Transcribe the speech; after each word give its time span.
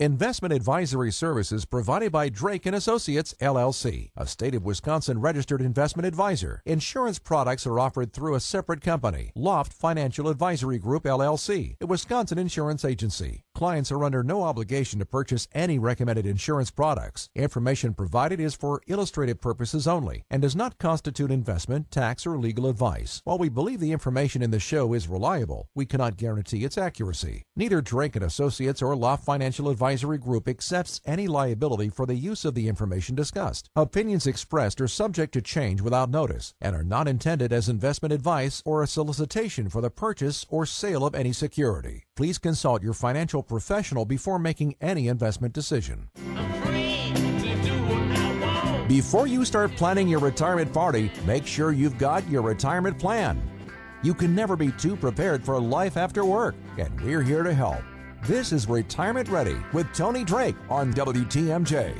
Investment 0.00 0.54
advisory 0.54 1.10
services 1.10 1.64
provided 1.64 2.12
by 2.12 2.28
Drake 2.28 2.66
and 2.66 2.76
Associates 2.76 3.34
LLC, 3.40 4.10
a 4.16 4.28
state 4.28 4.54
of 4.54 4.64
Wisconsin 4.64 5.20
registered 5.20 5.60
investment 5.60 6.06
advisor. 6.06 6.62
Insurance 6.64 7.18
products 7.18 7.66
are 7.66 7.80
offered 7.80 8.12
through 8.12 8.36
a 8.36 8.40
separate 8.40 8.80
company, 8.80 9.32
Loft 9.34 9.72
Financial 9.72 10.28
Advisory 10.28 10.78
Group 10.78 11.02
LLC, 11.02 11.74
a 11.80 11.86
Wisconsin 11.86 12.38
insurance 12.38 12.84
agency. 12.84 13.42
Clients 13.58 13.90
are 13.90 14.04
under 14.04 14.22
no 14.22 14.44
obligation 14.44 15.00
to 15.00 15.04
purchase 15.04 15.48
any 15.52 15.80
recommended 15.80 16.24
insurance 16.24 16.70
products. 16.70 17.28
Information 17.34 17.92
provided 17.92 18.38
is 18.38 18.54
for 18.54 18.80
illustrative 18.86 19.40
purposes 19.40 19.88
only 19.88 20.22
and 20.30 20.40
does 20.40 20.54
not 20.54 20.78
constitute 20.78 21.32
investment, 21.32 21.90
tax, 21.90 22.24
or 22.24 22.38
legal 22.38 22.68
advice. 22.68 23.20
While 23.24 23.38
we 23.38 23.48
believe 23.48 23.80
the 23.80 23.90
information 23.90 24.42
in 24.42 24.52
the 24.52 24.60
show 24.60 24.92
is 24.92 25.08
reliable, 25.08 25.70
we 25.74 25.86
cannot 25.86 26.16
guarantee 26.16 26.62
its 26.62 26.78
accuracy. 26.78 27.42
Neither 27.56 27.80
Drake 27.80 28.14
and 28.14 28.24
Associates 28.24 28.80
or 28.80 28.94
Loft 28.94 29.24
Financial 29.24 29.68
Advisory 29.68 30.18
Group 30.18 30.46
accepts 30.46 31.00
any 31.04 31.26
liability 31.26 31.88
for 31.88 32.06
the 32.06 32.14
use 32.14 32.44
of 32.44 32.54
the 32.54 32.68
information 32.68 33.16
discussed. 33.16 33.70
Opinions 33.74 34.28
expressed 34.28 34.80
are 34.80 34.86
subject 34.86 35.32
to 35.32 35.42
change 35.42 35.80
without 35.80 36.10
notice 36.10 36.54
and 36.60 36.76
are 36.76 36.84
not 36.84 37.08
intended 37.08 37.52
as 37.52 37.68
investment 37.68 38.12
advice 38.12 38.62
or 38.64 38.84
a 38.84 38.86
solicitation 38.86 39.68
for 39.68 39.80
the 39.80 39.90
purchase 39.90 40.46
or 40.48 40.64
sale 40.64 41.04
of 41.04 41.16
any 41.16 41.32
security. 41.32 42.04
Please 42.18 42.36
consult 42.36 42.82
your 42.82 42.94
financial 42.94 43.44
professional 43.44 44.04
before 44.04 44.40
making 44.40 44.74
any 44.80 45.06
investment 45.06 45.54
decision. 45.54 46.08
Before 48.88 49.28
you 49.28 49.44
start 49.44 49.70
planning 49.76 50.08
your 50.08 50.18
retirement 50.18 50.72
party, 50.72 51.12
make 51.24 51.46
sure 51.46 51.70
you've 51.70 51.96
got 51.96 52.28
your 52.28 52.42
retirement 52.42 52.98
plan. 52.98 53.40
You 54.02 54.14
can 54.14 54.34
never 54.34 54.56
be 54.56 54.72
too 54.72 54.96
prepared 54.96 55.44
for 55.44 55.60
life 55.60 55.96
after 55.96 56.24
work, 56.24 56.56
and 56.76 57.00
we're 57.02 57.22
here 57.22 57.44
to 57.44 57.54
help. 57.54 57.84
This 58.24 58.52
is 58.52 58.68
Retirement 58.68 59.28
Ready 59.28 59.58
with 59.72 59.86
Tony 59.92 60.24
Drake 60.24 60.56
on 60.68 60.92
WTMJ. 60.94 61.94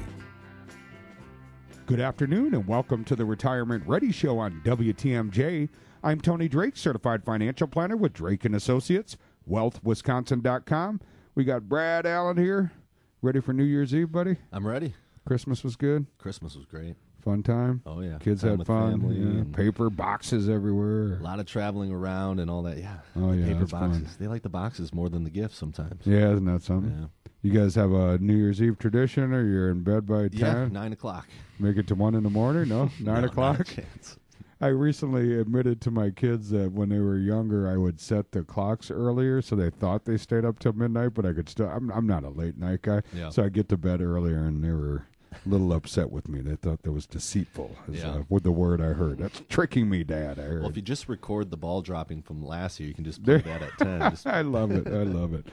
Good 1.86 2.00
afternoon 2.00 2.54
and 2.56 2.66
welcome 2.66 3.04
to 3.04 3.14
the 3.14 3.24
Retirement 3.24 3.84
Ready 3.86 4.10
Show 4.10 4.40
on 4.40 4.62
WTMJ. 4.64 5.68
I'm 6.02 6.20
Tony 6.20 6.48
Drake, 6.48 6.76
certified 6.76 7.24
financial 7.24 7.68
planner 7.68 7.96
with 7.96 8.14
Drake 8.14 8.44
and 8.44 8.56
Associates, 8.56 9.16
wealthwisconsin.com. 9.48 11.00
We 11.34 11.44
got 11.44 11.68
Brad 11.68 12.06
Allen 12.06 12.36
here. 12.36 12.72
Ready 13.22 13.40
for 13.40 13.52
New 13.52 13.64
Year's 13.64 13.94
Eve, 13.94 14.12
buddy? 14.12 14.36
I'm 14.52 14.66
ready. 14.66 14.94
Christmas 15.26 15.64
was 15.64 15.76
good. 15.76 16.06
Christmas 16.18 16.54
was 16.56 16.64
great. 16.66 16.94
Fun 17.22 17.42
time. 17.42 17.82
Oh 17.84 18.00
yeah, 18.00 18.18
Kids 18.18 18.42
Time 18.42 18.58
had 18.58 18.66
fun. 18.66 19.00
family 19.00 19.16
Yeah. 19.16 19.44
Paper 19.52 19.90
boxes 19.90 20.48
everywhere. 20.48 21.18
A 21.18 21.22
lot 21.22 21.40
of 21.40 21.46
traveling 21.46 21.92
around 21.92 22.38
and 22.38 22.48
all 22.48 22.62
that. 22.62 22.78
Yeah. 22.78 22.98
Oh, 23.16 23.32
The 23.32 23.38
yeah, 23.38 23.46
Paper 23.48 23.58
that's 23.60 23.70
fun. 23.72 23.90
boxes. 23.90 24.16
They 24.16 24.28
like 24.28 24.42
the 24.42 24.48
boxes 24.48 24.94
more 24.94 25.08
than 25.08 25.24
the 25.24 25.30
gifts 25.30 25.56
sometimes. 25.56 26.06
Yeah, 26.06 26.30
isn't 26.32 26.44
that 26.46 26.62
something? 26.62 26.96
Yeah. 26.98 27.06
You 27.42 27.52
guys 27.52 27.74
have 27.74 27.92
a 27.92 28.18
New 28.18 28.36
Year's 28.36 28.62
Eve 28.62 28.78
tradition, 28.78 29.32
or 29.34 29.44
you're 29.44 29.70
in 29.70 29.82
bed 29.82 30.06
by 30.06 30.28
Yeah. 30.32 30.54
ten? 30.54 30.72
Nine 30.72 30.92
o'clock. 30.92 31.26
Make 31.58 31.76
it 31.76 31.88
to 31.88 31.94
one 31.96 32.14
in 32.14 32.22
the 32.22 32.30
morning? 32.30 32.68
No, 32.68 32.84
nine 33.00 33.22
No, 33.22 33.28
o'clock. 33.28 33.66
I 34.60 34.68
recently 34.68 35.38
admitted 35.38 35.80
to 35.82 35.90
my 35.90 36.10
kids 36.10 36.50
that 36.50 36.72
when 36.72 36.88
they 36.88 36.98
were 36.98 37.16
younger, 37.16 37.68
I 37.68 37.76
would 37.76 38.00
set 38.00 38.32
the 38.32 38.42
clocks 38.42 38.90
earlier, 38.90 39.40
so 39.40 39.54
they 39.54 39.70
thought 39.70 40.04
they 40.04 40.16
stayed 40.16 40.44
up 40.44 40.58
till 40.58 40.72
midnight. 40.72 41.14
But 41.14 41.26
I 41.26 41.32
could 41.32 41.48
still. 41.48 41.68
I'm, 41.68 41.90
I'm 41.92 42.06
not 42.06 42.24
a 42.24 42.30
late 42.30 42.58
night 42.58 42.82
guy, 42.82 43.02
Yeah. 43.14 43.30
so 43.30 43.44
I 43.44 43.50
get 43.50 43.68
to 43.68 43.76
bed 43.76 44.00
earlier, 44.00 44.38
and 44.44 44.64
they 44.64 44.70
were 44.72 45.06
a 45.32 45.48
little 45.48 45.72
upset 45.72 46.10
with 46.10 46.28
me. 46.28 46.40
They 46.40 46.56
thought 46.56 46.82
that 46.82 46.90
was 46.90 47.06
deceitful. 47.06 47.76
Is, 47.88 48.00
Yeah. 48.00 48.10
uh, 48.10 48.22
with 48.28 48.42
the 48.42 48.50
word 48.50 48.80
I 48.80 48.94
heard, 48.94 49.18
that's 49.18 49.42
tricking 49.48 49.88
me, 49.88 50.02
Dad. 50.02 50.40
I 50.40 50.42
heard. 50.42 50.60
Well, 50.62 50.70
if 50.70 50.76
you 50.76 50.82
just 50.82 51.08
record 51.08 51.50
the 51.50 51.56
ball 51.56 51.80
dropping 51.80 52.22
from 52.22 52.42
last 52.44 52.80
year, 52.80 52.88
you 52.88 52.94
can 52.94 53.04
just 53.04 53.22
play 53.24 53.38
that 53.38 53.62
at 53.62 53.78
ten. 53.78 54.00
Just, 54.10 54.26
I 54.26 54.40
love 54.40 54.72
it. 54.72 54.88
I 54.88 55.04
love 55.04 55.34
it. 55.34 55.46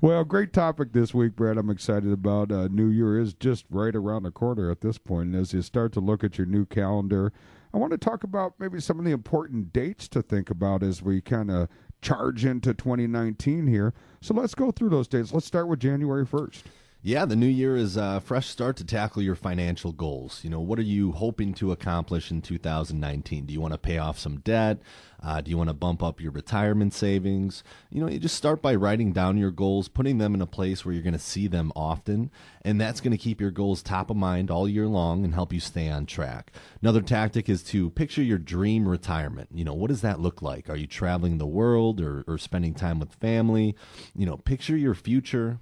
Well, 0.00 0.24
great 0.24 0.52
topic 0.52 0.92
this 0.92 1.12
week, 1.14 1.34
Brad. 1.36 1.56
I'm 1.58 1.70
excited 1.70 2.12
about. 2.12 2.52
Uh, 2.52 2.68
new 2.68 2.88
Year 2.88 3.18
is 3.20 3.34
just 3.34 3.64
right 3.70 3.94
around 3.94 4.22
the 4.24 4.30
corner 4.32 4.70
at 4.70 4.80
this 4.82 4.98
point. 4.98 5.28
And 5.28 5.36
as 5.36 5.52
you 5.52 5.62
start 5.62 5.92
to 5.92 6.00
look 6.00 6.22
at 6.24 6.38
your 6.38 6.46
new 6.46 6.64
calendar, 6.66 7.32
I 7.74 7.78
want 7.78 7.92
to 7.92 7.98
talk 7.98 8.22
about 8.22 8.54
maybe 8.58 8.80
some 8.80 8.98
of 8.98 9.04
the 9.04 9.12
important 9.12 9.72
dates 9.72 10.08
to 10.08 10.22
think 10.22 10.50
about 10.50 10.82
as 10.82 11.02
we 11.02 11.20
kind 11.20 11.50
of 11.50 11.68
charge 12.02 12.44
into 12.44 12.74
2019 12.74 13.66
here. 13.66 13.94
So 14.20 14.34
let's 14.34 14.54
go 14.54 14.70
through 14.70 14.90
those 14.90 15.08
dates. 15.08 15.32
Let's 15.32 15.46
start 15.46 15.68
with 15.68 15.80
January 15.80 16.26
1st. 16.26 16.62
Yeah, 17.04 17.24
the 17.24 17.34
new 17.34 17.48
year 17.48 17.76
is 17.76 17.96
a 17.96 18.22
fresh 18.24 18.46
start 18.46 18.76
to 18.76 18.84
tackle 18.84 19.22
your 19.22 19.34
financial 19.34 19.90
goals. 19.90 20.38
You 20.44 20.50
know, 20.50 20.60
what 20.60 20.78
are 20.78 20.82
you 20.82 21.10
hoping 21.10 21.52
to 21.54 21.72
accomplish 21.72 22.30
in 22.30 22.42
2019? 22.42 23.44
Do 23.44 23.52
you 23.52 23.60
want 23.60 23.74
to 23.74 23.78
pay 23.78 23.98
off 23.98 24.20
some 24.20 24.38
debt? 24.38 24.78
Uh, 25.20 25.40
do 25.40 25.50
you 25.50 25.58
want 25.58 25.68
to 25.68 25.74
bump 25.74 26.00
up 26.00 26.20
your 26.20 26.30
retirement 26.30 26.94
savings? 26.94 27.64
You 27.90 28.02
know, 28.02 28.08
you 28.08 28.20
just 28.20 28.36
start 28.36 28.62
by 28.62 28.76
writing 28.76 29.10
down 29.10 29.36
your 29.36 29.50
goals, 29.50 29.88
putting 29.88 30.18
them 30.18 30.32
in 30.32 30.40
a 30.40 30.46
place 30.46 30.84
where 30.84 30.94
you're 30.94 31.02
going 31.02 31.12
to 31.12 31.18
see 31.18 31.48
them 31.48 31.72
often, 31.74 32.30
and 32.64 32.80
that's 32.80 33.00
going 33.00 33.10
to 33.10 33.18
keep 33.18 33.40
your 33.40 33.50
goals 33.50 33.82
top 33.82 34.08
of 34.08 34.16
mind 34.16 34.48
all 34.48 34.68
year 34.68 34.86
long 34.86 35.24
and 35.24 35.34
help 35.34 35.52
you 35.52 35.58
stay 35.58 35.88
on 35.88 36.06
track. 36.06 36.52
Another 36.82 37.02
tactic 37.02 37.48
is 37.48 37.64
to 37.64 37.90
picture 37.90 38.22
your 38.22 38.38
dream 38.38 38.86
retirement. 38.88 39.48
You 39.52 39.64
know, 39.64 39.74
what 39.74 39.88
does 39.88 40.02
that 40.02 40.20
look 40.20 40.40
like? 40.40 40.70
Are 40.70 40.76
you 40.76 40.86
traveling 40.86 41.38
the 41.38 41.46
world 41.46 42.00
or, 42.00 42.22
or 42.28 42.38
spending 42.38 42.74
time 42.74 43.00
with 43.00 43.12
family? 43.14 43.74
You 44.14 44.26
know, 44.26 44.36
picture 44.36 44.76
your 44.76 44.94
future 44.94 45.58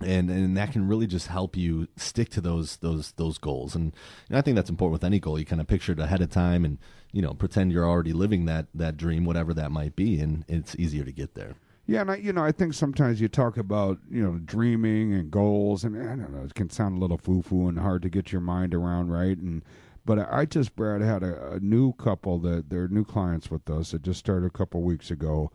and 0.00 0.30
and 0.30 0.56
that 0.56 0.72
can 0.72 0.88
really 0.88 1.06
just 1.06 1.28
help 1.28 1.56
you 1.56 1.88
stick 1.96 2.28
to 2.30 2.40
those 2.40 2.76
those 2.76 3.12
those 3.12 3.38
goals. 3.38 3.74
And, 3.74 3.94
and 4.28 4.38
I 4.38 4.40
think 4.40 4.56
that's 4.56 4.70
important 4.70 4.92
with 4.92 5.04
any 5.04 5.20
goal. 5.20 5.38
You 5.38 5.44
kind 5.44 5.60
of 5.60 5.66
picture 5.66 5.92
it 5.92 5.98
ahead 5.98 6.20
of 6.20 6.30
time 6.30 6.64
and 6.64 6.78
you 7.12 7.22
know 7.22 7.34
pretend 7.34 7.72
you're 7.72 7.88
already 7.88 8.12
living 8.12 8.46
that 8.46 8.66
that 8.74 8.96
dream 8.96 9.24
whatever 9.24 9.54
that 9.54 9.70
might 9.70 9.94
be 9.94 10.20
and 10.20 10.44
it's 10.48 10.74
easier 10.76 11.04
to 11.04 11.12
get 11.12 11.34
there. 11.34 11.54
Yeah, 11.86 12.00
and 12.00 12.10
I, 12.12 12.16
you 12.16 12.32
know, 12.32 12.42
I 12.42 12.50
think 12.50 12.72
sometimes 12.72 13.20
you 13.20 13.28
talk 13.28 13.58
about 13.58 13.98
you 14.10 14.22
know 14.22 14.38
dreaming 14.44 15.12
and 15.12 15.30
goals, 15.30 15.84
and 15.84 15.96
I 15.96 16.16
don't 16.16 16.32
know, 16.32 16.44
it 16.44 16.54
can 16.54 16.70
sound 16.70 16.96
a 16.96 17.00
little 17.00 17.18
foo 17.18 17.42
foo 17.42 17.68
and 17.68 17.78
hard 17.78 18.02
to 18.02 18.08
get 18.08 18.32
your 18.32 18.40
mind 18.40 18.74
around, 18.74 19.10
right? 19.10 19.36
And 19.36 19.62
but 20.06 20.18
I 20.18 20.46
just 20.46 20.76
Brad 20.76 21.02
had 21.02 21.22
a, 21.22 21.52
a 21.52 21.60
new 21.60 21.92
couple 21.92 22.38
that 22.40 22.70
they're 22.70 22.88
new 22.88 23.04
clients 23.04 23.50
with 23.50 23.68
us 23.68 23.90
that 23.90 24.02
just 24.02 24.18
started 24.18 24.46
a 24.46 24.50
couple 24.50 24.82
weeks 24.82 25.10
ago, 25.10 25.50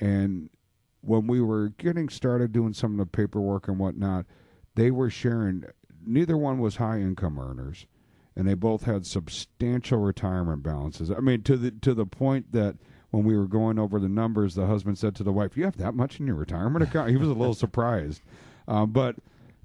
and 0.00 0.50
when 1.00 1.26
we 1.26 1.40
were 1.40 1.70
getting 1.70 2.08
started 2.08 2.52
doing 2.52 2.72
some 2.72 2.92
of 2.92 2.98
the 2.98 3.06
paperwork 3.06 3.68
and 3.68 3.78
whatnot, 3.78 4.26
they 4.74 4.90
were 4.90 5.10
sharing. 5.10 5.64
Neither 6.04 6.36
one 6.36 6.58
was 6.58 6.76
high 6.76 7.00
income 7.00 7.38
earners, 7.38 7.86
and 8.36 8.48
they 8.48 8.54
both 8.54 8.84
had 8.84 9.06
substantial 9.06 9.98
retirement 9.98 10.62
balances. 10.62 11.10
I 11.10 11.20
mean, 11.20 11.42
to 11.42 11.56
the 11.56 11.70
to 11.70 11.94
the 11.94 12.06
point 12.06 12.52
that 12.52 12.76
when 13.10 13.24
we 13.24 13.36
were 13.36 13.48
going 13.48 13.78
over 13.78 13.98
the 13.98 14.08
numbers, 14.08 14.54
the 14.54 14.66
husband 14.66 14.98
said 14.98 15.14
to 15.16 15.22
the 15.22 15.32
wife, 15.32 15.56
"You 15.56 15.64
have 15.64 15.76
that 15.78 15.94
much 15.94 16.20
in 16.20 16.26
your 16.26 16.36
retirement 16.36 16.82
account?" 16.82 17.10
He 17.10 17.16
was 17.16 17.28
a 17.28 17.34
little 17.34 17.54
surprised, 17.66 18.22
um, 18.66 18.92
but 18.92 19.16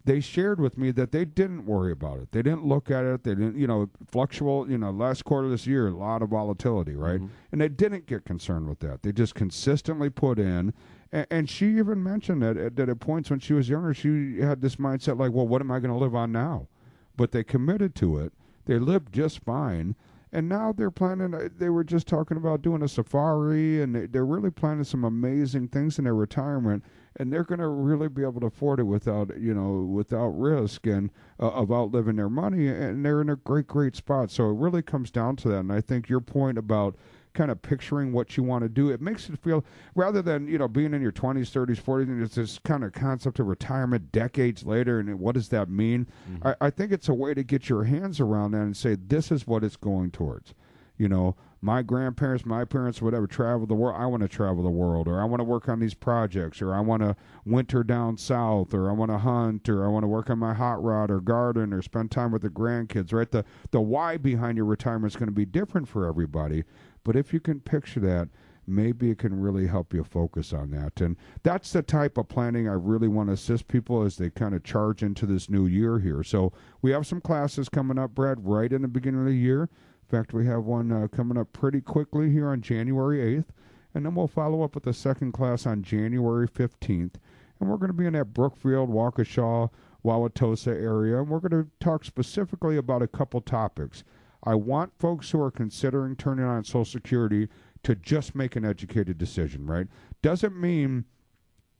they 0.05 0.19
shared 0.19 0.59
with 0.59 0.77
me 0.77 0.91
that 0.91 1.11
they 1.11 1.23
didn't 1.23 1.65
worry 1.65 1.91
about 1.91 2.19
it. 2.19 2.31
They 2.31 2.41
didn't 2.41 2.65
look 2.65 2.91
at 2.91 3.05
it. 3.05 3.23
They 3.23 3.35
didn't, 3.35 3.57
you 3.57 3.67
know, 3.67 3.89
fluctuate. 4.11 4.69
You 4.69 4.77
know, 4.77 4.91
last 4.91 5.23
quarter 5.23 5.45
of 5.45 5.51
this 5.51 5.65
year, 5.65 5.87
a 5.87 5.91
lot 5.91 6.21
of 6.21 6.29
volatility, 6.29 6.95
right? 6.95 7.21
And 7.51 7.61
they 7.61 7.69
didn't 7.69 8.05
get 8.05 8.25
concerned 8.25 8.67
with 8.67 8.79
that. 8.79 9.03
They 9.03 9.11
just 9.11 9.33
consistently 9.35 10.09
put 10.09 10.39
in. 10.39 10.73
And, 11.13 11.47
she 11.47 11.77
even 11.77 12.01
mentioned 12.01 12.41
that 12.41 12.57
at, 12.57 12.75
that 12.75 12.89
at 12.89 12.99
points 12.99 13.29
when 13.29 13.39
she 13.39 13.53
was 13.53 13.69
younger, 13.69 13.93
she 13.93 14.39
had 14.39 14.61
this 14.61 14.77
mindset 14.77 15.19
like, 15.19 15.31
"Well, 15.31 15.47
what 15.47 15.61
am 15.61 15.69
I 15.69 15.79
going 15.79 15.93
to 15.93 15.97
live 15.97 16.15
on 16.15 16.31
now?" 16.31 16.67
But 17.15 17.31
they 17.31 17.43
committed 17.43 17.93
to 17.95 18.17
it. 18.17 18.33
They 18.65 18.79
lived 18.79 19.13
just 19.13 19.43
fine. 19.43 19.95
And 20.31 20.49
now 20.49 20.73
they're 20.75 20.89
planning. 20.89 21.35
uh, 21.35 21.49
They 21.55 21.69
were 21.69 21.83
just 21.83 22.07
talking 22.07 22.37
about 22.37 22.63
doing 22.63 22.81
a 22.81 22.87
safari, 22.87 23.83
and 23.83 23.93
they- 23.93 24.07
they're 24.07 24.25
really 24.25 24.49
planning 24.49 24.83
some 24.83 25.03
amazing 25.03 25.67
things 25.67 25.99
in 25.99 26.05
their 26.05 26.15
retirement. 26.15 26.83
And 27.15 27.31
they're 27.31 27.43
going 27.43 27.59
to 27.59 27.67
really 27.67 28.07
be 28.07 28.23
able 28.23 28.41
to 28.41 28.47
afford 28.47 28.79
it 28.79 28.87
without, 28.87 29.39
you 29.39 29.53
know, 29.53 29.81
without 29.83 30.29
risk 30.29 30.87
and 30.87 31.11
uh, 31.39 31.49
of 31.49 31.71
outliving 31.71 32.15
their 32.15 32.31
money. 32.31 32.67
And 32.67 33.05
they're 33.05 33.21
in 33.21 33.29
a 33.29 33.35
great, 33.35 33.67
great 33.67 33.95
spot. 33.95 34.31
So 34.31 34.49
it 34.49 34.57
really 34.57 34.81
comes 34.81 35.11
down 35.11 35.35
to 35.35 35.49
that. 35.49 35.59
And 35.59 35.71
I 35.71 35.81
think 35.81 36.09
your 36.09 36.21
point 36.21 36.57
about 36.57 36.95
kind 37.33 37.51
of 37.51 37.61
picturing 37.61 38.13
what 38.13 38.37
you 38.37 38.43
want 38.43 38.63
to 38.63 38.69
do, 38.69 38.89
it 38.89 39.01
makes 39.01 39.29
it 39.29 39.37
feel 39.39 39.63
rather 39.95 40.21
than 40.21 40.47
you 40.47 40.57
know 40.57 40.67
being 40.67 40.93
in 40.93 41.01
your 41.01 41.11
twenties, 41.11 41.49
thirties, 41.49 41.79
forties, 41.79 42.09
and 42.09 42.21
it's 42.21 42.35
this 42.35 42.59
kind 42.59 42.83
of 42.83 42.93
concept 42.93 43.39
of 43.39 43.47
retirement 43.47 44.11
decades 44.11 44.63
later, 44.63 44.99
and 44.99 45.19
what 45.19 45.35
does 45.35 45.49
that 45.49 45.69
mean? 45.69 46.07
Mm-hmm. 46.29 46.47
I, 46.47 46.55
I 46.61 46.69
think 46.69 46.91
it's 46.91 47.09
a 47.09 47.13
way 47.13 47.33
to 47.33 47.43
get 47.43 47.69
your 47.69 47.83
hands 47.83 48.19
around 48.19 48.51
that 48.51 48.61
and 48.61 48.77
say 48.77 48.95
this 48.95 49.31
is 49.31 49.47
what 49.47 49.63
it's 49.63 49.75
going 49.75 50.11
towards. 50.11 50.53
You 50.97 51.09
know, 51.09 51.35
my 51.59 51.81
grandparents, 51.81 52.45
my 52.45 52.65
parents, 52.65 53.01
whatever, 53.01 53.25
travel 53.25 53.65
the 53.65 53.73
world. 53.73 53.95
I 53.97 54.05
want 54.05 54.21
to 54.21 54.27
travel 54.27 54.63
the 54.63 54.69
world, 54.69 55.07
or 55.07 55.21
I 55.21 55.25
want 55.25 55.39
to 55.39 55.45
work 55.45 55.67
on 55.69 55.79
these 55.79 55.93
projects, 55.93 56.61
or 56.61 56.73
I 56.73 56.81
want 56.81 57.01
to 57.01 57.15
winter 57.45 57.83
down 57.83 58.17
south, 58.17 58.73
or 58.73 58.89
I 58.89 58.93
want 58.93 59.09
to 59.09 59.17
hunt, 59.17 59.69
or 59.69 59.85
I 59.85 59.87
want 59.87 60.03
to 60.03 60.07
work 60.07 60.29
on 60.29 60.39
my 60.39 60.53
hot 60.53 60.83
rod 60.83 61.09
or 61.09 61.19
garden, 61.19 61.73
or 61.73 61.81
spend 61.81 62.11
time 62.11 62.31
with 62.31 62.41
the 62.41 62.49
grandkids. 62.49 63.11
Right? 63.11 63.31
The 63.31 63.43
the 63.71 63.81
why 63.81 64.17
behind 64.17 64.57
your 64.57 64.65
retirement 64.65 65.13
is 65.13 65.15
going 65.15 65.29
to 65.29 65.33
be 65.33 65.45
different 65.45 65.87
for 65.87 66.05
everybody, 66.05 66.63
but 67.03 67.15
if 67.15 67.33
you 67.33 67.39
can 67.39 67.59
picture 67.59 67.99
that, 68.01 68.29
maybe 68.65 69.09
it 69.09 69.17
can 69.17 69.39
really 69.39 69.67
help 69.67 69.93
you 69.93 70.03
focus 70.03 70.53
on 70.53 70.71
that. 70.71 71.01
And 71.01 71.17
that's 71.43 71.71
the 71.71 71.81
type 71.81 72.17
of 72.17 72.29
planning 72.29 72.67
I 72.67 72.73
really 72.73 73.07
want 73.07 73.29
to 73.29 73.33
assist 73.33 73.67
people 73.67 74.03
as 74.03 74.17
they 74.17 74.29
kind 74.29 74.55
of 74.55 74.63
charge 74.63 75.03
into 75.03 75.25
this 75.25 75.49
new 75.49 75.65
year 75.65 75.99
here. 75.99 76.23
So 76.23 76.53
we 76.81 76.91
have 76.91 77.05
some 77.05 77.21
classes 77.21 77.69
coming 77.69 77.99
up, 77.99 78.15
Brad, 78.15 78.45
right 78.45 78.71
in 78.71 78.81
the 78.81 78.87
beginning 78.87 79.21
of 79.21 79.27
the 79.27 79.33
year. 79.33 79.63
In 79.63 80.19
fact, 80.19 80.33
we 80.33 80.45
have 80.45 80.63
one 80.63 80.91
uh, 80.91 81.07
coming 81.07 81.37
up 81.37 81.51
pretty 81.51 81.81
quickly 81.81 82.29
here 82.29 82.49
on 82.49 82.61
January 82.61 83.17
8th. 83.17 83.47
And 83.95 84.05
then 84.05 84.15
we'll 84.15 84.27
follow 84.27 84.63
up 84.63 84.75
with 84.75 84.85
the 84.85 84.93
second 84.93 85.33
class 85.33 85.65
on 85.65 85.83
January 85.83 86.47
15th. 86.47 87.15
And 87.59 87.69
we're 87.69 87.77
going 87.77 87.91
to 87.91 87.93
be 87.93 88.05
in 88.05 88.13
that 88.13 88.33
Brookfield, 88.33 88.89
Waukesha, 88.89 89.69
Wauwatosa 90.03 90.67
area, 90.67 91.19
and 91.19 91.29
we're 91.29 91.39
going 91.39 91.63
to 91.63 91.69
talk 91.79 92.03
specifically 92.03 92.77
about 92.77 93.01
a 93.01 93.07
couple 93.07 93.39
topics. 93.39 94.03
I 94.43 94.55
want 94.55 94.99
folks 94.99 95.31
who 95.31 95.41
are 95.41 95.51
considering 95.51 96.15
turning 96.15 96.45
on 96.45 96.63
Social 96.63 96.85
Security 96.85 97.47
to 97.83 97.95
just 97.95 98.35
make 98.35 98.55
an 98.55 98.65
educated 98.65 99.17
decision, 99.17 99.65
right? 99.65 99.87
Doesn't 100.21 100.59
mean 100.59 101.05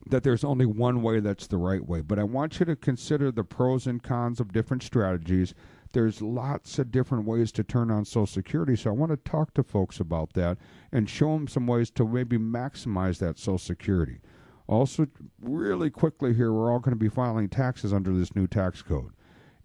that 0.09 0.23
there's 0.23 0.43
only 0.43 0.65
one 0.65 1.01
way 1.01 1.19
that's 1.19 1.47
the 1.47 1.57
right 1.57 1.85
way, 1.85 2.01
but 2.01 2.19
I 2.19 2.23
want 2.23 2.59
you 2.59 2.65
to 2.65 2.75
consider 2.75 3.31
the 3.31 3.43
pros 3.43 3.87
and 3.87 4.03
cons 4.03 4.39
of 4.39 4.51
different 4.51 4.83
strategies. 4.83 5.53
There's 5.93 6.21
lots 6.21 6.79
of 6.79 6.91
different 6.91 7.25
ways 7.25 7.51
to 7.53 7.63
turn 7.63 7.91
on 7.91 8.03
Social 8.05 8.25
Security, 8.25 8.75
so 8.75 8.89
I 8.89 8.93
want 8.93 9.11
to 9.11 9.29
talk 9.29 9.53
to 9.53 9.63
folks 9.63 9.99
about 9.99 10.33
that 10.33 10.57
and 10.91 11.09
show 11.09 11.33
them 11.33 11.47
some 11.47 11.67
ways 11.67 11.89
to 11.91 12.05
maybe 12.05 12.37
maximize 12.37 13.19
that 13.19 13.37
Social 13.37 13.57
Security. 13.57 14.19
Also, 14.67 15.07
really 15.41 15.89
quickly 15.89 16.33
here, 16.33 16.51
we're 16.51 16.71
all 16.71 16.79
going 16.79 16.95
to 16.95 16.99
be 16.99 17.09
filing 17.09 17.49
taxes 17.49 17.93
under 17.93 18.11
this 18.11 18.35
new 18.35 18.47
tax 18.47 18.81
code. 18.81 19.11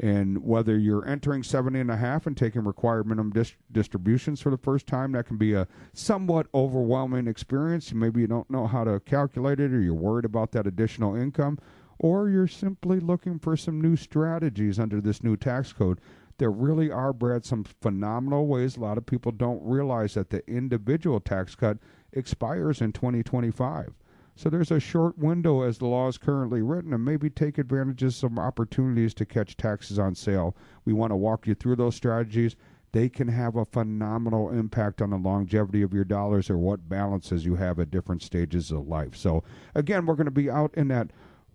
And 0.00 0.45
whether 0.45 0.79
you're 0.79 1.06
entering 1.06 1.43
70 1.43 1.81
and 1.81 1.91
a 1.91 1.97
half 1.97 2.27
and 2.27 2.37
taking 2.37 2.65
required 2.65 3.06
minimum 3.06 3.33
dis- 3.33 3.56
distributions 3.73 4.41
for 4.41 4.50
the 4.50 4.56
first 4.56 4.87
time, 4.87 5.12
that 5.12 5.27
can 5.27 5.39
be 5.39 5.55
a 5.55 5.67
somewhat 5.93 6.47
overwhelming 6.55 7.27
experience. 7.27 7.93
Maybe 7.93 8.21
you 8.21 8.29
don't 8.29 8.49
know 8.49 8.69
how 8.69 8.85
to 8.85 9.00
calculate 9.00 9.59
it 9.59 9.73
or 9.73 9.81
you're 9.81 9.95
worried 9.95 10.25
about 10.25 10.53
that 10.53 10.69
additional 10.69 11.17
income, 11.17 11.59
or 11.99 12.29
you're 12.29 12.47
simply 12.47 13.00
looking 13.00 13.41
for 13.41 13.56
some 13.56 13.81
new 13.81 13.97
strategies 13.97 14.79
under 14.79 15.00
this 15.00 15.25
new 15.25 15.37
tax 15.37 15.73
code. 15.73 16.00
There 16.39 16.53
really 16.53 16.93
are, 16.93 17.12
Brad, 17.12 17.45
some 17.45 17.65
phenomenal 17.65 18.47
ways. 18.47 18.77
A 18.77 18.81
lot 18.81 18.99
of 18.99 19.06
people 19.06 19.33
don't 19.33 19.61
realize 19.65 20.15
that 20.15 20.31
the 20.31 20.49
individual 20.49 21.19
tax 21.19 21.56
cut 21.56 21.79
expires 22.12 22.81
in 22.81 22.93
2025. 22.93 23.95
So 24.38 24.49
there's 24.49 24.70
a 24.70 24.79
short 24.79 25.19
window 25.19 25.62
as 25.62 25.79
the 25.79 25.88
law 25.88 26.06
is 26.06 26.17
currently 26.17 26.62
written, 26.62 26.93
and 26.93 27.05
maybe 27.05 27.29
take 27.29 27.58
advantage 27.58 28.05
of 28.05 28.14
some 28.14 28.38
opportunities 28.38 29.12
to 29.14 29.26
catch 29.26 29.56
taxes 29.56 29.99
on 29.99 30.14
sale. 30.14 30.55
We 30.85 30.93
want 30.93 31.11
to 31.11 31.17
walk 31.17 31.49
you 31.49 31.56
through 31.56 31.75
those 31.75 31.96
strategies. 31.96 32.55
They 32.93 33.08
can 33.08 33.26
have 33.26 33.56
a 33.56 33.64
phenomenal 33.64 34.50
impact 34.50 35.02
on 35.02 35.11
the 35.11 35.17
longevity 35.17 35.82
of 35.82 35.93
your 35.93 36.05
dollars 36.05 36.50
or 36.50 36.56
what 36.56 36.88
balances 36.88 37.44
you 37.44 37.56
have 37.56 37.81
at 37.81 37.90
different 37.90 38.23
stages 38.23 38.70
of 38.70 38.87
life. 38.87 39.17
So, 39.17 39.43
again, 39.75 40.06
we're 40.06 40.14
going 40.14 40.26
to 40.26 40.31
be 40.31 40.49
out 40.49 40.73
in 40.75 40.87
that 40.87 41.11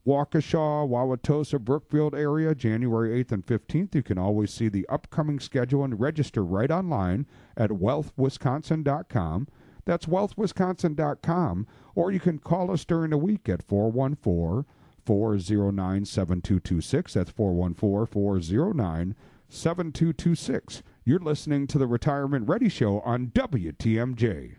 Waukesha, 0.06 0.86
Wauwatosa, 0.86 1.62
Brookfield 1.62 2.14
area, 2.14 2.54
January 2.54 3.24
8th 3.24 3.32
and 3.32 3.46
15th. 3.46 3.96
You 3.96 4.04
can 4.04 4.18
always 4.18 4.54
see 4.54 4.68
the 4.68 4.86
upcoming 4.90 5.40
schedule 5.40 5.86
and 5.86 6.02
register 6.02 6.44
right 6.44 6.70
online 6.70 7.28
at 7.56 7.70
wealthwisconsin.com. 7.70 9.48
That's 9.86 10.06
wealthwisconsin.com. 10.06 11.68
Or 11.96 12.12
you 12.12 12.20
can 12.20 12.40
call 12.40 12.72
us 12.72 12.86
during 12.86 13.12
the 13.12 13.18
week 13.18 13.50
at 13.50 13.64
414 13.64 14.66
409 15.06 16.06
7226. 16.06 17.14
That's 17.14 17.32
414 17.32 18.06
409 18.08 19.16
7226. 19.50 20.84
You're 21.06 21.20
listening 21.20 21.68
to 21.68 21.78
the 21.78 21.88
Retirement 21.88 22.48
Ready 22.48 22.70
Show 22.70 23.02
on 23.02 23.28
WTMJ. 23.28 24.56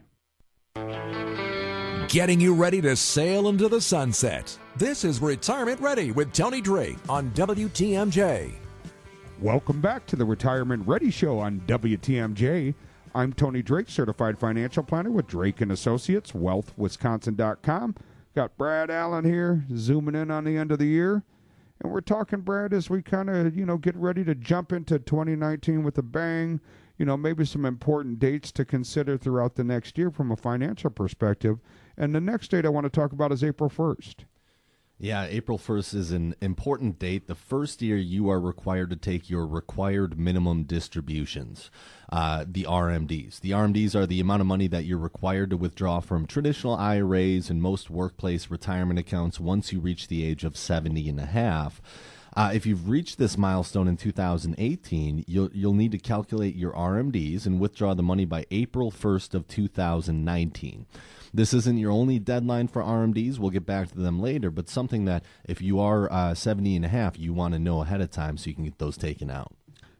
Getting 2.08 2.40
you 2.40 2.54
ready 2.54 2.80
to 2.82 2.94
sail 2.94 3.48
into 3.48 3.68
the 3.68 3.80
sunset. 3.80 4.56
This 4.76 5.04
is 5.04 5.20
Retirement 5.20 5.80
Ready 5.80 6.12
with 6.12 6.32
Tony 6.32 6.60
Drake 6.60 6.98
on 7.08 7.30
WTMJ. 7.30 8.52
Welcome 9.40 9.80
back 9.80 10.06
to 10.06 10.16
the 10.16 10.24
Retirement 10.24 10.86
Ready 10.86 11.10
Show 11.10 11.38
on 11.38 11.60
WTMJ. 11.66 12.74
I'm 13.16 13.32
Tony 13.32 13.62
Drake, 13.62 13.88
certified 13.88 14.40
financial 14.40 14.82
planner 14.82 15.10
with 15.10 15.28
Drake 15.28 15.60
and 15.60 15.70
Associates, 15.70 16.32
wealthwisconsin.com. 16.32 17.94
Got 18.34 18.58
Brad 18.58 18.90
Allen 18.90 19.24
here, 19.24 19.64
zooming 19.76 20.16
in 20.16 20.32
on 20.32 20.42
the 20.42 20.56
end 20.56 20.72
of 20.72 20.80
the 20.80 20.86
year. 20.86 21.22
And 21.80 21.92
we're 21.92 22.00
talking, 22.00 22.40
Brad, 22.40 22.72
as 22.72 22.90
we 22.90 23.02
kind 23.02 23.30
of, 23.30 23.56
you 23.56 23.66
know, 23.66 23.76
get 23.76 23.94
ready 23.94 24.24
to 24.24 24.34
jump 24.34 24.72
into 24.72 24.98
2019 24.98 25.84
with 25.84 25.96
a 25.96 26.02
bang. 26.02 26.60
You 26.98 27.06
know, 27.06 27.16
maybe 27.16 27.44
some 27.44 27.64
important 27.64 28.18
dates 28.18 28.50
to 28.52 28.64
consider 28.64 29.16
throughout 29.16 29.54
the 29.54 29.64
next 29.64 29.96
year 29.96 30.10
from 30.10 30.32
a 30.32 30.36
financial 30.36 30.90
perspective. 30.90 31.60
And 31.96 32.12
the 32.12 32.20
next 32.20 32.50
date 32.50 32.66
I 32.66 32.70
want 32.70 32.84
to 32.84 32.90
talk 32.90 33.12
about 33.12 33.30
is 33.30 33.44
April 33.44 33.70
1st. 33.70 34.24
Yeah, 34.98 35.24
April 35.24 35.58
1st 35.58 35.94
is 35.94 36.10
an 36.12 36.36
important 36.40 37.00
date. 37.00 37.26
The 37.26 37.34
first 37.34 37.82
year 37.82 37.96
you 37.96 38.30
are 38.30 38.38
required 38.38 38.90
to 38.90 38.96
take 38.96 39.28
your 39.28 39.44
required 39.44 40.16
minimum 40.16 40.62
distributions, 40.64 41.68
uh, 42.12 42.44
the 42.46 42.62
RMDs. 42.62 43.40
The 43.40 43.50
RMDs 43.50 43.96
are 43.96 44.06
the 44.06 44.20
amount 44.20 44.42
of 44.42 44.46
money 44.46 44.68
that 44.68 44.84
you're 44.84 44.96
required 44.96 45.50
to 45.50 45.56
withdraw 45.56 45.98
from 45.98 46.26
traditional 46.26 46.76
IRAs 46.76 47.50
and 47.50 47.60
most 47.60 47.90
workplace 47.90 48.50
retirement 48.50 49.00
accounts 49.00 49.40
once 49.40 49.72
you 49.72 49.80
reach 49.80 50.06
the 50.06 50.24
age 50.24 50.44
of 50.44 50.56
70 50.56 51.08
and 51.08 51.18
a 51.18 51.26
half. 51.26 51.82
Uh, 52.36 52.52
if 52.54 52.64
you've 52.64 52.88
reached 52.88 53.18
this 53.18 53.36
milestone 53.36 53.88
in 53.88 53.96
2018, 53.96 55.24
you'll 55.26 55.50
you'll 55.52 55.74
need 55.74 55.92
to 55.92 55.98
calculate 55.98 56.56
your 56.56 56.72
RMDs 56.72 57.46
and 57.46 57.60
withdraw 57.60 57.94
the 57.94 58.02
money 58.02 58.24
by 58.24 58.44
April 58.50 58.90
1st 58.90 59.34
of 59.34 59.48
2019. 59.48 60.86
This 61.34 61.52
isn't 61.52 61.78
your 61.78 61.90
only 61.90 62.20
deadline 62.20 62.68
for 62.68 62.80
RMDs. 62.80 63.40
We'll 63.40 63.50
get 63.50 63.66
back 63.66 63.88
to 63.88 63.98
them 63.98 64.20
later, 64.20 64.52
but 64.52 64.68
something 64.68 65.04
that 65.06 65.24
if 65.44 65.60
you 65.60 65.80
are 65.80 66.10
uh, 66.12 66.32
70 66.32 66.76
and 66.76 66.84
a 66.84 66.88
half, 66.88 67.18
you 67.18 67.32
want 67.32 67.54
to 67.54 67.58
know 67.58 67.82
ahead 67.82 68.00
of 68.00 68.12
time 68.12 68.36
so 68.36 68.48
you 68.48 68.54
can 68.54 68.62
get 68.62 68.78
those 68.78 68.96
taken 68.96 69.30
out. 69.30 69.52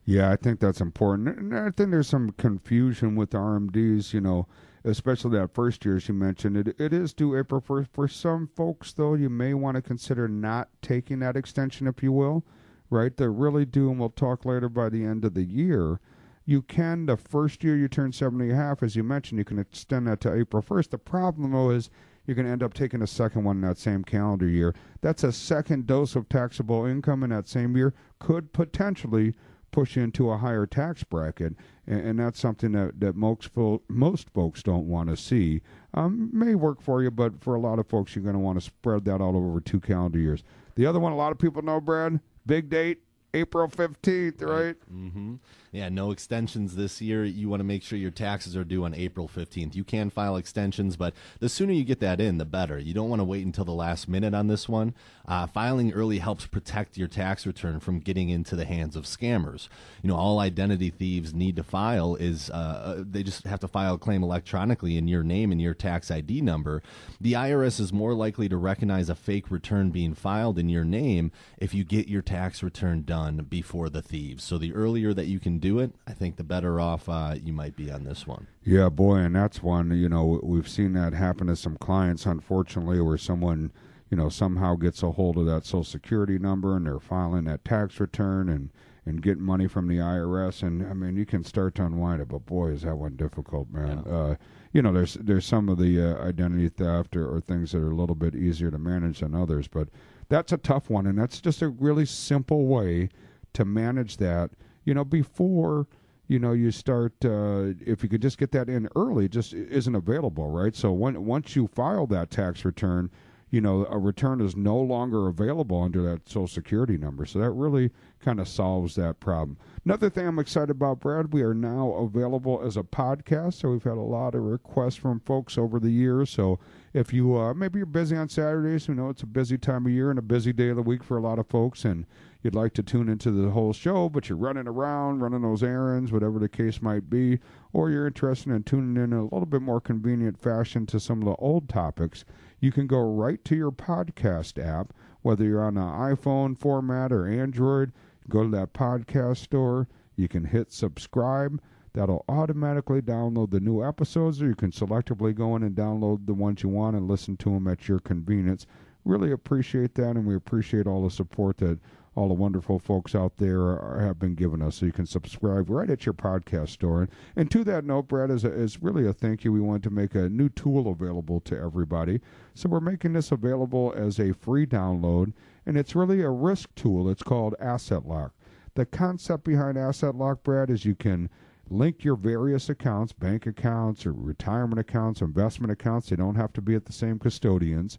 Yeah, 0.05 0.31
I 0.31 0.37
think 0.37 0.61
that's 0.61 0.79
important. 0.79 1.37
And 1.37 1.57
I 1.57 1.71
think 1.71 1.91
there's 1.91 2.07
some 2.07 2.29
confusion 2.31 3.17
with 3.17 3.31
RMDs, 3.31 4.13
you 4.13 4.21
know, 4.21 4.47
especially 4.85 5.37
that 5.37 5.53
first 5.53 5.83
year, 5.83 5.97
as 5.97 6.07
you 6.07 6.13
mentioned. 6.13 6.55
It, 6.55 6.79
it 6.79 6.93
is 6.93 7.13
due 7.13 7.37
April 7.37 7.59
1st. 7.59 7.87
For 7.91 8.07
some 8.07 8.49
folks, 8.55 8.93
though, 8.93 9.15
you 9.15 9.29
may 9.29 9.53
want 9.53 9.75
to 9.75 9.81
consider 9.81 10.29
not 10.29 10.69
taking 10.81 11.19
that 11.19 11.35
extension, 11.35 11.85
if 11.85 12.01
you 12.01 12.13
will, 12.13 12.45
right? 12.89 13.17
They're 13.17 13.29
really 13.29 13.65
due, 13.65 13.89
and 13.89 13.99
we'll 13.99 14.09
talk 14.09 14.45
later 14.45 14.69
by 14.69 14.87
the 14.87 15.03
end 15.03 15.25
of 15.25 15.33
the 15.33 15.43
year 15.43 15.99
you 16.45 16.61
can 16.61 17.05
the 17.05 17.17
first 17.17 17.63
year 17.63 17.75
you 17.75 17.87
turn 17.87 18.11
70 18.11 18.45
and 18.45 18.53
a 18.53 18.55
half 18.55 18.83
as 18.83 18.95
you 18.95 19.03
mentioned 19.03 19.39
you 19.39 19.45
can 19.45 19.59
extend 19.59 20.07
that 20.07 20.21
to 20.21 20.33
april 20.33 20.61
1st 20.61 20.91
the 20.91 20.97
problem 20.97 21.51
though 21.51 21.71
is 21.71 21.89
you're 22.25 22.35
going 22.35 22.45
to 22.45 22.51
end 22.51 22.63
up 22.63 22.73
taking 22.73 23.01
a 23.01 23.07
second 23.07 23.43
one 23.43 23.57
in 23.57 23.61
that 23.61 23.77
same 23.77 24.03
calendar 24.03 24.47
year. 24.47 24.73
That's 25.01 25.23
a 25.23 25.31
second 25.31 25.87
dose 25.87 26.15
of 26.15 26.27
taxable 26.29 26.85
income 26.85 27.23
in 27.23 27.29
that 27.29 27.47
same 27.47 27.75
year 27.77 27.93
could 28.19 28.53
potentially 28.53 29.35
push 29.71 29.95
you 29.95 30.03
into 30.03 30.29
a 30.29 30.37
higher 30.37 30.65
tax 30.65 31.03
bracket 31.03 31.53
and, 31.85 31.99
and 31.99 32.19
that's 32.19 32.39
something 32.39 32.71
that, 32.71 32.99
that 33.01 33.15
most, 33.15 33.49
fo- 33.49 33.81
most 33.89 34.29
folks 34.29 34.63
don't 34.63 34.87
want 34.87 35.09
to 35.09 35.17
see. 35.17 35.61
Um, 35.93 36.29
may 36.33 36.55
work 36.55 36.81
for 36.81 37.03
you 37.03 37.11
but 37.11 37.43
for 37.43 37.55
a 37.55 37.59
lot 37.59 37.79
of 37.79 37.87
folks 37.87 38.15
you're 38.15 38.23
going 38.23 38.35
to 38.35 38.39
want 38.39 38.57
to 38.57 38.65
spread 38.65 39.05
that 39.05 39.21
all 39.21 39.35
over 39.35 39.59
two 39.59 39.79
calendar 39.79 40.19
years. 40.19 40.43
The 40.75 40.85
other 40.85 40.99
one 40.99 41.11
a 41.11 41.17
lot 41.17 41.31
of 41.31 41.37
people 41.37 41.61
know 41.61 41.81
brad 41.81 42.19
big 42.45 42.69
date 42.69 42.99
April 43.33 43.67
15th, 43.67 44.41
right? 44.43 44.77
Mm-hmm. 44.91 45.35
Yeah, 45.75 45.89
no 45.89 46.11
extensions 46.11 46.77
this 46.77 47.01
year. 47.01 47.25
You 47.25 47.49
want 47.49 47.59
to 47.59 47.65
make 47.65 47.83
sure 47.83 47.99
your 47.99 48.09
taxes 48.09 48.55
are 48.55 48.63
due 48.63 48.85
on 48.85 48.93
April 48.93 49.27
15th. 49.27 49.75
You 49.75 49.83
can 49.83 50.09
file 50.09 50.37
extensions, 50.37 50.95
but 50.95 51.13
the 51.41 51.49
sooner 51.49 51.73
you 51.73 51.83
get 51.83 51.99
that 51.99 52.21
in, 52.21 52.37
the 52.37 52.45
better. 52.45 52.79
You 52.79 52.93
don't 52.93 53.09
want 53.09 53.19
to 53.19 53.25
wait 53.25 53.45
until 53.45 53.65
the 53.65 53.73
last 53.73 54.07
minute 54.07 54.33
on 54.33 54.47
this 54.47 54.69
one. 54.69 54.93
Uh, 55.27 55.47
filing 55.47 55.91
early 55.91 56.19
helps 56.19 56.45
protect 56.45 56.97
your 56.97 57.09
tax 57.09 57.45
return 57.45 57.81
from 57.81 57.99
getting 57.99 58.29
into 58.29 58.55
the 58.55 58.63
hands 58.63 58.95
of 58.95 59.03
scammers. 59.03 59.67
You 60.01 60.07
know, 60.07 60.15
all 60.15 60.39
identity 60.39 60.91
thieves 60.91 61.33
need 61.33 61.57
to 61.57 61.63
file 61.63 62.15
is 62.15 62.49
uh, 62.51 62.53
uh 62.53 63.03
they 63.05 63.23
just 63.23 63.45
have 63.45 63.59
to 63.59 63.67
file 63.67 63.95
a 63.95 63.97
claim 63.97 64.23
electronically 64.23 64.97
in 64.97 65.09
your 65.09 65.23
name 65.23 65.51
and 65.51 65.61
your 65.61 65.73
tax 65.73 66.09
ID 66.09 66.39
number. 66.39 66.83
The 67.19 67.33
IRS 67.33 67.81
is 67.81 67.91
more 67.91 68.13
likely 68.13 68.47
to 68.47 68.55
recognize 68.55 69.09
a 69.09 69.15
fake 69.15 69.51
return 69.51 69.89
being 69.89 70.13
filed 70.13 70.57
in 70.57 70.69
your 70.69 70.85
name 70.85 71.33
if 71.57 71.73
you 71.73 71.83
get 71.83 72.07
your 72.07 72.21
tax 72.21 72.63
return 72.63 73.01
done 73.01 73.45
before 73.49 73.89
the 73.89 74.01
thieves. 74.01 74.43
So 74.45 74.57
the 74.57 74.73
earlier 74.73 75.13
that 75.13 75.25
you 75.25 75.39
can 75.39 75.59
do 75.65 75.79
it, 75.79 75.91
I 76.05 76.13
think 76.13 76.35
the 76.35 76.43
better 76.43 76.79
off 76.79 77.09
uh, 77.09 77.35
you 77.43 77.51
might 77.51 77.75
be 77.75 77.91
on 77.91 78.03
this 78.03 78.27
one. 78.27 78.45
Yeah, 78.63 78.89
boy, 78.89 79.17
and 79.17 79.35
that's 79.35 79.63
one. 79.63 79.97
You 79.97 80.09
know, 80.09 80.39
we've 80.43 80.69
seen 80.69 80.93
that 80.93 81.13
happen 81.13 81.47
to 81.47 81.55
some 81.55 81.77
clients, 81.77 82.25
unfortunately, 82.25 83.01
where 83.01 83.17
someone, 83.17 83.71
you 84.11 84.17
know, 84.17 84.29
somehow 84.29 84.75
gets 84.75 85.01
a 85.01 85.11
hold 85.11 85.37
of 85.37 85.47
that 85.47 85.65
Social 85.65 85.83
Security 85.83 86.37
number 86.37 86.77
and 86.77 86.85
they're 86.85 86.99
filing 86.99 87.45
that 87.45 87.65
tax 87.65 87.99
return 87.99 88.49
and 88.49 88.69
and 89.07 89.21
getting 89.21 89.43
money 89.43 89.67
from 89.67 89.87
the 89.87 89.97
IRS. 89.97 90.63
And 90.63 90.85
I 90.87 90.93
mean, 90.93 91.15
you 91.15 91.27
can 91.27 91.43
start 91.43 91.75
to 91.75 91.85
unwind 91.85 92.21
it, 92.21 92.27
but 92.27 92.45
boy, 92.45 92.69
is 92.69 92.81
that 92.81 92.97
one 92.97 93.15
difficult, 93.15 93.69
man. 93.71 94.03
Yeah. 94.05 94.11
Uh, 94.11 94.35
you 94.73 94.81
know, 94.81 94.91
there's 94.91 95.15
there's 95.15 95.45
some 95.45 95.69
of 95.69 95.77
the 95.79 96.01
uh, 96.01 96.23
identity 96.23 96.69
theft 96.69 97.15
or, 97.15 97.27
or 97.27 97.41
things 97.41 97.71
that 97.71 97.79
are 97.79 97.91
a 97.91 97.95
little 97.95 98.15
bit 98.15 98.35
easier 98.35 98.69
to 98.71 98.77
manage 98.77 99.19
than 99.19 99.33
others, 99.33 99.67
but 99.67 99.89
that's 100.29 100.51
a 100.51 100.57
tough 100.57 100.89
one, 100.89 101.07
and 101.07 101.17
that's 101.17 101.41
just 101.41 101.61
a 101.61 101.69
really 101.69 102.05
simple 102.05 102.65
way 102.65 103.09
to 103.53 103.65
manage 103.65 104.17
that 104.17 104.51
you 104.85 104.93
know, 104.93 105.03
before 105.03 105.87
you 106.27 106.39
know 106.39 106.53
you 106.53 106.71
start 106.71 107.13
uh, 107.23 107.73
if 107.85 108.01
you 108.01 108.09
could 108.09 108.21
just 108.21 108.37
get 108.37 108.51
that 108.51 108.69
in 108.69 108.89
early 108.95 109.27
just 109.27 109.53
isn't 109.53 109.95
available 109.95 110.49
right? 110.49 110.75
So 110.75 110.91
when, 110.91 111.25
once 111.25 111.55
you 111.55 111.67
file 111.67 112.07
that 112.07 112.31
tax 112.31 112.65
return 112.65 113.11
you 113.51 113.61
know 113.61 113.85
a 113.89 113.97
return 113.97 114.41
is 114.41 114.55
no 114.55 114.77
longer 114.77 115.27
available 115.27 115.81
under 115.81 116.01
that 116.03 116.27
social 116.27 116.47
security 116.47 116.97
number. 116.97 117.25
So 117.25 117.39
that 117.39 117.51
really 117.51 117.91
kind 118.25 118.39
of 118.39 118.47
solves 118.47 118.95
that 118.95 119.19
problem. 119.19 119.55
Another 119.85 120.09
thing 120.09 120.27
i'm 120.27 120.39
excited 120.39 120.71
about 120.71 120.99
brad 120.99 121.31
we 121.31 121.43
are 121.43 121.53
now 121.53 121.91
available 121.91 122.59
as 122.65 122.75
a 122.75 122.81
podcast 122.81 123.53
so 123.53 123.69
we've 123.69 123.83
had 123.83 123.93
a 123.93 124.01
lot 124.01 124.33
of 124.33 124.41
requests 124.41 124.95
from 124.95 125.19
folks 125.19 125.59
over 125.59 125.79
the 125.79 125.91
years. 125.91 126.31
So 126.31 126.57
if 126.93 127.13
you 127.13 127.37
uh, 127.37 127.53
maybe 127.53 127.77
you're 127.77 127.85
busy 127.85 128.15
on 128.15 128.27
saturdays 128.27 128.87
you 128.87 128.95
know 128.95 129.09
it's 129.09 129.21
a 129.21 129.27
busy 129.27 129.59
time 129.59 129.85
of 129.85 129.91
year 129.91 130.09
and 130.09 130.17
a 130.17 130.23
busy 130.23 130.51
day 130.51 130.69
of 130.69 130.75
the 130.75 130.81
week 130.81 131.03
for 131.03 131.17
a 131.17 131.21
lot 131.21 131.37
of 131.37 131.47
folks 131.47 131.85
and 131.85 132.07
you'd 132.45 132.53
like 132.53 132.73
to 132.73 132.83
tune 132.83 133.09
into 133.09 133.31
the 133.31 133.49
whole 133.49 133.73
show, 133.73 134.07
but 134.07 134.29
you're 134.29 134.37
running 134.37 134.67
around, 134.67 135.19
running 135.19 135.41
those 135.41 135.63
errands, 135.63 136.11
whatever 136.11 136.37
the 136.37 136.47
case 136.47 136.79
might 136.79 137.09
be, 137.09 137.39
or 137.73 137.89
you're 137.89 138.05
interested 138.05 138.51
in 138.53 138.61
tuning 138.61 139.03
in 139.03 139.13
a 139.13 139.23
little 139.23 139.47
bit 139.47 139.63
more 139.63 139.81
convenient 139.81 140.39
fashion 140.39 140.85
to 140.85 140.99
some 140.99 141.23
of 141.23 141.25
the 141.25 141.35
old 141.37 141.67
topics, 141.67 142.23
you 142.59 142.71
can 142.71 142.85
go 142.85 142.99
right 142.99 143.43
to 143.45 143.55
your 143.55 143.71
podcast 143.71 144.63
app, 144.63 144.93
whether 145.23 145.43
you're 145.43 145.63
on 145.63 145.75
an 145.75 146.15
iPhone 146.15 146.55
format 146.55 147.11
or 147.11 147.25
Android, 147.25 147.91
go 148.29 148.43
to 148.43 148.49
that 148.49 148.73
podcast 148.73 149.37
store, 149.37 149.87
you 150.15 150.27
can 150.27 150.45
hit 150.45 150.71
subscribe. 150.71 151.61
That'll 151.93 152.25
automatically 152.27 153.01
download 153.01 153.51
the 153.51 153.59
new 153.59 153.83
episodes, 153.83 154.41
or 154.41 154.47
you 154.47 154.55
can 154.55 154.71
selectively 154.71 155.33
go 155.33 155.55
in 155.55 155.63
and 155.63 155.75
download 155.75 156.25
the 156.25 156.33
ones 156.33 156.61
you 156.61 156.69
want 156.69 156.95
and 156.95 157.07
listen 157.07 157.37
to 157.37 157.51
them 157.51 157.67
at 157.67 157.87
your 157.87 157.99
convenience. 157.99 158.65
Really 159.05 159.31
appreciate 159.31 159.95
that, 159.95 160.17
and 160.17 160.25
we 160.25 160.35
appreciate 160.35 160.87
all 160.87 161.03
the 161.03 161.09
support 161.09 161.57
that 161.59 161.79
all 162.15 162.27
the 162.29 162.33
wonderful 162.33 162.79
folks 162.79 163.13
out 163.13 163.37
there 163.37 163.61
are, 163.61 163.99
have 164.01 164.17
been 164.17 164.35
giving 164.35 164.61
us. 164.61 164.77
So 164.77 164.85
you 164.85 164.91
can 164.91 165.05
subscribe 165.05 165.69
right 165.69 165.89
at 165.89 166.05
your 166.05 166.13
podcast 166.13 166.69
store. 166.69 167.01
And, 167.01 167.09
and 167.35 167.51
to 167.51 167.63
that 167.65 167.83
note, 167.83 168.07
Brad, 168.07 168.31
is, 168.31 168.45
a, 168.45 168.51
is 168.51 168.81
really 168.81 169.05
a 169.05 169.13
thank 169.13 169.43
you. 169.43 169.51
We 169.51 169.59
want 169.59 169.83
to 169.83 169.89
make 169.89 170.15
a 170.15 170.29
new 170.29 170.49
tool 170.49 170.89
available 170.89 171.41
to 171.41 171.59
everybody. 171.59 172.21
So 172.53 172.69
we're 172.69 172.79
making 172.79 173.13
this 173.13 173.31
available 173.31 173.93
as 173.97 174.19
a 174.19 174.33
free 174.33 174.65
download, 174.65 175.33
and 175.65 175.77
it's 175.77 175.95
really 175.95 176.21
a 176.21 176.29
risk 176.29 176.73
tool. 176.75 177.09
It's 177.09 177.23
called 177.23 177.55
Asset 177.59 178.05
Lock. 178.05 178.33
The 178.75 178.85
concept 178.85 179.43
behind 179.43 179.77
Asset 179.77 180.15
Lock, 180.15 180.43
Brad, 180.43 180.69
is 180.69 180.85
you 180.85 180.95
can 180.95 181.29
link 181.69 182.03
your 182.03 182.15
various 182.15 182.69
accounts, 182.69 183.13
bank 183.13 183.47
accounts 183.47 184.05
or 184.05 184.13
retirement 184.13 184.79
accounts, 184.79 185.21
investment 185.21 185.71
accounts. 185.71 186.09
They 186.09 186.15
don't 186.15 186.35
have 186.35 186.53
to 186.53 186.61
be 186.61 186.75
at 186.75 186.85
the 186.85 186.93
same 186.93 187.17
custodians 187.17 187.97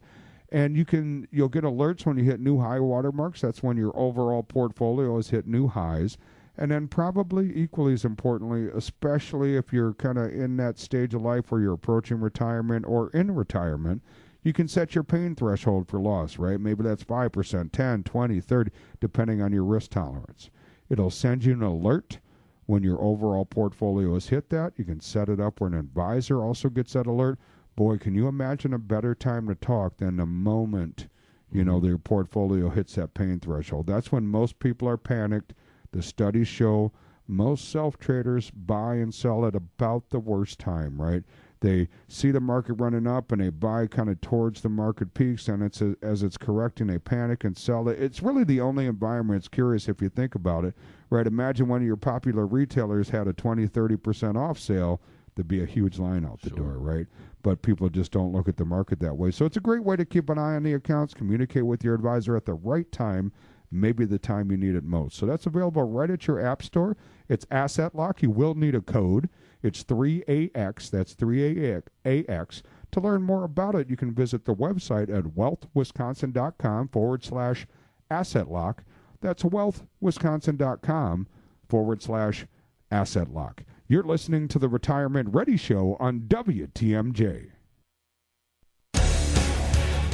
and 0.51 0.77
you 0.77 0.85
can 0.85 1.27
you'll 1.31 1.49
get 1.49 1.65
alerts 1.65 2.07
when 2.07 2.17
you 2.17 2.25
hit 2.25 2.41
new 2.41 2.61
high 2.61 2.81
water 2.81 3.13
marks 3.13 3.41
that's 3.41 3.63
when 3.63 3.77
your 3.77 3.97
overall 3.97 4.43
portfolio 4.43 5.17
has 5.17 5.31
hit 5.31 5.47
new 5.47 5.67
highs 5.67 6.17
and 6.57 6.71
then 6.71 6.89
probably 6.89 7.53
equally 7.57 7.93
as 7.93 8.05
importantly 8.05 8.69
especially 8.75 9.57
if 9.57 9.73
you're 9.73 9.95
kind 9.95 10.19
of 10.19 10.31
in 10.33 10.57
that 10.57 10.79
stage 10.79 11.15
of 11.15 11.23
life 11.23 11.51
where 11.51 11.61
you're 11.61 11.75
approaching 11.75 12.21
retirement 12.21 12.85
or 12.87 13.11
in 13.11 13.35
retirement 13.35 14.03
you 14.47 14.53
can 14.53 14.69
set 14.69 14.95
your 14.95 15.05
pain 15.05 15.35
threshold 15.35 15.89
for 15.89 16.01
loss 16.01 16.39
right 16.39 16.61
maybe 16.61 16.83
that's 16.83 17.05
5% 17.05 17.73
10 17.73 18.03
20 18.05 18.41
30 18.41 18.71
depending 19.01 19.43
on 19.43 19.53
your 19.53 19.65
risk 19.65 19.91
tolerance 19.91 20.51
it'll 20.89 21.11
send 21.11 21.45
you 21.45 21.53
an 21.53 21.63
alert 21.63 22.19
when 22.67 22.83
your 22.83 23.01
overall 23.03 23.45
portfolio 23.45 24.15
has 24.15 24.29
hit 24.29 24.49
that 24.51 24.73
you 24.77 24.85
can 24.85 25.01
set 25.01 25.29
it 25.29 25.41
up 25.41 25.61
where 25.61 25.69
an 25.69 25.79
advisor 25.79 26.43
also 26.43 26.69
gets 26.69 26.95
that 26.95 27.07
alert 27.07 27.39
boy, 27.77 27.99
can 27.99 28.15
you 28.15 28.27
imagine 28.27 28.73
a 28.73 28.79
better 28.79 29.15
time 29.15 29.47
to 29.47 29.55
talk 29.55 29.99
than 29.99 30.17
the 30.17 30.27
moment 30.27 31.09
you 31.53 31.65
know 31.65 31.77
mm-hmm. 31.77 31.87
their 31.87 31.99
portfolio 31.99 32.71
hits 32.71 32.95
that 32.95 33.15
pain 33.15 33.39
threshold? 33.39 33.87
That's 33.87 34.11
when 34.11 34.27
most 34.27 34.59
people 34.59 34.89
are 34.89 34.97
panicked. 34.97 35.53
The 35.93 36.03
studies 36.03 36.49
show 36.49 36.93
most 37.29 37.71
self 37.71 37.99
traders 37.99 38.51
buy 38.51 38.97
and 38.97 39.15
sell 39.15 39.47
at 39.47 39.55
about 39.55 40.11
the 40.11 40.19
worst 40.19 40.59
time, 40.59 41.01
right? 41.01 41.23
They 41.61 41.89
see 42.09 42.31
the 42.31 42.41
market 42.41 42.75
running 42.75 43.07
up 43.07 43.33
and 43.33 43.41
they 43.41 43.49
buy 43.49 43.87
kind 43.87 44.11
of 44.11 44.21
towards 44.21 44.61
the 44.61 44.69
market 44.69 45.15
peaks, 45.15 45.49
and 45.49 45.63
it's 45.63 45.81
a, 45.81 45.97
as 46.03 46.23
it's 46.23 46.37
correcting, 46.37 46.89
they 46.89 46.99
panic 46.99 47.45
and 47.45 47.57
sell 47.57 47.89
it. 47.89 48.01
It's 48.01 48.23
really 48.23 48.45
the 48.45 48.61
only 48.61 48.87
environment. 48.87 49.39
It's 49.39 49.49
curious 49.49 49.89
if 49.89 50.03
you 50.03 50.09
think 50.09 50.35
about 50.35 50.65
it, 50.65 50.75
right? 51.09 51.27
Imagine 51.27 51.69
one 51.69 51.81
of 51.81 51.87
your 51.87 51.97
popular 51.97 52.47
retailers 52.47 53.09
had 53.09 53.27
a 53.27 53.33
20, 53.33 53.69
30% 53.69 54.37
off 54.37 54.59
sale 54.59 55.01
there'd 55.37 55.47
be 55.47 55.63
a 55.63 55.67
huge 55.67 55.99
line 55.99 56.25
out 56.25 56.41
the 56.41 56.49
sure. 56.49 56.59
door, 56.59 56.79
right? 56.79 57.07
But 57.43 57.63
people 57.63 57.89
just 57.89 58.11
don't 58.11 58.33
look 58.33 58.49
at 58.49 58.57
the 58.57 58.65
market 58.65 58.99
that 59.01 59.17
way. 59.17 59.31
So 59.31 59.45
it's 59.45 59.59
a 59.59 59.61
great 59.61 59.85
way 59.85 59.95
to 59.97 60.05
keep 60.05 60.29
an 60.31 60.39
eye 60.39 60.57
on 60.57 60.63
the 60.65 60.73
accounts, 60.73 61.15
communicate 61.15 61.65
with 61.65 61.85
your 61.85 61.95
advisor 61.95 62.37
at 62.37 62.47
the 62.47 62.55
right 62.55 62.91
time, 62.91 63.33
maybe 63.71 64.05
the 64.05 64.19
time 64.19 64.51
you 64.51 64.57
need 64.57 64.75
it 64.75 64.85
most. 64.85 65.17
So 65.17 65.27
that's 65.27 65.47
available 65.47 65.85
right 65.85 66.11
at 66.11 66.27
your 66.27 66.41
app 66.41 66.63
store. 66.63 66.97
It's 67.29 67.47
Asset 67.51 67.95
Lock. 67.95 68.23
You 68.23 68.31
will 68.31 68.55
need 68.55 68.75
a 68.75 68.81
code. 68.81 69.29
It's 69.63 69.85
3AX. 69.85 70.91
That's 70.91 71.15
3AX. 71.15 72.63
To 72.93 73.01
learn 73.01 73.23
more 73.23 73.45
about 73.45 73.75
it, 73.75 73.91
you 73.91 73.97
can 73.97 74.15
visit 74.15 74.45
the 74.45 74.55
website 74.55 75.15
at 75.15 75.25
wealthwisconsin.com 75.35 76.89
forward 76.89 77.25
slash 77.25 77.67
asset 78.11 78.51
lock. 78.51 78.85
That's 79.21 79.43
wealthwisconsin.com 79.43 81.27
forward 81.69 82.03
slash 82.03 82.47
asset 82.91 83.33
lock. 83.33 83.65
You're 83.89 84.03
listening 84.03 84.49
to 84.49 84.59
the 84.59 84.69
Retirement 84.69 85.29
Ready 85.33 85.57
Show 85.57 85.97
on 86.01 86.21
WTMJ. 86.23 87.51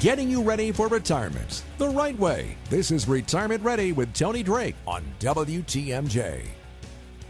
Getting 0.01 0.29
you 0.29 0.43
ready 0.43 0.73
for 0.73 0.89
retirement 0.89 1.63
the 1.79 1.89
right 1.89 2.19
way. 2.19 2.57
This 2.69 2.91
is 2.91 3.07
Retirement 3.07 3.63
Ready 3.63 3.93
with 3.93 4.13
Tony 4.13 4.43
Drake 4.43 4.75
on 4.85 5.05
WTMJ. 5.21 6.62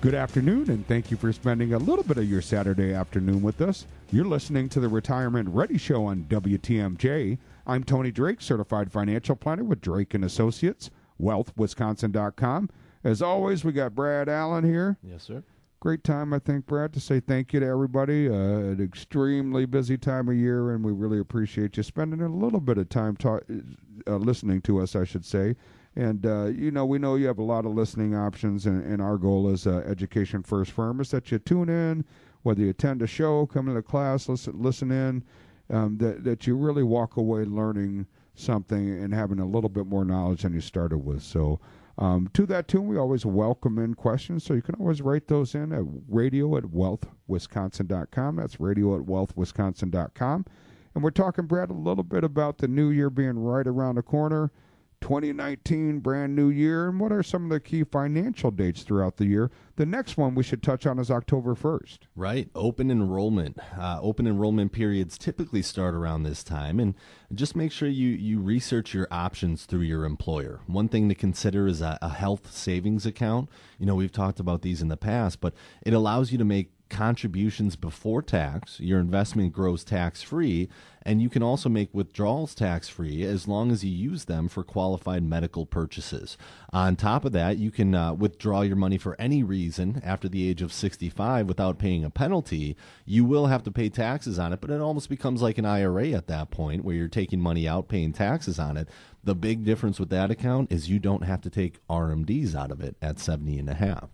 Good 0.02 0.14
afternoon, 0.16 0.68
and 0.68 0.84
thank 0.88 1.12
you 1.12 1.16
for 1.16 1.32
spending 1.32 1.74
a 1.74 1.78
little 1.78 2.02
bit 2.02 2.18
of 2.18 2.28
your 2.28 2.42
Saturday 2.42 2.92
afternoon 2.92 3.40
with 3.40 3.60
us. 3.60 3.86
You're 4.10 4.24
listening 4.24 4.68
to 4.70 4.80
the 4.80 4.88
Retirement 4.88 5.48
Ready 5.50 5.78
Show 5.78 6.06
on 6.06 6.24
WTMJ. 6.24 7.38
I'm 7.68 7.84
Tony 7.84 8.10
Drake, 8.10 8.40
certified 8.40 8.90
financial 8.90 9.36
planner 9.36 9.62
with 9.62 9.80
Drake 9.80 10.12
and 10.12 10.24
Associates, 10.24 10.90
wealthwisconsin.com. 11.20 12.70
As 13.04 13.22
always, 13.22 13.64
we 13.64 13.70
got 13.70 13.94
Brad 13.94 14.28
Allen 14.28 14.64
here. 14.64 14.98
Yes, 15.04 15.22
sir 15.22 15.44
great 15.78 16.04
time, 16.04 16.32
I 16.32 16.38
think, 16.38 16.66
Brad, 16.66 16.92
to 16.92 17.00
say 17.00 17.18
thank 17.18 17.52
you 17.52 17.58
to 17.58 17.66
everybody. 17.66 18.28
Uh, 18.28 18.32
an 18.34 18.80
extremely 18.80 19.66
busy 19.66 19.98
time 19.98 20.28
of 20.28 20.36
year, 20.36 20.70
and 20.70 20.84
we 20.84 20.92
really 20.92 21.18
appreciate 21.18 21.76
you 21.76 21.82
spending 21.82 22.22
a 22.22 22.28
little 22.28 22.60
bit 22.60 22.78
of 22.78 22.88
time 22.88 23.16
talk, 23.16 23.42
uh, 24.06 24.16
listening 24.16 24.62
to 24.62 24.80
us, 24.80 24.94
I 24.94 25.02
should 25.02 25.24
say. 25.24 25.56
And, 25.94 26.24
uh, 26.24 26.46
you 26.46 26.70
know, 26.70 26.86
we 26.86 26.98
know 26.98 27.16
you 27.16 27.26
have 27.26 27.38
a 27.38 27.42
lot 27.42 27.66
of 27.66 27.72
listening 27.72 28.14
options, 28.14 28.64
and, 28.64 28.82
and 28.84 29.02
our 29.02 29.18
goal 29.18 29.48
as 29.48 29.66
uh, 29.66 29.84
Education 29.86 30.42
First 30.42 30.70
Firm 30.70 31.00
is 31.00 31.10
that 31.10 31.30
you 31.30 31.38
tune 31.38 31.68
in, 31.68 32.04
whether 32.42 32.62
you 32.62 32.70
attend 32.70 33.02
a 33.02 33.06
show, 33.06 33.46
come 33.46 33.72
to 33.72 33.82
class, 33.82 34.28
listen, 34.28 34.54
listen 34.56 34.90
in, 34.90 35.22
um, 35.70 35.98
that, 35.98 36.24
that 36.24 36.46
you 36.46 36.56
really 36.56 36.82
walk 36.82 37.18
away 37.18 37.44
learning 37.44 38.06
something 38.34 39.02
and 39.02 39.12
having 39.12 39.38
a 39.38 39.46
little 39.46 39.68
bit 39.68 39.86
more 39.86 40.04
knowledge 40.04 40.42
than 40.42 40.54
you 40.54 40.60
started 40.60 40.98
with. 40.98 41.22
So, 41.22 41.60
um, 41.98 42.30
to 42.32 42.46
that 42.46 42.68
tune, 42.68 42.86
we 42.86 42.96
always 42.96 43.26
welcome 43.26 43.78
in 43.78 43.94
questions, 43.94 44.44
so 44.44 44.54
you 44.54 44.62
can 44.62 44.76
always 44.76 45.02
write 45.02 45.28
those 45.28 45.54
in 45.54 45.72
at 45.72 45.82
radio 46.08 46.56
at 46.56 46.64
wealthwisconsin.com. 46.64 48.36
That's 48.36 48.58
radio 48.58 48.96
at 48.96 49.02
wealthwisconsin.com. 49.02 50.46
And 50.94 51.04
we're 51.04 51.10
talking, 51.10 51.46
Brad, 51.46 51.70
a 51.70 51.74
little 51.74 52.04
bit 52.04 52.24
about 52.24 52.58
the 52.58 52.68
new 52.68 52.88
year 52.88 53.10
being 53.10 53.38
right 53.38 53.66
around 53.66 53.96
the 53.96 54.02
corner. 54.02 54.50
2019, 55.02 55.98
brand 55.98 56.34
new 56.34 56.48
year, 56.48 56.88
and 56.88 56.98
what 56.98 57.12
are 57.12 57.22
some 57.22 57.44
of 57.44 57.50
the 57.50 57.60
key 57.60 57.84
financial 57.84 58.50
dates 58.50 58.82
throughout 58.82 59.18
the 59.18 59.26
year? 59.26 59.50
The 59.76 59.84
next 59.84 60.16
one 60.16 60.34
we 60.34 60.42
should 60.42 60.62
touch 60.62 60.86
on 60.86 60.98
is 60.98 61.10
October 61.10 61.54
1st. 61.54 61.98
Right. 62.14 62.48
Open 62.54 62.90
enrollment. 62.90 63.58
Uh, 63.78 63.98
open 64.00 64.26
enrollment 64.26 64.72
periods 64.72 65.18
typically 65.18 65.60
start 65.60 65.94
around 65.94 66.22
this 66.22 66.42
time, 66.44 66.78
and 66.78 66.94
just 67.34 67.56
make 67.56 67.72
sure 67.72 67.88
you, 67.88 68.10
you 68.10 68.40
research 68.40 68.94
your 68.94 69.08
options 69.10 69.64
through 69.64 69.80
your 69.80 70.04
employer. 70.04 70.60
One 70.66 70.88
thing 70.88 71.08
to 71.08 71.14
consider 71.14 71.66
is 71.66 71.82
a, 71.82 71.98
a 72.00 72.10
health 72.10 72.52
savings 72.52 73.04
account. 73.04 73.50
You 73.78 73.86
know, 73.86 73.96
we've 73.96 74.12
talked 74.12 74.40
about 74.40 74.62
these 74.62 74.80
in 74.80 74.88
the 74.88 74.96
past, 74.96 75.40
but 75.40 75.52
it 75.84 75.92
allows 75.92 76.32
you 76.32 76.38
to 76.38 76.44
make 76.44 76.70
contributions 76.92 77.74
before 77.74 78.20
tax. 78.20 78.78
Your 78.78 79.00
investment 79.00 79.52
grows 79.52 79.82
tax 79.82 80.22
free, 80.22 80.68
and 81.02 81.22
you 81.22 81.30
can 81.30 81.42
also 81.42 81.70
make 81.70 81.88
withdrawals 81.92 82.54
tax 82.54 82.86
free 82.88 83.22
as 83.22 83.48
long 83.48 83.72
as 83.72 83.82
you 83.82 83.90
use 83.90 84.26
them 84.26 84.46
for 84.46 84.62
qualified 84.62 85.24
medical 85.24 85.64
purchases. 85.64 86.36
On 86.70 86.94
top 86.94 87.24
of 87.24 87.32
that, 87.32 87.56
you 87.56 87.70
can 87.70 87.94
uh, 87.94 88.12
withdraw 88.12 88.60
your 88.60 88.76
money 88.76 88.98
for 88.98 89.18
any 89.18 89.42
reason 89.42 90.02
after 90.04 90.28
the 90.28 90.46
age 90.48 90.60
of 90.60 90.72
65 90.72 91.48
without 91.48 91.78
paying 91.78 92.04
a 92.04 92.10
penalty. 92.10 92.76
You 93.06 93.24
will 93.24 93.46
have 93.46 93.62
to 93.64 93.72
pay 93.72 93.88
taxes 93.88 94.38
on 94.38 94.52
it, 94.52 94.60
but 94.60 94.70
it 94.70 94.82
almost 94.82 95.08
becomes 95.08 95.40
like 95.40 95.56
an 95.56 95.64
IRA 95.64 96.10
at 96.10 96.26
that 96.26 96.50
point 96.50 96.84
where 96.84 96.94
you're 96.94 97.08
taking 97.08 97.40
money 97.40 97.66
out, 97.66 97.88
paying 97.88 98.12
taxes 98.12 98.58
on 98.58 98.76
it. 98.76 98.86
The 99.24 99.34
big 99.34 99.64
difference 99.64 99.98
with 99.98 100.10
that 100.10 100.30
account 100.30 100.70
is 100.70 100.90
you 100.90 100.98
don't 100.98 101.24
have 101.24 101.40
to 101.40 101.50
take 101.50 101.84
RMDs 101.88 102.54
out 102.54 102.70
of 102.70 102.82
it 102.82 102.96
at 103.00 103.18
70 103.18 103.58
and 103.58 103.70
a 103.70 103.74
half. 103.74 104.10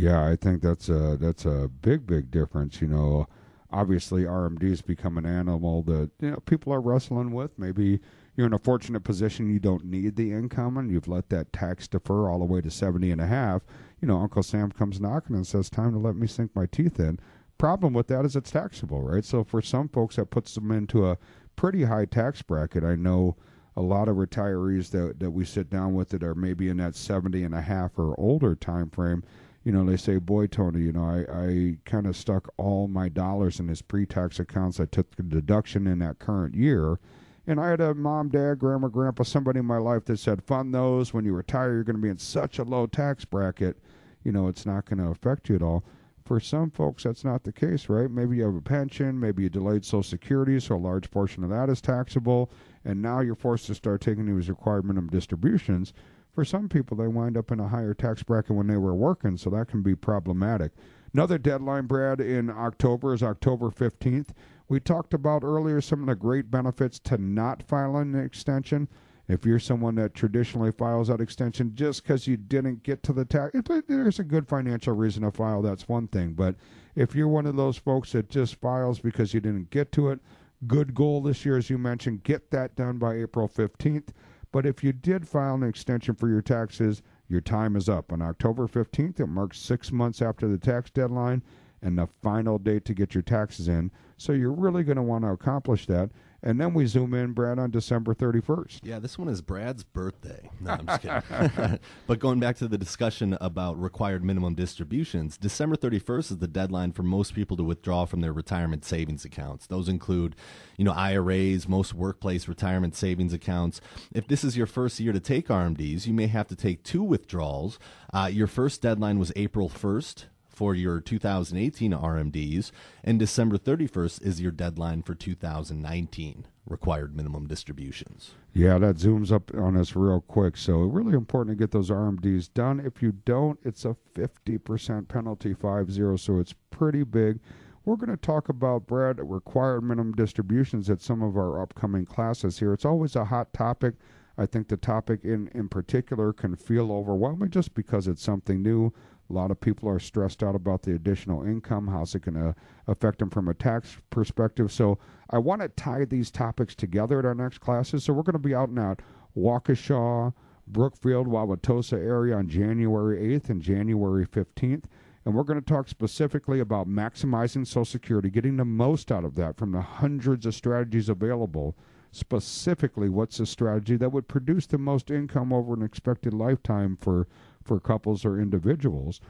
Yeah, 0.00 0.26
I 0.26 0.34
think 0.36 0.62
that's 0.62 0.88
a 0.88 1.18
that's 1.18 1.44
a 1.44 1.68
big 1.82 2.06
big 2.06 2.30
difference. 2.30 2.80
You 2.80 2.88
know, 2.88 3.26
obviously 3.70 4.22
RMDs 4.22 4.84
become 4.84 5.18
an 5.18 5.26
animal 5.26 5.82
that 5.82 6.10
you 6.20 6.30
know 6.30 6.38
people 6.46 6.72
are 6.72 6.80
wrestling 6.80 7.32
with. 7.32 7.58
Maybe 7.58 8.00
you're 8.34 8.46
in 8.46 8.54
a 8.54 8.58
fortunate 8.58 9.04
position 9.04 9.50
you 9.50 9.58
don't 9.58 9.84
need 9.84 10.16
the 10.16 10.32
income 10.32 10.78
and 10.78 10.90
you've 10.90 11.08
let 11.08 11.28
that 11.28 11.52
tax 11.52 11.86
defer 11.86 12.30
all 12.30 12.38
the 12.38 12.46
way 12.46 12.62
to 12.62 12.70
70 12.70 13.10
and 13.10 13.20
a 13.20 13.26
half. 13.26 13.60
You 14.00 14.08
know, 14.08 14.18
Uncle 14.18 14.42
Sam 14.42 14.72
comes 14.72 15.00
knocking 15.00 15.36
and 15.36 15.46
says, 15.46 15.68
"Time 15.68 15.92
to 15.92 15.98
let 15.98 16.16
me 16.16 16.26
sink 16.26 16.56
my 16.56 16.64
teeth 16.64 16.98
in." 16.98 17.18
Problem 17.58 17.92
with 17.92 18.06
that 18.06 18.24
is 18.24 18.36
it's 18.36 18.50
taxable, 18.50 19.02
right? 19.02 19.24
So 19.24 19.44
for 19.44 19.60
some 19.60 19.88
folks 19.88 20.16
that 20.16 20.30
puts 20.30 20.54
them 20.54 20.70
into 20.70 21.06
a 21.06 21.18
pretty 21.56 21.84
high 21.84 22.06
tax 22.06 22.40
bracket. 22.40 22.84
I 22.84 22.94
know 22.94 23.36
a 23.76 23.82
lot 23.82 24.08
of 24.08 24.16
retirees 24.16 24.92
that 24.92 25.20
that 25.20 25.32
we 25.32 25.44
sit 25.44 25.68
down 25.68 25.92
with 25.92 26.08
that 26.08 26.22
are 26.22 26.34
maybe 26.34 26.70
in 26.70 26.78
that 26.78 26.94
70 26.94 27.44
and 27.44 27.54
a 27.54 27.60
half 27.60 27.98
or 27.98 28.18
older 28.18 28.54
time 28.54 28.88
frame 28.88 29.22
you 29.62 29.72
know, 29.72 29.84
they 29.84 29.96
say, 29.96 30.16
boy, 30.16 30.46
Tony, 30.46 30.80
you 30.80 30.92
know, 30.92 31.04
I, 31.04 31.24
I 31.32 31.76
kind 31.84 32.06
of 32.06 32.16
stuck 32.16 32.48
all 32.56 32.88
my 32.88 33.08
dollars 33.08 33.60
in 33.60 33.68
his 33.68 33.82
pre 33.82 34.06
tax 34.06 34.38
accounts. 34.40 34.80
I 34.80 34.86
took 34.86 35.16
the 35.16 35.22
deduction 35.22 35.86
in 35.86 35.98
that 35.98 36.18
current 36.18 36.54
year. 36.54 36.98
And 37.46 37.60
I 37.60 37.68
had 37.68 37.80
a 37.80 37.94
mom, 37.94 38.28
dad, 38.28 38.58
grandma, 38.58 38.88
grandpa, 38.88 39.24
somebody 39.24 39.58
in 39.58 39.66
my 39.66 39.78
life 39.78 40.04
that 40.04 40.18
said, 40.18 40.44
fund 40.44 40.74
those. 40.74 41.12
When 41.12 41.24
you 41.24 41.34
retire, 41.34 41.72
you're 41.72 41.84
going 41.84 41.96
to 41.96 42.02
be 42.02 42.08
in 42.08 42.18
such 42.18 42.58
a 42.58 42.64
low 42.64 42.86
tax 42.86 43.24
bracket, 43.24 43.78
you 44.22 44.32
know, 44.32 44.46
it's 44.46 44.66
not 44.66 44.84
going 44.84 44.98
to 44.98 45.10
affect 45.10 45.48
you 45.48 45.56
at 45.56 45.62
all. 45.62 45.84
For 46.24 46.38
some 46.38 46.70
folks, 46.70 47.02
that's 47.02 47.24
not 47.24 47.42
the 47.42 47.52
case, 47.52 47.88
right? 47.88 48.10
Maybe 48.10 48.36
you 48.36 48.44
have 48.44 48.54
a 48.54 48.60
pension, 48.60 49.18
maybe 49.18 49.42
you 49.42 49.48
delayed 49.48 49.84
Social 49.84 50.02
Security, 50.04 50.60
so 50.60 50.76
a 50.76 50.76
large 50.76 51.10
portion 51.10 51.42
of 51.42 51.50
that 51.50 51.68
is 51.68 51.80
taxable, 51.80 52.52
and 52.84 53.02
now 53.02 53.18
you're 53.18 53.34
forced 53.34 53.66
to 53.66 53.74
start 53.74 54.00
taking 54.00 54.26
these 54.26 54.48
required 54.48 54.84
minimum 54.84 55.10
distributions. 55.10 55.92
For 56.32 56.44
some 56.44 56.68
people, 56.68 56.96
they 56.96 57.08
wind 57.08 57.36
up 57.36 57.50
in 57.50 57.60
a 57.60 57.68
higher 57.68 57.94
tax 57.94 58.22
bracket 58.22 58.54
when 58.54 58.68
they 58.68 58.76
were 58.76 58.94
working, 58.94 59.36
so 59.36 59.50
that 59.50 59.68
can 59.68 59.82
be 59.82 59.94
problematic. 59.94 60.72
Another 61.12 61.38
deadline, 61.38 61.86
Brad, 61.86 62.20
in 62.20 62.50
October 62.50 63.12
is 63.12 63.22
October 63.22 63.70
15th. 63.70 64.28
We 64.68 64.78
talked 64.78 65.12
about 65.12 65.42
earlier 65.42 65.80
some 65.80 66.00
of 66.02 66.06
the 66.06 66.14
great 66.14 66.50
benefits 66.50 67.00
to 67.00 67.18
not 67.18 67.64
filing 67.64 68.14
an 68.14 68.24
extension. 68.24 68.88
If 69.26 69.44
you're 69.44 69.58
someone 69.58 69.96
that 69.96 70.14
traditionally 70.14 70.72
files 70.72 71.08
that 71.08 71.20
extension 71.20 71.72
just 71.74 72.02
because 72.02 72.26
you 72.26 72.36
didn't 72.36 72.84
get 72.84 73.02
to 73.04 73.12
the 73.12 73.24
tax, 73.24 73.56
there's 73.88 74.18
a 74.20 74.24
good 74.24 74.48
financial 74.48 74.94
reason 74.94 75.22
to 75.24 75.32
file. 75.32 75.62
That's 75.62 75.88
one 75.88 76.08
thing. 76.08 76.32
But 76.34 76.54
if 76.94 77.14
you're 77.14 77.28
one 77.28 77.46
of 77.46 77.56
those 77.56 77.76
folks 77.76 78.12
that 78.12 78.28
just 78.28 78.56
files 78.56 79.00
because 79.00 79.34
you 79.34 79.40
didn't 79.40 79.70
get 79.70 79.90
to 79.92 80.10
it, 80.10 80.20
good 80.66 80.94
goal 80.94 81.20
this 81.22 81.44
year, 81.44 81.56
as 81.56 81.70
you 81.70 81.78
mentioned, 81.78 82.22
get 82.22 82.50
that 82.50 82.76
done 82.76 82.98
by 82.98 83.14
April 83.14 83.48
15th. 83.48 84.08
But 84.52 84.66
if 84.66 84.82
you 84.82 84.92
did 84.92 85.28
file 85.28 85.54
an 85.54 85.62
extension 85.62 86.14
for 86.14 86.28
your 86.28 86.42
taxes, 86.42 87.02
your 87.28 87.40
time 87.40 87.76
is 87.76 87.88
up. 87.88 88.12
On 88.12 88.20
October 88.20 88.66
15th, 88.66 89.20
it 89.20 89.26
marks 89.26 89.58
six 89.58 89.92
months 89.92 90.20
after 90.20 90.48
the 90.48 90.58
tax 90.58 90.90
deadline 90.90 91.42
and 91.82 91.96
the 91.96 92.08
final 92.20 92.58
date 92.58 92.84
to 92.86 92.94
get 92.94 93.14
your 93.14 93.22
taxes 93.22 93.68
in. 93.68 93.90
So 94.16 94.32
you're 94.32 94.52
really 94.52 94.82
going 94.82 94.96
to 94.96 95.02
want 95.02 95.24
to 95.24 95.30
accomplish 95.30 95.86
that. 95.86 96.10
And 96.42 96.60
then 96.60 96.72
we 96.72 96.86
zoom 96.86 97.12
in, 97.12 97.32
Brad, 97.32 97.58
on 97.58 97.70
December 97.70 98.14
31st. 98.14 98.80
Yeah, 98.82 98.98
this 98.98 99.18
one 99.18 99.28
is 99.28 99.42
Brad's 99.42 99.84
birthday. 99.84 100.48
No, 100.60 100.70
I'm 100.70 100.86
just 100.86 101.02
kidding. 101.02 101.78
but 102.06 102.18
going 102.18 102.40
back 102.40 102.56
to 102.56 102.68
the 102.68 102.78
discussion 102.78 103.36
about 103.40 103.80
required 103.80 104.24
minimum 104.24 104.54
distributions, 104.54 105.36
December 105.36 105.76
31st 105.76 106.32
is 106.32 106.38
the 106.38 106.48
deadline 106.48 106.92
for 106.92 107.02
most 107.02 107.34
people 107.34 107.56
to 107.58 107.62
withdraw 107.62 108.06
from 108.06 108.20
their 108.20 108.32
retirement 108.32 108.84
savings 108.84 109.24
accounts. 109.24 109.66
Those 109.66 109.88
include, 109.88 110.34
you 110.78 110.84
know, 110.84 110.92
IRAs, 110.92 111.68
most 111.68 111.92
workplace 111.92 112.48
retirement 112.48 112.96
savings 112.96 113.34
accounts. 113.34 113.80
If 114.12 114.26
this 114.26 114.42
is 114.42 114.56
your 114.56 114.66
first 114.66 114.98
year 114.98 115.12
to 115.12 115.20
take 115.20 115.48
RMDs, 115.48 116.06
you 116.06 116.14
may 116.14 116.28
have 116.28 116.48
to 116.48 116.56
take 116.56 116.82
two 116.82 117.02
withdrawals. 117.02 117.78
Uh, 118.14 118.30
your 118.32 118.46
first 118.46 118.80
deadline 118.80 119.18
was 119.18 119.30
April 119.36 119.68
1st 119.68 120.24
for 120.60 120.74
your 120.74 121.00
2018 121.00 121.92
RMDs, 121.92 122.70
and 123.02 123.18
December 123.18 123.56
31st 123.56 124.22
is 124.22 124.42
your 124.42 124.52
deadline 124.52 125.00
for 125.00 125.14
2019 125.14 126.46
required 126.66 127.16
minimum 127.16 127.46
distributions. 127.46 128.32
Yeah, 128.52 128.76
that 128.76 128.96
zooms 128.96 129.32
up 129.32 129.50
on 129.54 129.74
us 129.74 129.96
real 129.96 130.20
quick. 130.20 130.58
So, 130.58 130.80
really 130.80 131.14
important 131.14 131.56
to 131.56 131.62
get 131.62 131.70
those 131.70 131.88
RMDs 131.88 132.52
done. 132.52 132.78
If 132.78 133.00
you 133.00 133.12
don't, 133.12 133.58
it's 133.64 133.86
a 133.86 133.96
50% 134.14 135.08
penalty, 135.08 135.54
5 135.54 135.90
0, 135.90 136.16
so 136.16 136.38
it's 136.38 136.54
pretty 136.70 137.04
big. 137.04 137.38
We're 137.86 137.96
going 137.96 138.10
to 138.10 138.18
talk 138.18 138.50
about, 138.50 138.86
Brad, 138.86 139.18
required 139.18 139.82
minimum 139.82 140.12
distributions 140.12 140.90
at 140.90 141.00
some 141.00 141.22
of 141.22 141.38
our 141.38 141.62
upcoming 141.62 142.04
classes 142.04 142.58
here. 142.58 142.74
It's 142.74 142.84
always 142.84 143.16
a 143.16 143.24
hot 143.24 143.54
topic. 143.54 143.94
I 144.36 144.46
think 144.46 144.68
the 144.68 144.76
topic 144.76 145.20
in, 145.24 145.48
in 145.54 145.68
particular 145.68 146.32
can 146.32 146.56
feel 146.56 146.92
overwhelming 146.92 147.50
just 147.50 147.74
because 147.74 148.06
it's 148.06 148.22
something 148.22 148.62
new. 148.62 148.92
A 149.30 149.32
lot 149.32 149.52
of 149.52 149.60
people 149.60 149.88
are 149.88 150.00
stressed 150.00 150.42
out 150.42 150.56
about 150.56 150.82
the 150.82 150.94
additional 150.94 151.44
income. 151.44 151.86
How's 151.86 152.14
it 152.16 152.22
going 152.22 152.34
to 152.34 152.54
affect 152.88 153.20
them 153.20 153.30
from 153.30 153.48
a 153.48 153.54
tax 153.54 153.96
perspective? 154.10 154.72
So 154.72 154.98
I 155.30 155.38
want 155.38 155.62
to 155.62 155.68
tie 155.68 156.04
these 156.04 156.32
topics 156.32 156.74
together 156.74 157.20
at 157.20 157.24
our 157.24 157.34
next 157.34 157.58
classes. 157.58 158.04
So 158.04 158.12
we're 158.12 158.24
going 158.24 158.32
to 158.32 158.38
be 158.40 158.54
out 158.54 158.70
in 158.70 158.74
that 158.74 159.00
Waukesha, 159.36 160.34
Brookfield, 160.66 161.28
Wauwatosa 161.28 161.98
area 161.98 162.36
on 162.36 162.48
January 162.48 163.38
8th 163.38 163.50
and 163.50 163.62
January 163.62 164.26
15th. 164.26 164.84
And 165.24 165.34
we're 165.34 165.44
going 165.44 165.60
to 165.60 165.64
talk 165.64 165.88
specifically 165.88 166.58
about 166.58 166.88
maximizing 166.88 167.66
Social 167.66 167.84
Security, 167.84 168.30
getting 168.30 168.56
the 168.56 168.64
most 168.64 169.12
out 169.12 169.24
of 169.24 169.36
that 169.36 169.56
from 169.56 169.70
the 169.70 169.80
hundreds 169.80 170.46
of 170.46 170.54
strategies 170.54 171.08
available. 171.08 171.76
Specifically, 172.10 173.08
what's 173.08 173.38
the 173.38 173.46
strategy 173.46 173.96
that 173.96 174.10
would 174.10 174.26
produce 174.26 174.66
the 174.66 174.78
most 174.78 175.10
income 175.10 175.52
over 175.52 175.74
an 175.74 175.82
expected 175.82 176.34
lifetime 176.34 176.96
for 177.00 177.28
for 177.70 177.78
couples 177.78 178.24
or 178.24 178.40
individuals. 178.40 179.20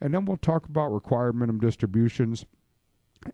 And 0.00 0.14
then 0.14 0.24
we'll 0.24 0.36
talk 0.36 0.66
about 0.66 0.94
required 0.94 1.34
minimum 1.34 1.60
distributions 1.60 2.46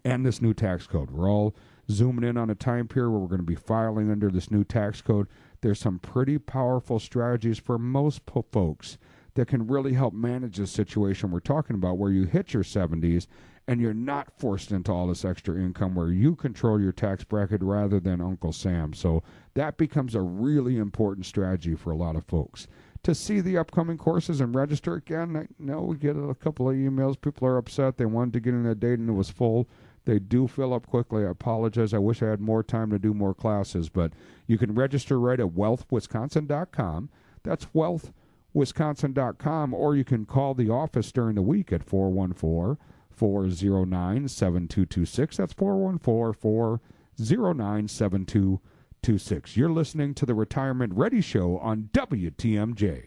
and 0.06 0.24
this 0.24 0.40
new 0.40 0.54
tax 0.54 0.86
code. 0.86 1.10
We're 1.10 1.30
all 1.30 1.54
zooming 1.90 2.26
in 2.26 2.38
on 2.38 2.48
a 2.48 2.54
time 2.54 2.88
period 2.88 3.10
where 3.10 3.20
we're 3.20 3.28
going 3.28 3.42
to 3.42 3.44
be 3.44 3.54
filing 3.54 4.10
under 4.10 4.30
this 4.30 4.50
new 4.50 4.64
tax 4.64 5.02
code. 5.02 5.28
There's 5.60 5.80
some 5.80 5.98
pretty 5.98 6.38
powerful 6.38 6.98
strategies 6.98 7.58
for 7.58 7.78
most 7.78 8.24
po- 8.24 8.46
folks 8.50 8.96
that 9.34 9.48
can 9.48 9.66
really 9.66 9.92
help 9.92 10.14
manage 10.14 10.56
the 10.56 10.66
situation 10.66 11.30
we're 11.30 11.40
talking 11.40 11.76
about 11.76 11.98
where 11.98 12.10
you 12.10 12.24
hit 12.24 12.54
your 12.54 12.62
70s 12.62 13.26
and 13.68 13.82
you're 13.82 13.92
not 13.92 14.32
forced 14.38 14.72
into 14.72 14.90
all 14.90 15.08
this 15.08 15.26
extra 15.26 15.56
income 15.56 15.94
where 15.94 16.10
you 16.10 16.36
control 16.36 16.80
your 16.80 16.92
tax 16.92 17.22
bracket 17.22 17.62
rather 17.62 18.00
than 18.00 18.22
Uncle 18.22 18.52
Sam. 18.52 18.94
So 18.94 19.22
that 19.52 19.76
becomes 19.76 20.14
a 20.14 20.22
really 20.22 20.78
important 20.78 21.26
strategy 21.26 21.74
for 21.74 21.90
a 21.90 21.96
lot 21.96 22.16
of 22.16 22.24
folks 22.24 22.66
to 23.04 23.14
see 23.14 23.40
the 23.40 23.56
upcoming 23.56 23.98
courses 23.98 24.40
and 24.40 24.52
register 24.54 24.94
again. 24.94 25.36
I 25.36 25.46
know 25.58 25.82
we 25.82 25.96
get 25.96 26.16
a 26.16 26.34
couple 26.34 26.68
of 26.68 26.76
emails. 26.76 27.20
People 27.20 27.46
are 27.46 27.58
upset. 27.58 27.96
They 27.96 28.06
wanted 28.06 28.32
to 28.34 28.40
get 28.40 28.54
in 28.54 28.66
a 28.66 28.74
date 28.74 28.98
and 28.98 29.08
it 29.08 29.12
was 29.12 29.30
full. 29.30 29.68
They 30.04 30.18
do 30.18 30.48
fill 30.48 30.74
up 30.74 30.86
quickly. 30.86 31.24
I 31.24 31.30
apologize. 31.30 31.94
I 31.94 31.98
wish 31.98 32.22
I 32.22 32.28
had 32.28 32.40
more 32.40 32.62
time 32.62 32.90
to 32.90 32.98
do 32.98 33.14
more 33.14 33.34
classes, 33.34 33.88
but 33.88 34.12
you 34.46 34.58
can 34.58 34.74
register 34.74 35.18
right 35.18 35.40
at 35.40 35.48
wealthwisconsin.com. 35.48 37.08
That's 37.42 37.64
wealthwisconsin.com, 37.66 39.74
or 39.74 39.96
you 39.96 40.04
can 40.04 40.26
call 40.26 40.54
the 40.54 40.70
office 40.70 41.10
during 41.12 41.36
the 41.36 41.42
week 41.42 41.72
at 41.72 41.82
414 41.82 42.76
409 43.10 44.28
7226. 44.28 45.36
That's 45.38 45.54
414 45.54 46.40
409 46.40 47.88
7226. 47.88 48.73
826. 49.04 49.54
You're 49.58 49.68
listening 49.68 50.14
to 50.14 50.24
the 50.24 50.32
Retirement 50.32 50.94
Ready 50.94 51.20
Show 51.20 51.58
on 51.58 51.90
WTMJ. 51.92 53.04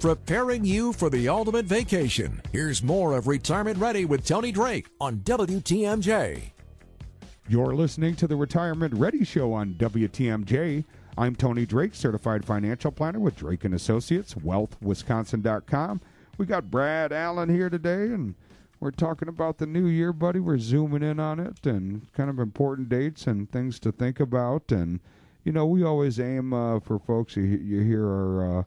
Preparing 0.00 0.64
you 0.64 0.92
for 0.92 1.08
the 1.08 1.28
ultimate 1.28 1.64
vacation. 1.64 2.42
Here's 2.50 2.82
more 2.82 3.16
of 3.16 3.28
Retirement 3.28 3.78
Ready 3.78 4.06
with 4.06 4.26
Tony 4.26 4.50
Drake 4.50 4.88
on 5.00 5.18
WTMJ. 5.18 6.50
You're 7.48 7.76
listening 7.76 8.16
to 8.16 8.26
the 8.26 8.34
Retirement 8.34 8.92
Ready 8.94 9.24
Show 9.24 9.52
on 9.52 9.74
WTMJ. 9.74 10.84
I'm 11.16 11.36
Tony 11.36 11.64
Drake, 11.64 11.94
certified 11.94 12.44
financial 12.44 12.90
planner 12.90 13.20
with 13.20 13.36
Drake 13.36 13.62
and 13.62 13.74
Associates, 13.74 14.34
wealthwisconsin.com. 14.34 16.00
We 16.38 16.46
got 16.46 16.72
Brad 16.72 17.12
Allen 17.12 17.48
here 17.48 17.70
today 17.70 18.12
and 18.12 18.34
we're 18.84 18.90
talking 18.90 19.28
about 19.28 19.56
the 19.56 19.66
new 19.66 19.86
year, 19.86 20.12
buddy. 20.12 20.40
We're 20.40 20.58
zooming 20.58 21.02
in 21.02 21.18
on 21.18 21.40
it 21.40 21.64
and 21.64 22.12
kind 22.12 22.28
of 22.28 22.38
important 22.38 22.90
dates 22.90 23.26
and 23.26 23.50
things 23.50 23.80
to 23.80 23.90
think 23.90 24.20
about. 24.20 24.70
And, 24.70 25.00
you 25.42 25.52
know, 25.52 25.64
we 25.64 25.82
always 25.82 26.20
aim 26.20 26.52
uh, 26.52 26.80
for 26.80 26.98
folks, 26.98 27.34
you, 27.34 27.44
you 27.44 27.80
hear 27.80 28.06
our 28.06 28.58
uh, 28.58 28.62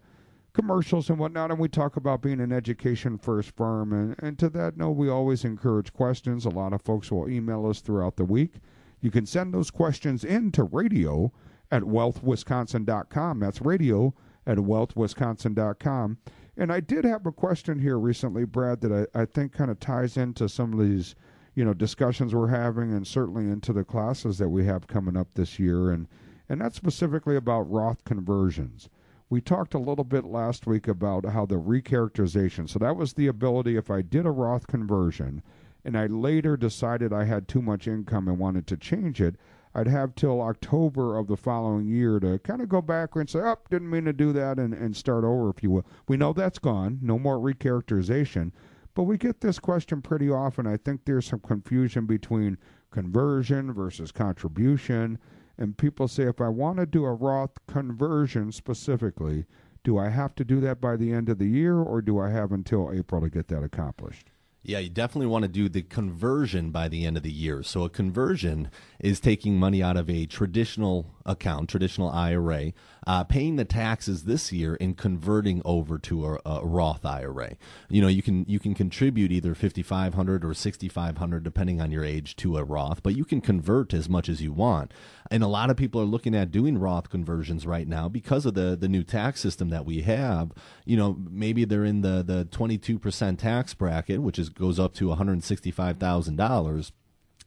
commercials 0.54 1.12
and 1.12 1.20
whatnot, 1.20 1.52
and 1.52 1.60
we 1.60 1.68
talk 1.68 1.98
about 1.98 2.24
being 2.24 2.40
an 2.40 2.52
education 2.52 3.20
first 3.20 3.56
firm. 3.56 3.94
And, 3.94 4.16
and 4.18 4.40
to 4.40 4.50
that 4.50 4.76
note, 4.76 4.94
we 4.94 5.08
always 5.08 5.46
encourage 5.46 5.94
questions. 5.94 6.46
A 6.46 6.50
lot 6.50 6.74
of 6.74 6.82
folks 6.82 7.12
will 7.12 7.30
email 7.30 7.68
us 7.68 7.80
throughout 7.80 8.16
the 8.16 8.26
week. 8.26 8.56
You 9.02 9.12
can 9.12 9.28
send 9.28 9.54
those 9.54 9.70
questions 9.70 10.24
in 10.24 10.52
to 10.54 10.64
radio 10.64 11.32
at 11.70 11.84
wealthwisconsin.com. 11.84 13.40
That's 13.40 13.62
radio 13.62 14.16
at 14.48 14.58
wealthwisconsin.com. 14.58 16.18
And 16.58 16.72
I 16.72 16.80
did 16.80 17.06
have 17.06 17.26
a 17.28 17.32
question 17.32 17.80
here 17.80 18.00
recently, 18.00 18.44
Brad, 18.44 18.82
that 18.82 19.08
I, 19.16 19.22
I 19.22 19.26
think 19.26 19.54
kind 19.54 19.70
of 19.70 19.80
ties 19.80 20.18
into 20.18 20.50
some 20.50 20.74
of 20.74 20.80
these, 20.80 21.16
you 21.54 21.64
know, 21.64 21.74
discussions 21.74 22.34
we're 22.34 22.48
having 22.48 22.92
and 22.92 23.06
certainly 23.06 23.44
into 23.44 23.74
the 23.74 23.84
classes 23.84 24.40
that 24.40 24.50
we 24.50 24.66
have 24.66 24.88
coming 24.88 25.16
up 25.16 25.28
this 25.36 25.60
year. 25.60 25.92
And, 25.92 26.08
and 26.50 26.60
that's 26.60 26.76
specifically 26.76 27.36
about 27.36 27.72
Roth 27.72 28.04
conversions. 28.06 28.90
We 29.30 29.40
talked 29.40 29.74
a 29.76 29.80
little 29.80 30.06
bit 30.06 30.26
last 30.26 30.66
week 30.66 30.88
about 30.88 31.26
how 31.26 31.46
the 31.46 31.60
recharacterization, 31.60 32.68
so 32.68 32.80
that 32.80 32.96
was 32.96 33.14
the 33.14 33.28
ability 33.28 33.76
if 33.76 33.92
I 33.92 34.02
did 34.02 34.26
a 34.26 34.32
Roth 34.32 34.68
conversion 34.68 35.44
and 35.88 35.98
I 35.98 36.08
later 36.08 36.58
decided 36.58 37.14
I 37.14 37.26
had 37.26 37.48
too 37.48 37.62
much 37.62 37.88
income 37.88 38.28
and 38.28 38.40
wanted 38.40 38.68
to 38.68 38.78
change 38.78 39.22
it, 39.22 39.36
I'd 39.78 39.88
have 39.88 40.16
till 40.16 40.42
October 40.42 41.20
of 41.20 41.28
the 41.28 41.38
following 41.38 41.86
year 41.86 42.20
to 42.22 42.40
kind 42.40 42.62
of 42.62 42.68
go 42.68 42.82
back 42.82 43.16
and 43.16 43.30
say, 43.30 43.38
oh, 43.40 43.58
didn't 43.70 43.92
mean 43.92 44.06
to 44.06 44.14
do 44.14 44.34
that, 44.34 44.58
and, 44.58 44.74
and 44.74 44.98
start 44.98 45.24
over, 45.24 45.52
if 45.52 45.62
you 45.62 45.70
will. 45.70 45.86
We 46.08 46.18
know 46.18 46.34
that's 46.34 46.58
gone, 46.58 46.98
no 47.00 47.20
more 47.20 47.38
recharacterization. 47.38 48.54
But 48.96 49.04
we 49.04 49.20
get 49.20 49.42
this 49.42 49.60
question 49.60 50.02
pretty 50.02 50.32
often. 50.32 50.66
I 50.66 50.78
think 50.78 51.06
there's 51.06 51.28
some 51.28 51.42
confusion 51.42 52.08
between 52.08 52.58
conversion 52.90 53.72
versus 53.72 54.12
contribution. 54.12 55.20
And 55.60 55.78
people 55.78 56.08
say, 56.08 56.24
if 56.24 56.42
I 56.42 56.50
want 56.50 56.80
to 56.80 56.88
do 56.88 57.06
a 57.06 57.14
Roth 57.14 57.64
conversion 57.68 58.52
specifically, 58.52 59.46
do 59.84 60.00
I 60.00 60.10
have 60.10 60.34
to 60.36 60.44
do 60.44 60.60
that 60.62 60.82
by 60.82 60.96
the 60.96 61.14
end 61.14 61.30
of 61.30 61.38
the 61.38 61.50
year 61.50 61.76
or 61.78 62.02
do 62.02 62.20
I 62.20 62.32
have 62.32 62.52
until 62.52 62.92
April 62.92 63.22
to 63.22 63.30
get 63.30 63.48
that 63.50 63.62
accomplished? 63.62 64.32
Yeah, 64.68 64.80
you 64.80 64.90
definitely 64.90 65.28
want 65.28 65.44
to 65.44 65.48
do 65.48 65.70
the 65.70 65.82
conversion 65.82 66.72
by 66.72 66.90
the 66.90 67.06
end 67.06 67.16
of 67.16 67.24
the 67.24 67.32
year. 67.32 67.64
So 67.64 67.86
a 67.86 67.90
conversion 67.90 68.70
is 69.00 69.22
taking 69.22 69.58
money 69.58 69.82
out 69.82 69.96
of 69.96 70.10
a 70.10 70.26
traditional 70.26 71.06
account, 71.26 71.70
traditional 71.70 72.10
IRA, 72.10 72.74
uh, 73.06 73.24
paying 73.24 73.56
the 73.56 73.64
taxes 73.64 74.26
this 74.26 74.52
year 74.52 74.78
and 74.82 74.98
converting 74.98 75.62
over 75.64 75.98
to 76.00 76.26
a, 76.26 76.40
a, 76.46 76.66
Roth 76.66 77.06
IRA. 77.06 77.56
You 77.88 78.02
know, 78.02 78.10
you 78.10 78.22
can 78.22 78.44
you 78.46 78.60
can 78.60 78.74
contribute 78.74 79.32
either 79.32 79.56
fifty 79.56 79.84
five 79.84 80.16
hundred 80.16 80.44
or 80.44 80.54
sixty 80.54 80.90
five 80.90 81.18
hundred, 81.18 81.46
depending 81.46 81.80
on 81.80 81.90
your 81.90 82.04
age, 82.04 82.36
to 82.38 82.58
a 82.58 82.66
Roth, 82.66 83.02
but 83.02 83.16
you 83.16 83.24
can 83.24 83.40
convert 83.40 83.94
as 83.94 84.10
much 84.10 84.28
as 84.28 84.42
you 84.42 84.52
want 84.52 84.94
and 85.32 85.44
a 85.44 85.48
lot 85.48 85.70
of 85.70 85.78
people 85.78 86.02
are 86.02 86.06
looking 86.06 86.36
at 86.36 86.52
doing 86.52 86.78
Roth 86.78 87.10
conversions 87.10 87.66
right 87.66 87.88
now 87.88 88.10
because 88.10 88.46
of 88.46 88.54
the 88.54 88.76
the 88.76 88.88
new 88.88 89.04
tax 89.04 89.40
system 89.42 89.70
that 89.70 89.86
we 89.86 90.02
have. 90.02 90.52
You 90.86 90.98
know, 90.98 91.18
maybe 91.30 91.66
they're 91.66 91.86
in 91.86 92.02
the 92.02 92.24
the 92.24 92.46
22% 92.46 93.38
tax 93.38 93.74
bracket, 93.74 94.22
which 94.22 94.40
is 94.40 94.50
goes 94.50 94.80
up 94.80 94.94
to 94.96 95.08
$165,000 95.08 96.92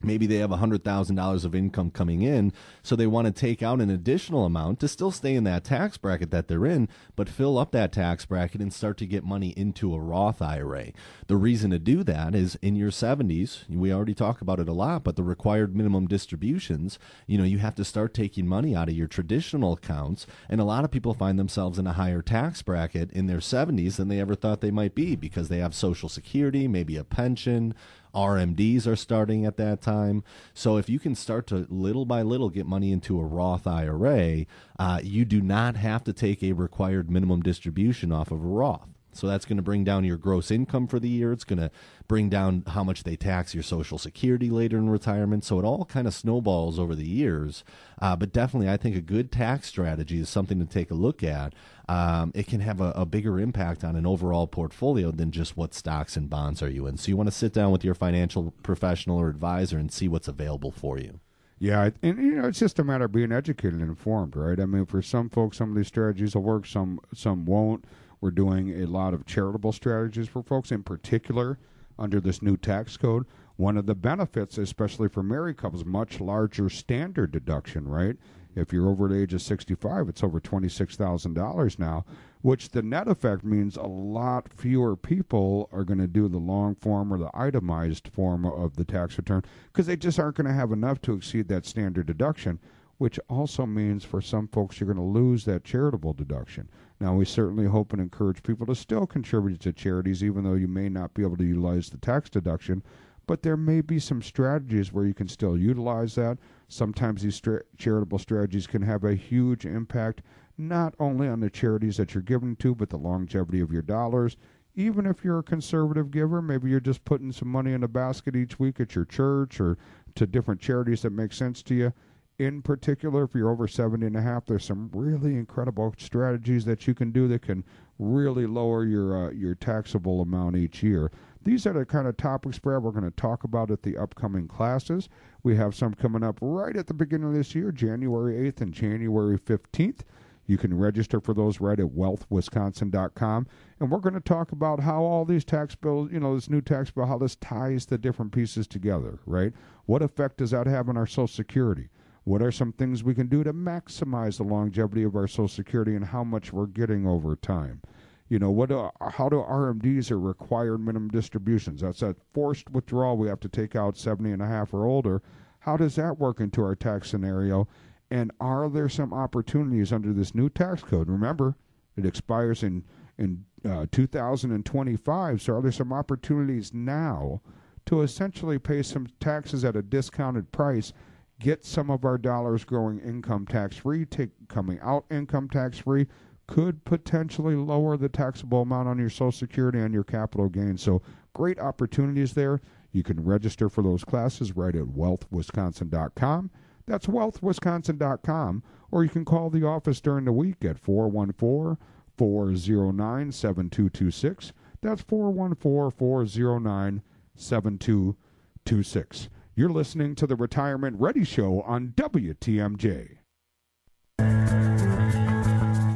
maybe 0.03 0.27
they 0.27 0.37
have 0.37 0.51
$100,000 0.51 1.45
of 1.45 1.55
income 1.55 1.91
coming 1.91 2.23
in, 2.23 2.53
so 2.83 2.97
they 2.97 3.07
want 3.07 3.27
to 3.27 3.33
take 3.33 3.63
out 3.63 3.81
an 3.81 3.91
additional 3.91 4.45
amount 4.45 4.81
to 4.81 4.89
still 4.89 5.11
stay 5.11 5.35
in 5.35 5.45
that 5.45 5.65
tax 5.65 5.97
bracket 5.97 6.31
that 6.31 6.49
they're 6.49 6.67
in, 6.67 6.89
but 7.17 7.29
fill 7.29 7.59
up 7.59 7.73
that 7.73 7.93
tax 7.93 8.25
bracket 8.25 8.61
and 8.61 8.73
start 8.73 8.97
to 8.99 9.07
get 9.07 9.25
money 9.25 9.51
into 9.57 9.95
a 9.95 10.01
Roth 10.01 10.41
IRA. 10.41 10.93
The 11.27 11.37
reason 11.37 11.71
to 11.71 11.79
do 11.79 12.03
that 12.05 12.35
is 12.35 12.57
in 12.63 12.77
your 12.77 12.91
70s, 12.91 13.69
we 13.69 13.93
already 13.93 14.15
talk 14.15 14.41
about 14.41 14.61
it 14.61 14.69
a 14.69 14.73
lot, 14.73 15.05
but 15.05 15.17
the 15.17 15.23
required 15.23 15.77
minimum 15.77 16.07
distributions, 16.07 16.99
you 17.27 17.39
know, 17.39 17.45
you 17.45 17.59
have 17.59 17.75
to 17.77 17.85
start 17.85 18.15
taking 18.15 18.47
money 18.47 18.75
out 18.75 18.89
of 18.89 18.97
your 18.97 19.07
traditional 19.07 19.75
accounts, 19.75 20.27
and 20.49 20.61
a 20.61 20.65
lot 20.65 20.85
of 20.85 20.91
people 20.91 21.15
find 21.15 21.39
themselves 21.39 21.79
in 21.79 21.87
a 21.87 21.93
higher 21.93 22.23
tax 22.23 22.63
bracket 22.63 23.11
in 23.13 23.27
their 23.27 23.39
70s 23.39 23.97
than 23.97 24.09
they 24.09 24.21
ever 24.21 24.35
thought 24.35 24.61
they 24.61 24.71
might 24.71 24.95
be 24.95 25.15
because 25.17 25.49
they 25.49 25.59
have 25.59 25.75
social 25.75 26.09
security, 26.09 26.67
maybe 26.67 26.97
a 26.97 27.05
pension, 27.05 27.75
RMDs 28.15 28.87
are 28.87 28.97
starting 28.97 29.45
at 29.45 29.57
that 29.57 29.81
time. 29.81 30.23
So 30.55 30.77
if 30.77 30.89
you 30.89 30.99
can 30.99 31.15
start 31.15 31.47
to 31.49 31.67
little 31.69 32.05
by 32.05 32.23
little 32.23 32.51
get 32.51 32.67
money 32.67 32.93
into 32.93 33.21
a 33.21 33.25
Roth 33.25 33.67
IRA, 33.67 34.47
uh, 34.79 35.01
you 35.03 35.25
do 35.25 35.41
not 35.41 35.77
have 35.77 36.05
to 36.05 36.13
take 36.13 36.43
a 36.43 36.53
required 36.53 37.11
minimum 37.11 37.43
distribution 37.43 38.13
off 38.13 38.31
of 38.31 38.41
a 38.41 38.47
Roth. 38.47 38.89
So 39.13 39.27
that's 39.27 39.45
going 39.45 39.57
to 39.57 39.63
bring 39.63 39.85
down 39.85 40.05
your 40.05 40.17
gross 40.17 40.51
income 40.51 40.87
for 40.87 41.01
the 41.01 41.09
year. 41.09 41.33
It's 41.33 41.45
going 41.45 41.59
to 41.59 41.71
bring 42.09 42.29
down 42.29 42.65
how 42.69 42.85
much 42.85 43.05
they 43.05 43.17
tax 43.17 43.55
your 43.55 43.63
Social 43.63 43.99
Security 43.99 44.51
later 44.51 44.79
in 44.79 44.89
retirement. 44.89 45.45
So 45.45 45.59
it 45.59 45.65
all 45.65 45.85
kind 45.85 46.07
of 46.07 46.15
snowballs 46.15 46.79
over 46.79 46.95
the 46.95 47.07
years. 47.07 47.65
Uh, 48.01 48.17
but 48.17 48.33
definitely, 48.33 48.69
I 48.69 48.77
think 48.77 48.97
a 48.97 49.01
good 49.01 49.31
tax 49.33 49.69
strategy 49.69 50.21
is 50.21 50.29
something 50.29 50.59
to 50.59 50.67
take 50.67 50.91
a 50.91 50.95
look 50.95 51.23
at. 51.23 51.55
Um, 51.89 52.31
it 52.35 52.47
can 52.47 52.61
have 52.61 52.81
a, 52.81 52.93
a, 52.93 53.05
bigger 53.05 53.41
impact 53.41 53.83
on 53.83 53.97
an 53.97 54.07
overall 54.07 54.47
portfolio 54.47 55.11
than 55.11 55.33
just 55.33 55.57
what 55.57 55.75
stocks 55.75 56.17
and 56.17 56.31
bonds 56.31 56.63
are 56.63 56.71
you 56.71 56.87
in. 56.87 56.97
So 56.97 57.09
you 57.09 57.17
want 57.17 57.27
to 57.27 57.35
sit 57.35 57.53
down 57.53 57.73
with 57.73 57.85
your 57.85 57.95
financial 57.95 58.55
professional 58.63 59.19
or 59.19 59.29
advisor 59.29 59.77
and 59.77 59.91
see 59.91 60.07
what's 60.07 60.29
available 60.29 60.71
for 60.71 60.99
you. 60.99 61.19
Yeah, 61.61 61.91
and 62.03 62.17
you 62.17 62.37
know 62.37 62.49
it's 62.49 62.59
just 62.59 62.79
a 62.79 62.85
matter 62.85 63.05
of 63.05 63.13
being 63.13 63.33
educated 63.33 63.81
and 63.81 63.91
informed, 63.91 64.35
right? 64.35 64.59
I 64.59 64.65
mean, 64.65 64.87
for 64.87 65.03
some 65.03 65.29
folks, 65.29 65.59
some 65.59 65.71
of 65.71 65.77
these 65.77 65.89
strategies 65.89 66.35
will 66.35 66.43
work, 66.43 66.65
some 66.65 67.01
some 67.13 67.45
won't. 67.45 67.85
We're 68.21 68.31
doing 68.31 68.83
a 68.83 68.87
lot 68.87 69.15
of 69.15 69.27
charitable 69.27 69.73
strategies 69.73 70.29
for 70.29 70.43
folks, 70.43 70.71
in 70.71 70.83
particular 70.83 71.59
under 71.99 72.21
this 72.21 72.43
new 72.43 72.57
tax 72.57 72.97
code. 72.97 73.27
One 73.57 73.77
of 73.77 73.87
the 73.87 73.95
benefits, 73.95 74.57
especially 74.59 75.09
for 75.09 75.23
married 75.23 75.59
couples, 75.59 75.85
much 75.85 76.21
larger 76.21 76.71
standard 76.71 77.31
deduction, 77.31 77.87
right? 77.87 78.17
If 78.57 78.73
you're 78.73 78.89
over 78.89 79.07
the 79.07 79.21
age 79.21 79.35
of 79.35 79.43
65, 79.43 80.09
it's 80.09 80.25
over 80.25 80.41
$26,000 80.41 81.79
now, 81.79 82.05
which 82.43 82.71
the 82.71 82.83
net 82.83 83.07
effect 83.07 83.45
means 83.45 83.77
a 83.77 83.83
lot 83.83 84.53
fewer 84.53 84.97
people 84.97 85.69
are 85.73 85.85
going 85.85 86.01
to 86.01 86.09
do 86.09 86.27
the 86.27 86.39
long 86.39 86.75
form 86.75 87.13
or 87.13 87.19
the 87.19 87.31
itemized 87.33 88.09
form 88.09 88.45
of 88.45 88.77
the 88.77 88.85
tax 88.85 89.17
return 89.19 89.45
because 89.67 89.87
they 89.87 89.97
just 89.97 90.19
aren't 90.19 90.37
going 90.37 90.47
to 90.47 90.53
have 90.53 90.73
enough 90.73 91.01
to 91.03 91.15
exceed 91.15 91.49
that 91.49 91.67
standard 91.67 92.07
deduction, 92.07 92.59
which 93.01 93.19
also 93.31 93.65
means 93.65 94.05
for 94.05 94.21
some 94.21 94.47
folks 94.47 94.79
you're 94.79 94.93
going 94.93 94.95
to 94.95 95.19
lose 95.21 95.47
that 95.47 95.65
charitable 95.65 96.13
deduction. 96.13 96.69
Now, 97.01 97.15
we 97.15 97.25
certainly 97.25 97.65
hope 97.65 97.95
and 97.95 98.03
encourage 98.03 98.43
people 98.43 98.67
to 98.67 98.75
still 98.75 99.07
contribute 99.07 99.59
to 99.61 99.73
charities, 99.73 100.23
even 100.23 100.45
though 100.45 100.53
you 100.53 100.69
may 100.69 100.91
not 100.91 101.15
be 101.15 101.23
able 101.23 101.39
to 101.39 101.45
utilize 101.45 101.89
the 101.89 101.97
tax 101.97 102.29
deduction. 102.29 102.83
But 103.27 103.43
there 103.43 103.57
may 103.57 103.81
be 103.81 104.01
some 104.01 104.21
strategies 104.21 104.93
where 104.93 105.07
you 105.07 105.15
can 105.15 105.29
still 105.29 105.57
utilize 105.57 106.15
that. 106.17 106.37
Sometimes 106.69 107.23
these 107.23 107.37
stra- 107.37 107.63
charitable 107.79 108.19
strategies 108.19 108.67
can 108.67 108.83
have 108.83 109.05
a 109.05 109.15
huge 109.15 109.65
impact, 109.65 110.21
not 110.59 110.95
only 111.01 111.27
on 111.27 111.41
the 111.41 111.49
charities 111.49 111.97
that 111.97 112.13
you're 112.13 112.23
giving 112.23 112.55
to, 112.57 112.75
but 112.75 112.91
the 112.91 112.99
longevity 112.99 113.63
of 113.63 113.73
your 113.73 113.81
dollars. 113.81 114.37
Even 114.75 115.07
if 115.07 115.25
you're 115.25 115.39
a 115.39 115.43
conservative 115.43 116.11
giver, 116.11 116.43
maybe 116.43 116.69
you're 116.69 116.81
just 116.81 117.07
putting 117.07 117.33
some 117.33 117.49
money 117.49 117.73
in 117.73 117.83
a 117.83 117.89
basket 117.89 118.37
each 118.37 118.59
week 118.59 118.79
at 118.79 118.95
your 118.95 119.07
church 119.07 119.59
or 119.59 119.79
to 120.17 120.27
different 120.27 120.61
charities 120.61 121.01
that 121.01 121.13
make 121.13 121.33
sense 121.33 121.63
to 121.63 121.75
you 121.75 121.95
in 122.41 122.63
particular, 122.63 123.25
if 123.25 123.35
you're 123.35 123.51
over 123.51 123.69
70 123.69 124.07
and 124.07 124.17
a 124.17 124.23
half, 124.23 124.47
there's 124.47 124.65
some 124.65 124.89
really 124.95 125.35
incredible 125.35 125.95
strategies 125.99 126.65
that 126.65 126.87
you 126.87 126.95
can 126.95 127.13
do 127.13 127.29
that 127.29 127.43
can 127.43 127.63
really 127.99 128.47
lower 128.47 128.83
your 128.83 129.27
uh, 129.27 129.31
your 129.31 129.55
taxable 129.55 130.23
amount 130.23 130.57
each 130.57 130.83
year. 130.83 131.13
These 131.45 131.67
are 131.67 131.75
the 131.75 131.85
kind 131.85 132.09
of 132.09 132.17
topics, 132.17 132.59
Brad, 132.59 132.83
we're 132.83 132.93
going 132.93 133.05
to 133.05 133.11
talk 133.11 133.45
about 133.45 133.71
at 133.71 133.83
the 133.83 133.99
upcoming 133.99 134.49
classes. 134.49 135.11
We 135.43 135.55
have 135.57 135.75
some 135.75 135.93
coming 135.93 136.23
up 136.23 136.39
right 136.41 136.75
at 136.75 136.87
the 136.87 136.95
beginning 136.95 137.29
of 137.29 137.35
this 137.35 137.55
year, 137.55 137.73
January 137.73 138.51
8th 138.51 138.63
and 138.63 138.73
January 138.73 139.39
15th. 139.39 140.01
You 140.47 140.57
can 140.57 140.77
register 140.77 141.21
for 141.21 141.35
those 141.35 141.61
right 141.61 141.79
at 141.79 141.87
wealthwisconsin.com. 141.89 143.47
And 143.79 143.91
we're 143.91 143.99
going 143.99 144.15
to 144.15 144.21
talk 144.21 144.53
about 144.53 144.81
how 144.81 145.03
all 145.03 145.27
these 145.27 145.45
tax 145.45 145.75
bills, 145.75 146.11
you 146.11 146.21
know, 146.21 146.35
this 146.35 146.49
new 146.49 146.63
tax 146.63 146.91
bill, 146.91 147.05
how 147.05 147.19
this 147.19 147.37
ties 147.37 147.85
the 147.85 147.99
different 147.99 148.33
pieces 148.33 148.67
together, 148.67 149.19
right? 149.27 149.53
What 149.85 150.01
effect 150.01 150.39
does 150.39 150.53
that 150.53 150.67
have 150.67 150.89
on 150.89 150.97
our 150.97 151.07
Social 151.07 151.27
Security? 151.27 151.91
What 152.31 152.43
are 152.43 152.53
some 152.53 152.71
things 152.71 153.03
we 153.03 153.17
can 153.17 153.27
do 153.27 153.43
to 153.43 153.53
maximize 153.53 154.37
the 154.37 154.45
longevity 154.45 155.03
of 155.03 155.17
our 155.17 155.27
Social 155.27 155.49
Security 155.49 155.97
and 155.97 156.05
how 156.05 156.23
much 156.23 156.53
we're 156.53 156.67
getting 156.67 157.05
over 157.05 157.35
time? 157.35 157.83
You 158.29 158.39
know, 158.39 158.53
what? 158.53 158.69
Do, 158.69 158.89
how 159.01 159.29
do 159.29 159.39
RMDs 159.39 160.13
or 160.13 160.21
required 160.21 160.79
minimum 160.79 161.09
distributions? 161.09 161.81
That's 161.81 162.03
a 162.03 162.15
forced 162.33 162.71
withdrawal. 162.71 163.17
We 163.17 163.27
have 163.27 163.41
to 163.41 163.49
take 163.49 163.75
out 163.75 163.99
70 163.99 164.31
and 164.31 164.43
a 164.43 164.47
half 164.47 164.73
or 164.73 164.87
older. 164.87 165.23
How 165.59 165.77
does 165.77 165.97
that 165.97 166.21
work 166.21 166.39
into 166.39 166.63
our 166.63 166.77
tax 166.77 167.11
scenario? 167.11 167.67
And 168.13 168.31
are 168.41 168.69
there 168.69 168.89
some 168.89 169.13
opportunities 169.13 169.93
under 169.93 170.13
this 170.13 170.33
new 170.33 170.49
tax 170.49 170.85
code? 170.85 171.09
Remember, 171.09 171.57
it 171.97 172.07
expires 172.07 172.63
in 172.63 172.85
in 173.19 173.45
uh, 173.65 173.87
2025. 173.91 175.43
So, 175.43 175.57
are 175.57 175.63
there 175.63 175.73
some 175.73 175.93
opportunities 175.93 176.73
now 176.73 177.41
to 177.87 178.03
essentially 178.03 178.61
pay 178.61 178.85
some 178.85 179.09
taxes 179.19 179.65
at 179.65 179.75
a 179.75 179.83
discounted 179.83 180.53
price 180.53 180.93
get 181.41 181.65
some 181.65 181.91
of 181.91 182.05
our 182.05 182.19
dollars 182.19 182.65
growing 182.65 183.01
income 183.01 183.47
tax 183.47 183.79
free, 183.79 184.05
take 184.05 184.31
coming 184.49 184.79
out 184.81 185.05
income 185.11 185.49
tax 185.49 185.79
free, 185.79 186.07
could 186.47 186.85
potentially 186.85 187.57
lower 187.57 187.97
the 187.97 188.09
taxable 188.09 188.63
amount 188.63 188.89
on 188.89 188.99
your 188.99 189.11
Social 189.11 189.33
Security 189.33 189.81
and 189.81 189.95
your 189.95 190.05
capital 190.05 190.49
gains. 190.49 190.83
So 190.83 191.03
great 191.33 191.59
opportunities 191.59 192.35
there. 192.35 192.61
You 192.93 193.03
can 193.03 193.25
register 193.25 193.69
for 193.69 193.83
those 193.83 194.05
classes 194.05 194.57
right 194.57 194.75
at 194.75 194.85
wealthwisconsin.com. 194.85 196.51
That's 196.87 197.07
wealthwisconsin.com. 197.07 198.63
Or 198.91 199.05
you 199.05 199.11
can 199.11 199.25
call 199.25 199.49
the 199.51 199.65
office 199.65 200.01
during 200.01 200.25
the 200.25 200.33
week 200.33 200.65
at 200.65 200.79
414 200.79 201.77
409 202.19 203.33
7226. 203.33 204.53
That's 204.83 205.03
414 205.03 205.97
409 205.97 207.03
7226. 207.37 209.29
You're 209.61 209.69
listening 209.69 210.15
to 210.15 210.27
the 210.27 210.37
Retirement 210.37 210.99
Ready 210.99 211.23
Show 211.23 211.61
on 211.61 211.93
WTMJ. 211.95 213.19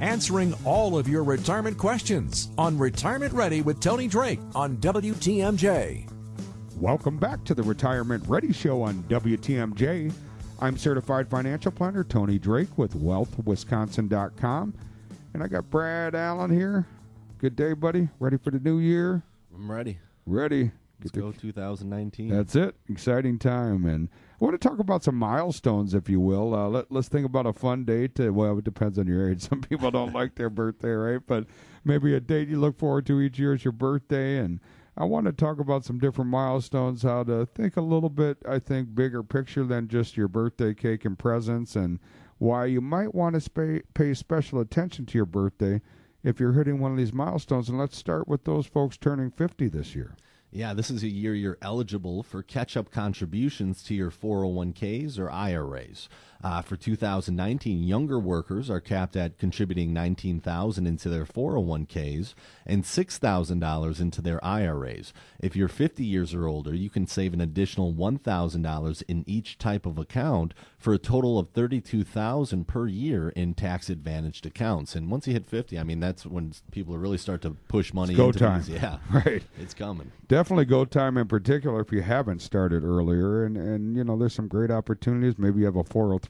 Answering 0.03 0.53
all 0.67 0.99
of 0.99 1.09
your 1.09 1.25
retirement 1.25 1.79
questions 1.79 2.51
on 2.59 2.77
Retirement 2.77 3.33
Ready 3.33 3.63
with 3.63 3.81
Tony 3.81 4.07
Drake 4.07 4.41
on 4.55 4.77
WTMJ. 4.77 6.07
Welcome 6.79 7.17
back 7.17 7.43
to 7.45 7.55
the 7.55 7.63
Retirement 7.63 8.23
Ready 8.27 8.53
Show 8.53 8.83
on 8.83 9.03
WTMJ. 9.05 10.13
I'm 10.61 10.77
certified 10.77 11.31
financial 11.31 11.73
planner 11.73 12.05
Tony 12.05 12.39
Drake 12.39 12.77
with 12.77 12.93
wealthwisconsin.com. 12.93 14.75
And 15.33 15.43
I 15.43 15.47
got 15.47 15.71
Brad 15.71 16.15
Allen 16.15 16.51
here. 16.51 16.87
Good 17.39 17.57
day, 17.57 17.73
buddy. 17.73 18.11
Ready 18.21 18.37
for 18.37 18.51
the 18.51 18.61
new 18.61 18.79
year? 18.79 19.23
I'm 19.55 19.71
ready. 19.73 20.01
Ready. 20.27 20.71
Let's 21.05 21.19
go 21.19 21.33
2019. 21.33 22.29
That's 22.31 22.57
it. 22.57 22.77
Exciting 22.89 23.39
time. 23.39 23.85
And 23.85 24.09
I 24.41 24.45
want 24.45 24.59
to 24.59 24.69
talk 24.69 24.79
about 24.79 25.05
some 25.05 25.17
milestones, 25.17 25.93
if 25.93 26.09
you 26.09 26.19
will. 26.19 26.55
Uh, 26.55 26.69
let, 26.69 26.91
us 26.91 27.09
think 27.09 27.27
about 27.27 27.45
a 27.45 27.53
fun 27.53 27.85
date. 27.85 28.15
To, 28.15 28.31
well, 28.31 28.57
it 28.59 28.65
depends 28.65 28.99
on 28.99 29.07
your 29.07 29.31
age. 29.31 29.43
Some 29.49 29.61
people 29.61 29.91
don't 29.91 30.15
like 30.15 30.35
their 30.35 30.49
birthday, 30.49 30.93
right? 30.93 31.21
But 31.27 31.45
maybe 31.85 32.15
a 32.15 32.21
date 32.21 32.49
you 32.49 32.59
look 32.59 32.79
forward 32.79 33.05
to 33.07 33.21
each 33.21 33.39
year 33.39 33.53
is 33.53 33.65
your 33.65 33.73
birthday. 33.73 34.39
And 34.39 34.61
I 34.97 35.05
want 35.05 35.27
to 35.27 35.33
talk 35.33 35.59
about 35.61 35.85
some 35.85 35.99
different 35.99 36.31
milestones, 36.31 37.03
how 37.03 37.25
to 37.25 37.45
think 37.45 37.77
a 37.77 37.83
little 37.83 38.09
bit, 38.09 38.39
I 38.49 38.59
think, 38.59 38.95
bigger 38.95 39.23
picture 39.23 39.65
than 39.65 39.89
just 39.89 40.17
your 40.17 40.29
birthday 40.29 40.73
cake 40.73 41.05
and 41.05 41.19
presents, 41.19 41.77
and 41.77 41.99
why 42.39 42.65
you 42.65 42.81
might 42.81 43.15
want 43.15 43.35
to 43.35 43.41
sp- 43.45 43.85
pay 43.93 44.15
special 44.15 44.59
attention 44.59 45.05
to 45.07 45.19
your 45.19 45.27
birthday 45.27 45.83
if 46.23 46.41
you're 46.41 46.53
hitting 46.53 46.79
one 46.79 46.93
of 46.93 46.97
these 46.97 47.13
milestones. 47.13 47.69
And 47.69 47.79
let's 47.79 47.99
start 47.99 48.27
with 48.27 48.45
those 48.45 48.67
folks 48.67 48.97
turning 48.97 49.31
50 49.31 49.69
this 49.69 49.95
year. 49.95 50.17
Yeah, 50.57 50.73
this 50.73 50.89
is 50.89 51.03
a 51.03 51.09
year 51.09 51.35
you're 51.35 51.59
eligible 51.63 52.23
for 52.23 52.41
catch 52.41 52.77
up 52.77 52.93
contributions 52.93 53.83
to 53.83 53.95
your 53.95 54.13
401ks 54.13 55.19
or 55.19 55.29
IRAs. 55.29 56.09
Uh, 56.45 56.61
for 56.61 56.77
2019, 56.77 57.83
younger 57.83 58.19
workers 58.19 58.69
are 58.69 58.79
capped 58.79 59.17
at 59.17 59.39
contributing 59.39 59.95
19000 59.95 60.87
into 60.87 61.09
their 61.09 61.25
401ks 61.25 62.35
and 62.67 62.85
$6,000 62.85 64.01
into 64.01 64.21
their 64.21 64.45
IRAs. 64.45 65.15
If 65.41 65.57
you're 65.57 65.69
50 65.69 66.05
years 66.05 66.35
or 66.35 66.47
older, 66.47 66.75
you 66.75 66.91
can 66.91 67.07
save 67.07 67.33
an 67.33 67.41
additional 67.41 67.95
$1,000 67.95 69.03
in 69.09 69.25
each 69.27 69.57
type 69.57 69.87
of 69.87 69.97
account 69.97 70.53
for 70.77 70.93
a 70.93 70.99
total 70.99 71.39
of 71.39 71.49
32000 71.55 72.69
per 72.69 72.89
year 72.89 73.31
in 73.31 73.55
tax 73.55 73.89
advantaged 73.89 74.45
accounts. 74.45 74.95
And 74.95 75.11
once 75.11 75.27
you 75.27 75.33
hit 75.33 75.47
50, 75.47 75.79
I 75.79 75.83
mean, 75.83 76.01
that's 76.01 76.27
when 76.27 76.53
people 76.71 76.99
really 76.99 77.17
start 77.17 77.41
to 77.43 77.53
push 77.69 77.95
money 77.95 78.13
It's 78.13 78.19
go 78.19 78.27
into 78.27 78.39
time. 78.41 78.59
these. 78.61 78.69
Yeah, 78.69 78.99
Right. 79.11 79.43
it's 79.59 79.73
coming. 79.73 80.13
Definitely 80.29 80.67
go 80.67 80.85
time 80.85 81.17
in 81.17 81.27
particular 81.27 81.81
if 81.81 81.91
you 81.91 82.03
haven't 82.03 82.43
started 82.43 82.85
earlier. 82.85 83.45
And, 83.45 83.57
and 83.57 83.97
you 83.97 84.05
know, 84.05 84.19
there's 84.19 84.35
some 84.35 84.49
great 84.49 84.71
opportunities. 84.71 85.39
Maybe 85.39 85.61
you 85.61 85.65
have 85.65 85.77
a 85.77 85.85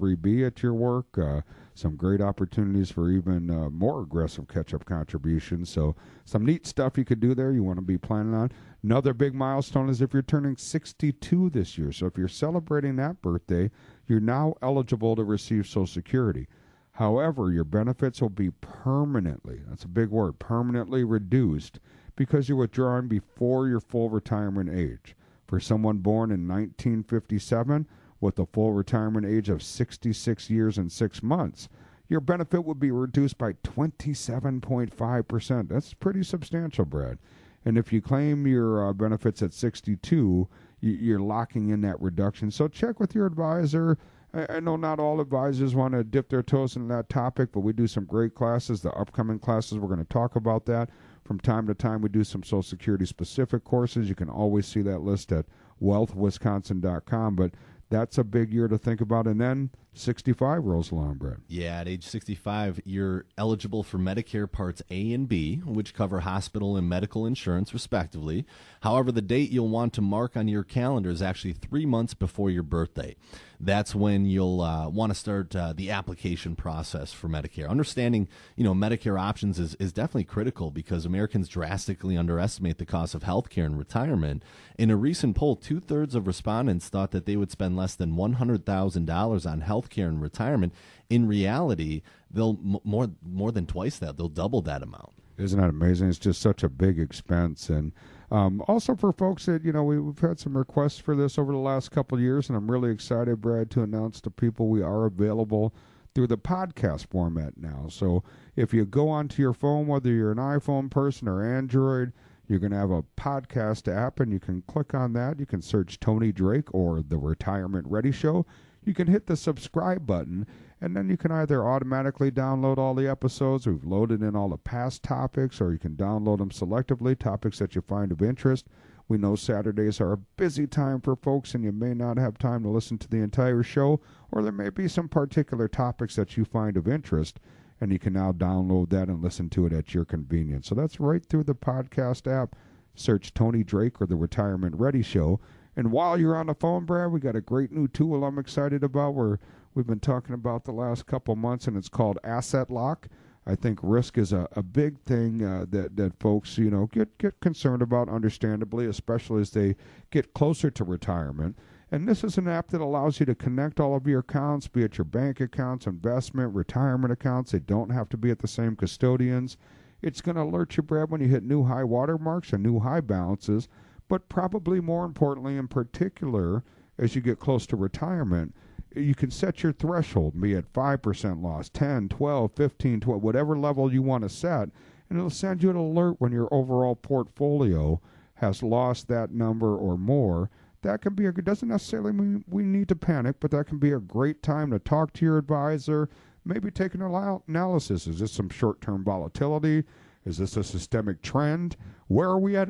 403B 0.05 0.47
at 0.47 0.63
your 0.63 0.75
work. 0.75 1.19
Uh, 1.19 1.41
some 1.75 1.97
great 1.97 2.21
opportunities 2.21 2.91
for 2.91 3.11
even 3.11 3.51
uh, 3.51 3.71
more 3.71 4.03
aggressive 4.03 4.47
catch 4.47 4.75
up 4.75 4.85
contributions. 4.85 5.71
So, 5.71 5.97
some 6.25 6.45
neat 6.45 6.67
stuff 6.67 6.97
you 6.97 7.05
could 7.05 7.21
do 7.21 7.35
there 7.35 7.53
you 7.53 7.63
want 7.63 7.79
to 7.79 7.83
be 7.85 7.99
planning 7.99 8.35
on. 8.35 8.53
Another 8.83 9.13
big 9.13 9.35
milestone 9.35 9.89
is 9.89 10.01
if 10.01 10.13
you're 10.13 10.23
turning 10.23 10.57
62 10.57 11.51
this 11.51 11.77
year. 11.77 11.91
So, 11.91 12.07
if 12.07 12.17
you're 12.17 12.29
celebrating 12.29 12.97
that 12.97 13.21
birthday, 13.23 13.71
you're 14.07 14.21
now 14.21 14.55
eligible 14.63 15.17
to 15.17 15.25
receive 15.25 15.67
Social 15.67 15.87
Security. 15.87 16.47
However, 16.93 17.51
your 17.51 17.65
benefits 17.65 18.23
will 18.23 18.29
be 18.29 18.51
permanently, 18.51 19.63
that's 19.67 19.83
a 19.83 19.89
big 19.89 20.11
word, 20.11 20.39
permanently 20.39 21.03
reduced 21.03 21.81
because 22.15 22.49
you're 22.49 22.59
withdrawing 22.59 23.09
before 23.09 23.67
your 23.67 23.81
full 23.81 24.11
retirement 24.11 24.71
age. 24.71 25.17
For 25.49 25.59
someone 25.59 25.99
born 25.99 26.31
in 26.31 26.47
1957 26.47 27.89
with 28.25 28.39
a 28.39 28.47
full 28.47 28.73
retirement 28.73 29.27
age 29.27 29.49
of 29.49 29.63
66 29.63 30.51
years 30.51 30.79
and 30.79 30.91
6 30.91 31.23
months, 31.23 31.69
your 32.09 32.21
benefit 32.21 32.65
would 32.65 32.81
be 32.81 32.91
reduced 32.91 33.39
by 33.39 33.53
27.5%. 33.53 35.69
That's 35.69 35.95
pretty 35.95 36.23
substantial, 36.23 36.85
Brad. 36.85 37.19
And 37.65 37.79
if 37.79 37.93
you 37.93 38.03
claim 38.03 38.47
your 38.47 38.89
uh, 38.89 38.93
benefits 38.93 39.43
at 39.43 39.55
62, 39.55 40.49
you, 40.81 40.93
you're 40.93 41.21
locking 41.21 41.71
in 41.71 41.81
that 41.83 42.01
reduction. 42.01 42.51
So 42.51 42.69
check 42.69 43.01
with 43.01 43.15
your 43.15 43.27
advisor. 43.27 43.97
I, 44.35 44.57
I 44.57 44.61
know 44.61 44.77
not 44.77 45.01
all 45.01 45.21
advisors 45.21 45.75
want 45.75 45.95
to 45.95 46.05
dip 46.05 46.29
their 46.29 46.43
toes 46.43 46.77
in 46.77 46.89
that 46.89 47.09
topic, 47.09 47.53
but 47.53 47.61
we 47.61 47.73
do 47.73 47.87
some 47.87 48.05
great 48.05 48.35
classes. 48.35 48.83
The 48.83 48.93
upcoming 48.93 49.39
classes, 49.39 49.79
we're 49.79 49.89
going 49.89 49.99
to 49.99 50.05
talk 50.05 50.37
about 50.37 50.67
that. 50.67 50.91
From 51.25 51.41
time 51.41 51.67
to 51.69 51.75
time, 51.75 52.03
we 52.03 52.11
do 52.11 52.23
some 52.23 52.43
Social 52.43 52.63
Security 52.63 53.07
specific 53.07 53.65
courses. 53.65 54.11
You 54.11 54.15
can 54.15 54.29
always 54.29 54.67
see 54.67 54.83
that 54.83 55.01
list 55.01 55.33
at 55.33 55.47
wealthwisconsin.com. 55.83 57.37
But 57.37 57.53
that's 57.95 58.19
a 58.19 58.25
big 58.25 58.53
year 58.53 58.67
to 58.67 58.77
think 58.77 59.01
about. 59.01 59.27
And 59.27 59.41
then 59.41 59.71
65 59.95 60.65
rolls 60.65 60.91
along, 60.91 61.15
Brad. 61.15 61.37
Yeah, 61.47 61.81
at 61.81 61.89
age 61.89 62.05
65, 62.05 62.81
you're 62.85 63.27
eligible 63.39 63.85
for 63.85 63.99
Medicare 63.99 64.51
Parts 64.51 64.83
A 64.91 65.13
and 65.13 65.29
B, 65.29 65.59
which 65.59 65.95
cover 65.95 66.21
hospital 66.21 66.77
and 66.77 66.89
medical 66.89 67.25
insurance, 67.25 67.73
respectively. 67.73 68.45
However, 68.81 69.13
the 69.13 69.23
date 69.23 69.51
you'll 69.51 69.69
want 69.69 69.93
to 69.95 70.03
mark 70.03 70.37
on 70.37 70.49
your 70.49 70.65
calendar 70.65 71.11
is 71.11 71.23
actually 71.23 71.53
three 71.53 71.87
months 71.87 72.15
before 72.15 72.51
your 72.51 72.65
birthday. 72.65 73.15
That's 73.61 73.95
when 73.95 74.27
you'll 74.27 74.61
uh, 74.61 74.89
want 74.89 75.11
to 75.11 75.15
start 75.15 75.55
uh, 75.55 75.73
the 75.73 75.91
application 75.91 76.57
process 76.57 77.13
for 77.13 77.29
Medicare. 77.29 77.69
Understanding, 77.69 78.29
you 78.57 78.65
know, 78.65 78.75
Medicare 78.75 79.21
options 79.21 79.59
is, 79.59 79.75
is 79.77 79.93
definitely 79.93 80.25
critical 80.25 80.71
because 80.71 81.05
Americans 81.05 81.49
drastically 81.49 82.17
underestimate 82.17 82.79
the 82.79 82.87
cost 82.87 83.15
of 83.15 83.23
health 83.23 83.51
care 83.51 83.65
and 83.65 83.79
retirement. 83.79 84.43
In 84.79 84.91
a 84.91 84.97
recent 84.97 85.37
poll, 85.37 85.57
two 85.57 85.81
thirds 85.81 86.15
of 86.15 86.27
respondents 86.27 86.89
thought 86.89 87.11
that 87.13 87.27
they 87.27 87.37
would 87.37 87.51
spend 87.51 87.77
less 87.77 87.95
than 87.95 88.15
$100,000 88.15 89.51
on 89.51 89.61
health 89.61 89.91
care 89.91 90.09
and 90.09 90.21
retirement. 90.21 90.75
In 91.11 91.27
reality, 91.27 92.03
they'll 92.31 92.59
m- 92.63 92.79
more 92.85 93.11
more 93.23 93.53
than 93.53 93.67
twice 93.67 93.99
that. 93.99 94.17
They'll 94.17 94.29
double 94.29 94.63
that 94.63 94.83
amount. 94.83 95.13
Isn't 95.37 95.61
that 95.61 95.69
amazing? 95.69 96.09
It's 96.09 96.19
just 96.19 96.41
such 96.41 96.63
a 96.63 96.69
big 96.69 96.99
expense, 96.99 97.69
and 97.69 97.93
um, 98.31 98.63
also 98.69 98.95
for 98.95 99.13
folks 99.13 99.47
that 99.47 99.65
you 99.65 99.73
know 99.73 99.85
we, 99.85 99.99
we've 99.99 100.19
had 100.19 100.39
some 100.39 100.57
requests 100.57 100.99
for 100.99 101.15
this 101.15 101.39
over 101.39 101.53
the 101.53 101.59
last 101.59 101.91
couple 101.91 102.19
years, 102.21 102.49
and 102.49 102.57
I'm 102.57 102.71
really 102.71 102.91
excited, 102.91 103.41
Brad, 103.41 103.71
to 103.73 103.83
announce 103.83 104.21
to 104.23 104.31
people 104.31 104.69
we 104.69 104.83
are 104.83 105.07
available 105.07 105.75
through 106.15 106.29
the 106.29 106.39
podcast 106.39 107.07
format 107.09 107.57
now. 107.57 107.87
So 107.91 108.23
if 108.57 108.73
you 108.73 108.85
go 108.85 109.09
onto 109.09 109.43
your 109.43 109.53
phone, 109.53 109.87
whether 109.87 110.11
you're 110.11 110.31
an 110.31 110.39
iPhone 110.39 110.91
person 110.91 111.27
or 111.29 111.45
Android, 111.45 112.13
you're 112.47 112.59
going 112.59 112.73
to 112.73 112.79
have 112.79 112.91
a 112.91 113.05
podcast 113.17 113.93
app, 113.93 114.21
and 114.21 114.31
you 114.31 114.39
can 114.39 114.63
click 114.63 114.95
on 114.95 115.13
that. 115.15 115.41
You 115.41 115.47
can 115.47 115.63
search 115.63 115.99
Tony 115.99 116.31
Drake 116.31 116.73
or 116.75 117.03
the 117.03 117.17
Retirement 117.17 117.87
Ready 117.89 118.13
Show. 118.13 118.47
You 118.85 118.95
can 118.95 119.07
hit 119.07 119.27
the 119.27 119.37
subscribe 119.37 120.07
button, 120.07 120.47
and 120.85 120.95
then 120.95 121.09
you 121.09 121.17
can 121.17 121.33
either 121.33 121.67
automatically 121.67 122.31
download 122.31 122.77
all 122.77 122.93
the 122.93 123.09
episodes. 123.09 123.67
We've 123.67 123.87
loaded 123.87 124.23
in 124.23 124.37
all 124.37 124.51
the 124.51 124.59
past 124.59 125.03
topics, 125.03 125.59
or 125.59 125.73
you 125.73 125.79
can 125.79 125.97
download 125.97 126.37
them 126.39 126.51
selectively, 126.51 127.19
topics 127.19 127.59
that 127.59 127.75
you 127.75 127.81
find 127.81 128.13
of 128.13 128.21
interest. 128.21 128.67
We 129.09 129.17
know 129.17 129.35
Saturdays 129.35 129.99
are 129.99 130.13
a 130.13 130.19
busy 130.19 130.67
time 130.67 131.01
for 131.01 131.17
folks, 131.17 131.55
and 131.55 131.65
you 131.65 131.73
may 131.73 131.95
not 131.95 132.19
have 132.19 132.37
time 132.37 132.63
to 132.65 132.69
listen 132.69 132.99
to 132.99 133.09
the 133.09 133.23
entire 133.23 133.63
show, 133.63 134.03
or 134.31 134.43
there 134.43 134.53
may 134.53 134.69
be 134.69 134.87
some 134.87 135.09
particular 135.09 135.69
topics 135.69 136.17
that 136.17 136.37
you 136.37 136.45
find 136.45 136.77
of 136.77 136.87
interest, 136.87 137.41
and 137.81 137.91
you 137.91 137.99
can 137.99 138.13
now 138.13 138.33
download 138.33 138.91
that 138.91 139.09
and 139.09 139.23
listen 139.23 139.49
to 139.51 139.65
it 139.65 139.73
at 139.73 139.95
your 139.95 140.05
convenience. 140.05 140.69
So 140.69 140.75
that's 140.75 141.01
right 141.01 141.25
through 141.25 141.45
the 141.45 141.55
podcast 141.55 142.31
app. 142.31 142.57
Search 142.95 143.33
Tony 143.33 143.65
Drake 143.65 144.03
or 144.03 144.07
the 144.07 144.17
Retirement 144.17 144.75
Ready 144.77 145.03
Show. 145.03 145.41
And 145.77 145.91
while 145.91 146.21
you're 146.21 146.37
on 146.37 146.47
the 146.47 146.55
phone, 146.55 146.85
Brad, 146.85 147.11
we 147.11 147.21
got 147.21 147.35
a 147.35 147.41
great 147.41 147.73
new 147.73 147.89
tool 147.89 148.23
I'm 148.23 148.39
excited 148.39 148.85
about. 148.85 149.15
Where 149.15 149.41
we've 149.75 149.87
been 149.87 150.01
talking 150.01 150.35
about 150.35 150.65
the 150.65 150.73
last 150.73 151.07
couple 151.07 151.37
months, 151.37 151.67
and 151.67 151.77
it's 151.77 151.89
called 151.89 152.19
Asset 152.25 152.71
Lock. 152.71 153.09
I 153.47 153.55
think 153.55 153.79
risk 153.83 154.17
is 154.17 154.33
a, 154.33 154.49
a 154.53 154.63
big 154.63 154.99
thing 155.01 155.45
uh, 155.45 155.67
that 155.69 155.97
that 155.97 156.19
folks 156.19 156.57
you 156.57 156.71
know 156.71 156.87
get 156.87 157.19
get 157.19 157.41
concerned 157.41 157.83
about, 157.83 158.09
understandably, 158.09 158.87
especially 158.87 159.43
as 159.43 159.51
they 159.51 159.77
get 160.11 160.33
closer 160.33 160.71
to 160.71 160.85
retirement. 160.85 161.59
And 161.91 162.09
this 162.09 162.25
is 162.25 162.39
an 162.39 162.49
app 162.49 162.69
that 162.69 162.81
allows 162.81 163.21
you 163.21 163.27
to 163.27 163.35
connect 163.35 163.79
all 163.79 163.95
of 163.95 164.07
your 164.07 164.21
accounts, 164.21 164.67
be 164.67 164.83
it 164.83 164.99
your 164.99 165.05
bank 165.05 165.41
accounts, 165.41 165.87
investment, 165.87 166.55
retirement 166.55 167.13
accounts. 167.13 167.53
They 167.53 167.59
don't 167.59 167.91
have 167.91 168.09
to 168.09 168.17
be 168.17 168.31
at 168.31 168.39
the 168.39 168.49
same 168.49 168.75
custodians. 168.75 169.57
It's 170.03 170.21
going 170.21 170.37
to 170.37 170.43
alert 170.43 170.77
you, 170.77 170.83
Brad, 170.83 171.11
when 171.11 171.21
you 171.21 171.29
hit 171.29 171.45
new 171.45 171.65
high 171.65 171.85
water 171.85 172.19
marks 172.19 172.53
and 172.53 172.63
new 172.63 172.81
high 172.81 173.01
balances. 173.01 173.69
But 174.09 174.29
probably 174.29 174.81
more 174.81 175.05
importantly, 175.05 175.57
in 175.57 175.69
particular, 175.69 176.65
as 176.99 177.15
you 177.15 177.21
get 177.21 177.39
close 177.39 177.67
to 177.69 177.77
retirement, 177.77 178.55
you 178.97 179.15
can 179.15 179.31
set 179.31 179.63
your 179.63 179.73
threshold, 179.73 180.41
be 180.41 180.55
it 180.55 180.73
5% 180.73 181.43
loss, 181.43 181.69
10, 181.69 182.09
12, 182.09 182.53
15, 182.55 183.01
12, 183.01 183.23
whatever 183.23 183.59
level 183.59 183.93
you 183.93 184.03
want 184.03 184.23
to 184.23 184.29
set, 184.29 184.69
and 185.09 185.19
it'll 185.19 185.31
send 185.31 185.63
you 185.63 185.71
an 185.71 185.77
alert 185.77 186.17
when 186.19 186.33
your 186.33 186.49
overall 186.53 186.95
portfolio 186.95 188.01
has 188.35 188.63
lost 188.63 189.09
that 189.09 189.31
number 189.31 189.77
or 189.77 189.97
more. 189.97 190.51
That 190.83 191.01
can 191.01 191.15
be 191.15 191.27
a, 191.27 191.31
it 191.31 191.45
doesn't 191.45 191.69
necessarily 191.69 192.13
mean 192.13 192.45
we 192.49 192.63
need 192.63 192.89
to 192.89 192.97
panic, 192.97 193.37
but 193.41 193.51
that 193.53 193.67
can 193.67 193.79
be 193.79 193.93
a 193.93 193.99
great 193.99 194.43
time 194.43 194.71
to 194.71 194.79
talk 194.79 195.13
to 195.15 195.25
your 195.25 195.39
advisor, 195.39 196.09
maybe 196.45 196.71
take 196.71 196.95
an 196.95 197.03
analysis. 197.03 198.07
Is 198.07 198.19
this 198.19 198.33
some 198.33 198.51
short 198.51 198.81
term 198.81 199.03
volatility? 199.03 199.85
Is 200.25 200.39
this 200.39 200.57
a 200.57 200.65
systemic 200.65 201.23
trend? 201.23 201.77
Where 202.09 202.29
are 202.29 202.39
we 202.39 202.57
at 202.57 202.69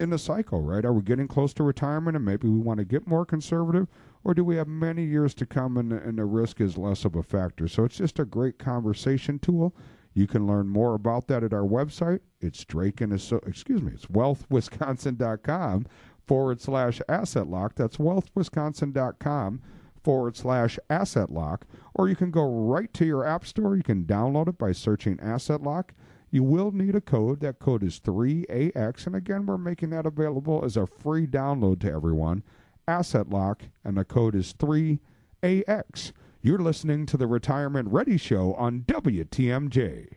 in 0.00 0.10
the 0.10 0.18
cycle, 0.18 0.62
right? 0.62 0.84
Are 0.84 0.92
we 0.92 1.02
getting 1.02 1.28
close 1.28 1.52
to 1.54 1.64
retirement 1.64 2.16
and 2.16 2.24
maybe 2.24 2.48
we 2.48 2.58
want 2.58 2.78
to 2.78 2.84
get 2.84 3.06
more 3.06 3.26
conservative? 3.26 3.88
Or 4.28 4.34
do 4.34 4.44
we 4.44 4.56
have 4.56 4.68
many 4.68 5.04
years 5.04 5.32
to 5.36 5.46
come 5.46 5.78
and, 5.78 5.90
and 5.90 6.18
the 6.18 6.26
risk 6.26 6.60
is 6.60 6.76
less 6.76 7.06
of 7.06 7.16
a 7.16 7.22
factor? 7.22 7.66
So 7.66 7.84
it's 7.84 7.96
just 7.96 8.18
a 8.18 8.26
great 8.26 8.58
conversation 8.58 9.38
tool. 9.38 9.74
You 10.12 10.26
can 10.26 10.46
learn 10.46 10.68
more 10.68 10.94
about 10.94 11.28
that 11.28 11.42
at 11.42 11.54
our 11.54 11.66
website. 11.66 12.20
It's 12.38 12.62
Drake 12.62 13.00
and 13.00 13.14
Asso- 13.14 13.40
excuse 13.46 13.80
me, 13.80 13.92
it's 13.94 14.04
wealthwisconsin.com 14.04 15.86
forward 16.26 16.60
slash 16.60 17.00
asset 17.08 17.46
lock. 17.46 17.74
That's 17.74 17.96
wealthwisconsin.com 17.96 19.62
forward 20.04 20.36
slash 20.36 20.78
asset 20.90 21.30
lock. 21.30 21.64
Or 21.94 22.06
you 22.06 22.14
can 22.14 22.30
go 22.30 22.44
right 22.44 22.92
to 22.92 23.06
your 23.06 23.24
app 23.24 23.46
store. 23.46 23.76
You 23.76 23.82
can 23.82 24.04
download 24.04 24.48
it 24.48 24.58
by 24.58 24.72
searching 24.72 25.18
asset 25.20 25.62
lock. 25.62 25.94
You 26.30 26.42
will 26.42 26.70
need 26.70 26.94
a 26.94 27.00
code. 27.00 27.40
That 27.40 27.60
code 27.60 27.82
is 27.82 27.98
3AX. 27.98 29.06
And 29.06 29.16
again, 29.16 29.46
we're 29.46 29.56
making 29.56 29.88
that 29.88 30.04
available 30.04 30.62
as 30.62 30.76
a 30.76 30.86
free 30.86 31.26
download 31.26 31.80
to 31.80 31.90
everyone. 31.90 32.42
Asset 32.88 33.28
Lock, 33.28 33.64
and 33.84 33.96
the 33.96 34.04
code 34.04 34.34
is 34.34 34.54
3AX. 34.54 36.12
You're 36.40 36.58
listening 36.58 37.04
to 37.06 37.16
the 37.18 37.26
Retirement 37.26 37.88
Ready 37.92 38.16
Show 38.16 38.54
on 38.54 38.80
WTMJ. 38.86 40.08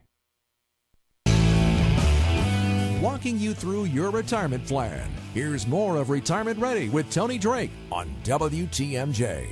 Walking 3.02 3.38
you 3.40 3.54
through 3.54 3.86
your 3.86 4.12
retirement 4.12 4.66
plan. 4.66 5.12
Here's 5.34 5.68
more 5.68 5.98
of 5.98 6.10
Retirement 6.10 6.60
Ready 6.60 6.88
with 6.88 7.12
Tony 7.12 7.38
Drake 7.38 7.72
on 7.92 8.16
WTMJ. 8.24 9.48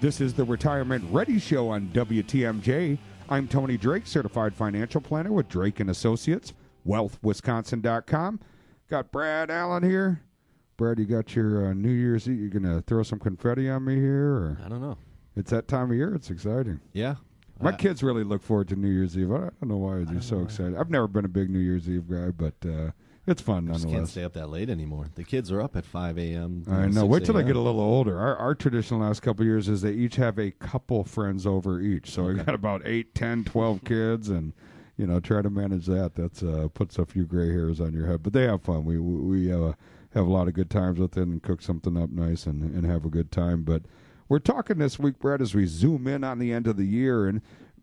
This 0.00 0.20
is 0.20 0.32
the 0.32 0.44
Retirement 0.44 1.04
Ready 1.10 1.38
Show 1.38 1.68
on 1.68 1.88
WTMJ. 1.88 2.96
I'm 3.28 3.46
Tony 3.46 3.76
Drake, 3.76 4.06
certified 4.06 4.54
financial 4.54 5.00
planner 5.00 5.32
with 5.32 5.48
Drake 5.48 5.80
and 5.80 5.90
Associates, 5.90 6.54
wealthwisconsin.com. 6.86 8.40
Got 8.88 9.12
Brad 9.12 9.50
Allen 9.50 9.82
here. 9.82 10.22
Brad, 10.80 10.98
you 10.98 11.04
got 11.04 11.36
your 11.36 11.66
uh, 11.66 11.72
New 11.74 11.90
Year's 11.90 12.26
Eve. 12.26 12.40
You're 12.40 12.48
gonna 12.48 12.80
throw 12.80 13.02
some 13.02 13.18
confetti 13.18 13.68
on 13.68 13.84
me 13.84 13.96
here, 13.96 14.32
or 14.32 14.58
I 14.64 14.68
don't 14.70 14.80
know. 14.80 14.96
it's 15.36 15.50
that 15.50 15.68
time 15.68 15.90
of 15.90 15.96
year? 15.98 16.14
It's 16.14 16.30
exciting. 16.30 16.80
Yeah. 16.94 17.16
My 17.60 17.72
Uh, 17.72 17.76
kids 17.76 18.02
really 18.02 18.24
look 18.24 18.40
forward 18.40 18.68
to 18.68 18.76
New 18.76 18.88
Year's 18.88 19.18
Eve. 19.18 19.30
I 19.30 19.40
don't 19.60 19.68
know 19.68 19.76
why 19.76 20.04
they're 20.04 20.22
so 20.22 20.40
excited. 20.40 20.76
I've 20.78 20.88
never 20.88 21.06
been 21.06 21.26
a 21.26 21.28
big 21.28 21.50
New 21.50 21.58
Year's 21.58 21.86
Eve 21.86 22.08
guy, 22.08 22.30
but 22.30 22.54
uh, 22.66 22.92
it's 23.26 23.42
fun 23.42 23.68
I 23.68 23.74
just 23.74 23.90
can't 23.90 24.08
stay 24.08 24.24
up 24.24 24.32
that 24.32 24.48
late 24.48 24.70
anymore. 24.70 25.10
The 25.16 25.22
kids 25.24 25.52
are 25.52 25.60
up 25.60 25.76
at 25.76 25.84
5 25.84 26.16
a.m. 26.18 26.64
I 26.66 26.86
know. 26.86 27.04
Wait 27.04 27.26
till 27.26 27.34
they 27.34 27.42
get 27.42 27.56
a 27.56 27.60
little 27.60 27.82
older. 27.82 28.18
Our, 28.18 28.34
our 28.36 28.54
tradition 28.54 28.98
the 29.00 29.04
last 29.04 29.20
couple 29.20 29.42
of 29.42 29.48
years 29.48 29.68
is 29.68 29.82
they 29.82 29.92
each 29.92 30.16
have 30.16 30.38
a 30.38 30.50
couple 30.52 31.04
friends 31.04 31.46
over 31.46 31.78
each. 31.78 32.10
So 32.10 32.22
we 32.24 32.36
got 32.36 32.54
about 32.54 32.80
eight, 32.86 33.14
ten, 33.14 33.44
twelve 33.44 33.84
kids, 33.84 34.30
and 34.30 34.54
you 34.96 35.06
know, 35.06 35.20
try 35.20 35.42
to 35.42 35.50
manage 35.50 35.84
that. 35.84 36.14
That's 36.14 36.42
uh, 36.42 36.68
puts 36.72 36.98
a 36.98 37.04
few 37.04 37.26
gray 37.26 37.50
hairs 37.50 37.82
on 37.82 37.92
your 37.92 38.06
head, 38.06 38.22
but 38.22 38.32
they 38.32 38.44
have 38.44 38.62
fun. 38.62 38.86
We 38.86 38.98
we, 38.98 39.48
we 39.48 39.52
uh, 39.52 39.74
have 40.14 40.26
a 40.26 40.30
lot 40.30 40.48
of 40.48 40.54
good 40.54 40.70
times 40.70 40.98
with 40.98 41.16
it 41.16 41.22
and 41.22 41.42
cook 41.42 41.62
something 41.62 41.96
up 41.96 42.10
nice 42.10 42.46
and 42.46 42.62
and 42.62 42.84
have 42.86 43.04
a 43.04 43.10
good 43.10 43.30
time. 43.30 43.62
But 43.62 43.82
we're 44.28 44.38
talking 44.38 44.78
this 44.78 44.98
week, 44.98 45.18
Brad, 45.18 45.42
as 45.42 45.54
we 45.54 45.66
zoom 45.66 46.06
in 46.06 46.24
on 46.24 46.38
the 46.38 46.52
end 46.52 46.66
of 46.66 46.76
the 46.76 46.86
year 46.86 47.26
and. 47.26 47.42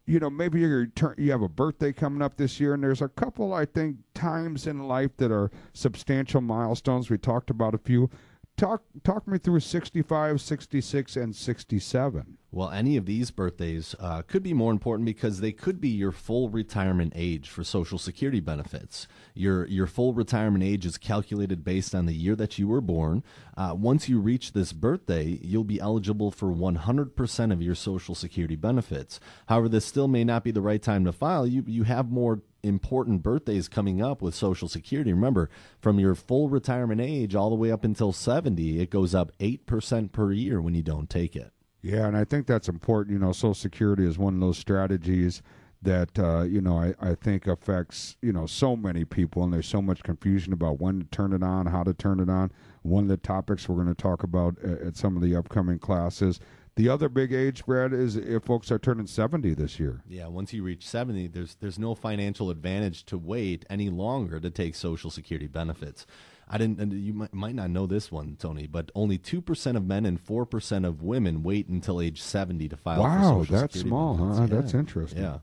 You 0.10 0.22
know, 0.22 0.30
maybe 0.30 0.62
turn, 0.96 1.16
you 1.18 1.32
have 1.32 1.42
a 1.42 1.50
birthday 1.50 1.92
coming 1.92 2.22
up 2.22 2.38
this 2.38 2.62
year, 2.62 2.74
and 2.74 2.82
there's 2.82 3.02
a 3.02 3.10
couple, 3.10 3.54
I 3.54 3.66
think, 3.66 3.98
times 4.14 4.66
in 4.66 4.88
life 4.88 5.12
that 5.18 5.34
are 5.34 5.52
substantial 5.74 6.40
milestones. 6.40 7.10
We 7.10 7.18
talked 7.18 7.50
about 7.50 7.76
a 7.76 7.78
few. 7.78 8.10
Talk 8.56 8.84
talk 9.04 9.28
me 9.28 9.38
through 9.38 9.60
65, 9.60 10.40
66, 10.40 11.18
and 11.18 11.36
67. 11.36 12.38
Well, 12.50 12.70
any 12.70 12.96
of 12.96 13.06
these 13.06 13.30
birthdays 13.30 13.94
uh, 14.00 14.22
could 14.22 14.42
be 14.42 14.54
more 14.54 14.72
important 14.72 15.06
because 15.06 15.42
they 15.42 15.52
could 15.52 15.82
be 15.82 15.90
your 15.90 16.14
full 16.14 16.50
retirement 16.50 17.12
age 17.14 17.50
for 17.50 17.66
Social 17.66 17.98
Security 17.98 18.40
benefits. 18.40 19.06
Your 19.34 19.66
your 19.66 19.86
full 19.86 20.14
retirement 20.14 20.64
age 20.64 20.86
is 20.86 20.98
calculated 20.98 21.66
based 21.66 21.94
on 21.94 22.06
the 22.06 22.14
year 22.14 22.38
that 22.38 22.58
you 22.58 22.70
were 22.70 22.80
born. 22.80 23.22
Uh, 23.58 23.76
once 23.78 24.08
you 24.08 24.20
reach 24.20 24.54
this 24.54 24.72
birthday, 24.72 25.38
you'll 25.42 25.66
be 25.66 25.82
eligible 25.82 26.32
for 26.32 26.48
100% 26.48 27.52
of 27.52 27.62
your 27.62 27.76
Social 27.76 28.16
Security 28.16 28.56
benefits. 28.56 29.20
However, 29.48 29.68
this 29.68 29.86
still 29.86 30.08
may 30.08 30.24
not 30.24 30.46
be 30.46 30.52
the 30.52 30.62
right 30.62 30.82
time 30.82 31.04
to 31.04 31.12
file. 31.12 31.46
You 31.46 31.66
you 31.68 31.84
have 31.84 32.10
more 32.10 32.44
important 32.64 33.24
birthdays 33.24 33.68
coming 33.68 34.02
up 34.02 34.22
with 34.22 34.34
Social 34.34 34.70
Security. 34.70 35.12
Remember, 35.12 35.50
from 35.82 36.00
your 36.00 36.16
full 36.16 36.48
retirement 36.48 37.02
age 37.02 37.36
all 37.36 37.50
the 37.50 37.56
way 37.58 37.72
up 37.72 37.84
until 37.84 38.14
70, 38.14 38.80
it 38.80 38.90
goes 38.90 39.14
up 39.14 39.34
8% 39.40 40.14
per 40.14 40.32
year 40.32 40.62
when 40.62 40.76
you 40.76 40.82
don't 40.82 41.10
take 41.10 41.36
it. 41.36 41.52
Yeah, 41.88 42.06
and 42.06 42.18
I 42.18 42.26
think 42.26 42.48
that's 42.48 42.68
important. 42.68 43.14
You 43.14 43.20
know, 43.20 43.32
Social 43.32 43.54
Security 43.54 44.06
is 44.06 44.18
one 44.18 44.34
of 44.34 44.42
those 44.42 44.58
strategies 44.58 45.42
that 45.82 46.20
uh, 46.20 46.42
you 46.42 46.60
know 46.60 46.78
I, 46.78 46.94
I 47.00 47.16
think 47.16 47.48
affects 47.48 48.18
you 48.22 48.34
know 48.34 48.46
so 48.46 48.76
many 48.76 49.06
people, 49.06 49.44
and 49.44 49.54
there's 49.54 49.68
so 49.68 49.82
much 49.82 50.04
confusion 50.04 50.52
about 50.52 50.82
when 50.82 51.00
to 51.00 51.06
turn 51.06 51.32
it 51.32 51.44
on, 51.44 51.68
how 51.68 51.84
to 51.84 51.94
turn 51.94 52.20
it 52.20 52.30
on. 52.30 52.52
One 52.82 53.06
of 53.06 53.10
the 53.10 53.16
topics 53.16 53.70
we're 53.70 53.82
going 53.82 53.88
to 53.88 54.02
talk 54.02 54.24
about 54.24 54.58
at, 54.62 54.82
at 54.82 54.98
some 54.98 55.16
of 55.16 55.22
the 55.22 55.34
upcoming 55.34 55.80
classes. 55.80 56.42
The 56.76 56.90
other 56.90 57.08
big 57.08 57.32
age, 57.32 57.66
Brad, 57.66 57.94
is 57.94 58.18
if 58.18 58.44
folks 58.44 58.70
are 58.70 58.78
turning 58.78 59.08
70 59.08 59.56
this 59.56 59.80
year. 59.80 60.04
Yeah, 60.08 60.28
once 60.28 60.54
you 60.54 60.62
reach 60.64 60.86
70, 60.86 61.28
there's 61.28 61.56
there's 61.56 61.80
no 61.80 61.96
financial 61.96 62.50
advantage 62.50 63.06
to 63.06 63.18
wait 63.18 63.66
any 63.70 63.90
longer 63.90 64.42
to 64.42 64.50
take 64.50 64.76
Social 64.76 65.10
Security 65.10 65.48
benefits. 65.48 66.06
I 66.50 66.58
didn't. 66.58 66.92
You 66.94 67.14
might, 67.14 67.34
might 67.34 67.56
not 67.56 67.70
know 67.70 67.88
this 67.88 68.10
one, 68.12 68.38
Tony, 68.40 68.68
but 68.68 68.90
only 68.96 69.18
two 69.18 69.42
percent 69.42 69.76
of 69.76 69.86
men 69.86 70.06
and 70.06 70.20
four 70.20 70.46
percent 70.46 70.86
of 70.86 71.02
women 71.04 71.44
wait 71.44 71.68
until 71.68 72.00
age 72.00 72.22
70 72.22 72.70
to 72.70 72.78
file. 72.78 73.02
for 73.04 73.10
Wow, 73.10 73.46
that's 73.50 73.80
small, 73.82 74.16
benefits. 74.16 74.38
huh? 74.40 74.46
Yeah. 74.56 74.62
That's 74.62 74.74
interesting. 74.74 75.22
Yeah. 75.24 75.38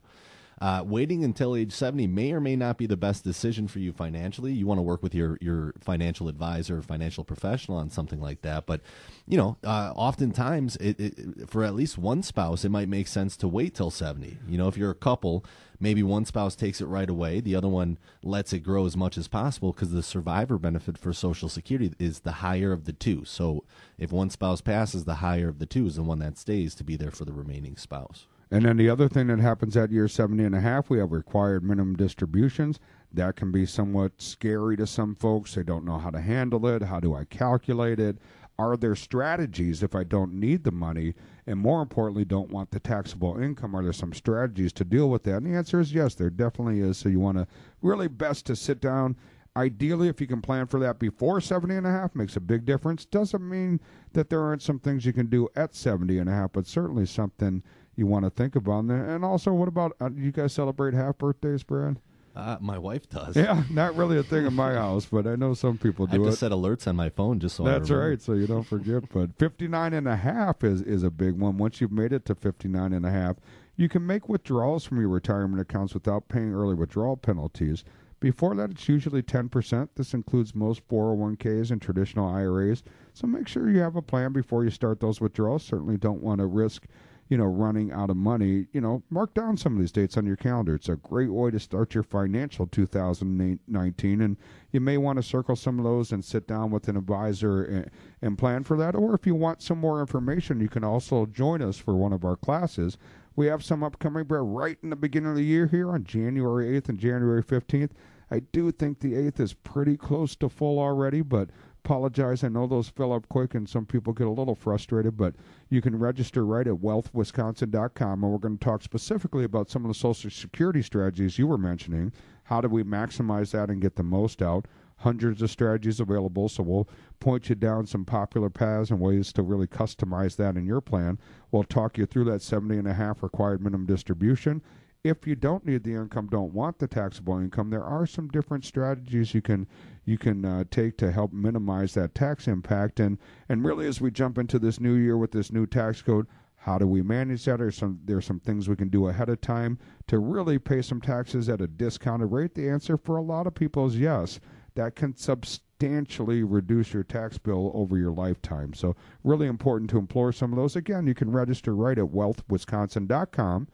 Uh, 0.64 0.82
waiting 0.82 1.22
until 1.22 1.54
age 1.54 1.72
70 1.72 2.06
may 2.06 2.32
or 2.32 2.40
may 2.40 2.56
not 2.56 2.78
be 2.78 2.86
the 2.86 2.96
best 2.96 3.22
decision 3.22 3.68
for 3.68 3.80
you 3.80 3.92
financially. 3.92 4.50
You 4.50 4.66
want 4.66 4.78
to 4.78 4.82
work 4.82 5.02
with 5.02 5.14
your, 5.14 5.36
your 5.42 5.74
financial 5.78 6.26
advisor 6.26 6.80
financial 6.80 7.22
professional 7.22 7.76
on 7.76 7.90
something 7.90 8.18
like 8.18 8.40
that. 8.40 8.64
But, 8.64 8.80
you 9.28 9.36
know, 9.36 9.58
uh, 9.62 9.92
oftentimes 9.94 10.76
it, 10.76 10.98
it, 10.98 11.50
for 11.50 11.64
at 11.64 11.74
least 11.74 11.98
one 11.98 12.22
spouse, 12.22 12.64
it 12.64 12.70
might 12.70 12.88
make 12.88 13.08
sense 13.08 13.36
to 13.36 13.46
wait 13.46 13.74
till 13.74 13.90
70. 13.90 14.38
You 14.48 14.56
know, 14.56 14.66
if 14.66 14.78
you're 14.78 14.90
a 14.90 14.94
couple, 14.94 15.44
maybe 15.78 16.02
one 16.02 16.24
spouse 16.24 16.56
takes 16.56 16.80
it 16.80 16.86
right 16.86 17.10
away, 17.10 17.40
the 17.40 17.56
other 17.56 17.68
one 17.68 17.98
lets 18.22 18.54
it 18.54 18.60
grow 18.60 18.86
as 18.86 18.96
much 18.96 19.18
as 19.18 19.28
possible 19.28 19.72
because 19.74 19.92
the 19.92 20.02
survivor 20.02 20.56
benefit 20.56 20.96
for 20.96 21.12
Social 21.12 21.50
Security 21.50 21.92
is 21.98 22.20
the 22.20 22.32
higher 22.32 22.72
of 22.72 22.86
the 22.86 22.94
two. 22.94 23.26
So 23.26 23.64
if 23.98 24.12
one 24.12 24.30
spouse 24.30 24.62
passes, 24.62 25.04
the 25.04 25.16
higher 25.16 25.50
of 25.50 25.58
the 25.58 25.66
two 25.66 25.86
is 25.86 25.96
the 25.96 26.02
one 26.02 26.20
that 26.20 26.38
stays 26.38 26.74
to 26.76 26.84
be 26.84 26.96
there 26.96 27.10
for 27.10 27.26
the 27.26 27.34
remaining 27.34 27.76
spouse. 27.76 28.24
And 28.54 28.64
then 28.64 28.76
the 28.76 28.88
other 28.88 29.08
thing 29.08 29.26
that 29.26 29.40
happens 29.40 29.76
at 29.76 29.90
year 29.90 30.06
70 30.06 30.44
and 30.44 30.54
a 30.54 30.60
half, 30.60 30.88
we 30.88 31.00
have 31.00 31.10
required 31.10 31.64
minimum 31.64 31.96
distributions. 31.96 32.78
That 33.12 33.34
can 33.34 33.50
be 33.50 33.66
somewhat 33.66 34.22
scary 34.22 34.76
to 34.76 34.86
some 34.86 35.16
folks. 35.16 35.56
They 35.56 35.64
don't 35.64 35.84
know 35.84 35.98
how 35.98 36.10
to 36.10 36.20
handle 36.20 36.64
it. 36.68 36.82
How 36.82 37.00
do 37.00 37.16
I 37.16 37.24
calculate 37.24 37.98
it? 37.98 38.16
Are 38.56 38.76
there 38.76 38.94
strategies 38.94 39.82
if 39.82 39.96
I 39.96 40.04
don't 40.04 40.34
need 40.34 40.62
the 40.62 40.70
money 40.70 41.14
and 41.48 41.58
more 41.58 41.82
importantly 41.82 42.24
don't 42.24 42.52
want 42.52 42.70
the 42.70 42.78
taxable 42.78 43.36
income? 43.42 43.74
Are 43.74 43.82
there 43.82 43.92
some 43.92 44.12
strategies 44.12 44.72
to 44.74 44.84
deal 44.84 45.10
with 45.10 45.24
that? 45.24 45.38
And 45.38 45.46
the 45.46 45.58
answer 45.58 45.80
is 45.80 45.92
yes, 45.92 46.14
there 46.14 46.30
definitely 46.30 46.78
is. 46.78 46.96
So 46.96 47.08
you 47.08 47.18
want 47.18 47.38
to 47.38 47.48
really 47.82 48.06
best 48.06 48.46
to 48.46 48.54
sit 48.54 48.80
down 48.80 49.16
ideally 49.56 50.06
if 50.06 50.20
you 50.20 50.28
can 50.28 50.40
plan 50.40 50.68
for 50.68 50.78
that 50.78 51.00
before 51.00 51.40
70 51.40 51.74
and 51.74 51.86
a 51.86 51.90
half 51.90 52.14
makes 52.14 52.36
a 52.36 52.40
big 52.40 52.64
difference 52.64 53.04
doesn't 53.04 53.48
mean 53.48 53.80
that 54.12 54.28
there 54.28 54.42
aren't 54.42 54.62
some 54.62 54.80
things 54.80 55.06
you 55.06 55.12
can 55.12 55.26
do 55.26 55.48
at 55.54 55.76
70 55.76 56.18
and 56.18 56.28
a 56.28 56.32
half 56.32 56.52
but 56.52 56.66
certainly 56.66 57.06
something 57.06 57.62
you 57.96 58.06
want 58.06 58.24
to 58.24 58.30
think 58.30 58.56
about 58.56 58.86
that. 58.88 58.94
and 59.08 59.24
also 59.24 59.52
what 59.52 59.68
about 59.68 59.92
uh, 60.00 60.10
you 60.14 60.32
guys 60.32 60.52
celebrate 60.52 60.94
half 60.94 61.18
birthdays 61.18 61.62
brad? 61.62 61.98
Uh, 62.36 62.56
my 62.60 62.76
wife 62.76 63.08
does. 63.08 63.36
yeah 63.36 63.62
not 63.70 63.94
really 63.94 64.18
a 64.18 64.22
thing 64.22 64.44
in 64.44 64.52
my 64.52 64.72
house 64.84 65.06
but 65.06 65.24
i 65.24 65.36
know 65.36 65.54
some 65.54 65.78
people 65.78 66.04
I 66.08 66.10
have 66.12 66.18
do 66.20 66.24
to 66.24 66.30
it. 66.32 66.36
set 66.36 66.50
alerts 66.50 66.88
on 66.88 66.96
my 66.96 67.08
phone 67.08 67.38
just 67.38 67.54
so 67.54 67.62
that's 67.62 67.90
right 67.90 68.20
so 68.20 68.32
you 68.32 68.48
don't 68.48 68.64
forget. 68.64 69.04
But 69.12 69.38
59 69.38 69.92
and 69.92 70.08
a 70.08 70.16
half 70.16 70.64
is 70.64 70.82
is 70.82 71.04
a 71.04 71.10
big 71.10 71.38
one. 71.38 71.58
Once 71.58 71.80
you've 71.80 71.92
made 71.92 72.12
it 72.12 72.24
to 72.26 72.34
59 72.34 72.92
and 72.92 73.06
a 73.06 73.10
half 73.10 73.36
you 73.76 73.88
can 73.88 74.04
make 74.06 74.28
withdrawals 74.28 74.84
from 74.84 74.98
your 75.00 75.08
retirement 75.10 75.60
accounts 75.60 75.94
without 75.94 76.28
paying 76.28 76.52
early 76.54 76.74
withdrawal 76.74 77.16
penalties. 77.16 77.84
Before 78.20 78.54
that 78.56 78.70
it's 78.70 78.88
usually 78.88 79.22
10% 79.22 79.88
this 79.94 80.12
includes 80.14 80.54
most 80.56 80.86
401ks 80.88 81.70
and 81.70 81.80
traditional 81.80 82.28
iras 82.28 82.82
so 83.12 83.26
make 83.28 83.46
sure 83.46 83.70
you 83.70 83.78
have 83.80 83.94
a 83.96 84.02
plan 84.02 84.32
before 84.32 84.64
you 84.64 84.70
start 84.70 84.98
those 84.98 85.20
withdrawals. 85.20 85.62
Certainly 85.64 85.98
don't 85.98 86.22
want 86.22 86.40
to 86.40 86.46
risk 86.46 86.86
you 87.28 87.38
know, 87.38 87.44
running 87.44 87.90
out 87.90 88.10
of 88.10 88.16
money, 88.16 88.66
you 88.72 88.80
know, 88.80 89.02
mark 89.08 89.32
down 89.34 89.56
some 89.56 89.74
of 89.74 89.80
these 89.80 89.92
dates 89.92 90.16
on 90.16 90.26
your 90.26 90.36
calendar. 90.36 90.74
It's 90.74 90.88
a 90.88 90.96
great 90.96 91.30
way 91.30 91.50
to 91.50 91.58
start 91.58 91.94
your 91.94 92.02
financial 92.02 92.66
2019, 92.66 94.20
and 94.20 94.36
you 94.72 94.80
may 94.80 94.98
want 94.98 95.16
to 95.16 95.22
circle 95.22 95.56
some 95.56 95.78
of 95.78 95.84
those 95.84 96.12
and 96.12 96.24
sit 96.24 96.46
down 96.46 96.70
with 96.70 96.88
an 96.88 96.96
advisor 96.96 97.64
and, 97.64 97.90
and 98.20 98.38
plan 98.38 98.62
for 98.64 98.76
that. 98.76 98.94
Or 98.94 99.14
if 99.14 99.26
you 99.26 99.34
want 99.34 99.62
some 99.62 99.78
more 99.78 100.00
information, 100.00 100.60
you 100.60 100.68
can 100.68 100.84
also 100.84 101.26
join 101.26 101.62
us 101.62 101.78
for 101.78 101.94
one 101.94 102.12
of 102.12 102.24
our 102.24 102.36
classes. 102.36 102.98
We 103.36 103.46
have 103.46 103.64
some 103.64 103.82
upcoming, 103.82 104.26
right 104.28 104.78
in 104.82 104.90
the 104.90 104.96
beginning 104.96 105.30
of 105.30 105.36
the 105.36 105.44
year 105.44 105.66
here 105.66 105.90
on 105.90 106.04
January 106.04 106.78
8th 106.80 106.90
and 106.90 106.98
January 106.98 107.42
15th. 107.42 107.90
I 108.30 108.40
do 108.40 108.70
think 108.70 109.00
the 109.00 109.14
8th 109.14 109.40
is 109.40 109.54
pretty 109.54 109.96
close 109.96 110.36
to 110.36 110.48
full 110.48 110.78
already, 110.78 111.22
but 111.22 111.50
apologize. 111.84 112.42
I 112.42 112.48
know 112.48 112.66
those 112.66 112.88
fill 112.88 113.12
up 113.12 113.28
quick 113.28 113.54
and 113.54 113.68
some 113.68 113.84
people 113.84 114.14
get 114.14 114.26
a 114.26 114.30
little 114.30 114.54
frustrated, 114.54 115.16
but 115.16 115.34
you 115.68 115.82
can 115.82 115.98
register 115.98 116.44
right 116.46 116.66
at 116.66 116.74
wealthwisconsin.com. 116.74 118.24
And 118.24 118.32
we're 118.32 118.38
going 118.38 118.56
to 118.58 118.64
talk 118.64 118.82
specifically 118.82 119.44
about 119.44 119.70
some 119.70 119.84
of 119.84 119.88
the 119.88 119.94
Social 119.94 120.30
Security 120.30 120.80
strategies 120.80 121.38
you 121.38 121.46
were 121.46 121.58
mentioning. 121.58 122.12
How 122.44 122.60
do 122.60 122.68
we 122.68 122.82
maximize 122.82 123.50
that 123.50 123.68
and 123.68 123.82
get 123.82 123.96
the 123.96 124.02
most 124.02 124.40
out? 124.40 124.66
Hundreds 124.98 125.42
of 125.42 125.50
strategies 125.50 126.00
available, 126.00 126.48
so 126.48 126.62
we'll 126.62 126.88
point 127.20 127.48
you 127.48 127.54
down 127.54 127.84
some 127.86 128.04
popular 128.04 128.48
paths 128.48 128.90
and 128.90 129.00
ways 129.00 129.32
to 129.32 129.42
really 129.42 129.66
customize 129.66 130.36
that 130.36 130.56
in 130.56 130.64
your 130.64 130.80
plan. 130.80 131.18
We'll 131.50 131.64
talk 131.64 131.98
you 131.98 132.06
through 132.06 132.24
that 132.26 132.42
70 132.42 132.78
and 132.78 132.88
a 132.88 132.94
half 132.94 133.22
required 133.22 133.60
minimum 133.60 133.86
distribution 133.86 134.62
if 135.04 135.26
you 135.26 135.34
don't 135.34 135.66
need 135.66 135.84
the 135.84 135.92
income, 135.92 136.28
don't 136.28 136.54
want 136.54 136.78
the 136.78 136.88
taxable 136.88 137.38
income, 137.38 137.68
there 137.68 137.84
are 137.84 138.06
some 138.06 138.28
different 138.28 138.64
strategies 138.64 139.34
you 139.34 139.42
can 139.42 139.66
you 140.04 140.18
can 140.18 140.44
uh, 140.44 140.64
take 140.70 140.96
to 140.98 141.10
help 141.10 141.32
minimize 141.32 141.94
that 141.94 142.14
tax 142.14 142.48
impact. 142.48 143.00
And 143.00 143.18
and 143.48 143.64
really, 143.64 143.86
as 143.86 144.00
we 144.00 144.10
jump 144.10 144.38
into 144.38 144.58
this 144.58 144.80
new 144.80 144.94
year 144.94 145.16
with 145.16 145.32
this 145.32 145.52
new 145.52 145.66
tax 145.66 146.02
code, 146.02 146.26
how 146.56 146.78
do 146.78 146.86
we 146.86 147.02
manage 147.02 147.44
that? 147.44 147.60
Are 147.60 147.70
some 147.70 148.00
there's 148.04 148.26
some 148.26 148.40
things 148.40 148.68
we 148.68 148.76
can 148.76 148.88
do 148.88 149.08
ahead 149.08 149.28
of 149.28 149.40
time 149.40 149.78
to 150.06 150.18
really 150.18 150.58
pay 150.58 150.82
some 150.82 151.00
taxes 151.00 151.48
at 151.48 151.60
a 151.60 151.66
discounted 151.66 152.32
rate? 152.32 152.54
The 152.54 152.68
answer 152.68 152.96
for 152.96 153.16
a 153.16 153.22
lot 153.22 153.46
of 153.46 153.54
people 153.54 153.86
is 153.86 153.98
yes. 153.98 154.40
That 154.76 154.96
can 154.96 155.14
substantially 155.14 156.42
reduce 156.42 156.92
your 156.92 157.04
tax 157.04 157.38
bill 157.38 157.70
over 157.74 157.96
your 157.96 158.10
lifetime. 158.10 158.74
So 158.74 158.96
really 159.22 159.46
important 159.46 159.88
to 159.90 159.98
implore 159.98 160.32
some 160.32 160.52
of 160.52 160.56
those. 160.56 160.74
Again, 160.74 161.06
you 161.06 161.14
can 161.14 161.30
register 161.30 161.76
right 161.76 161.96
at 161.96 162.06
wealthwisconsin.com 162.06 163.68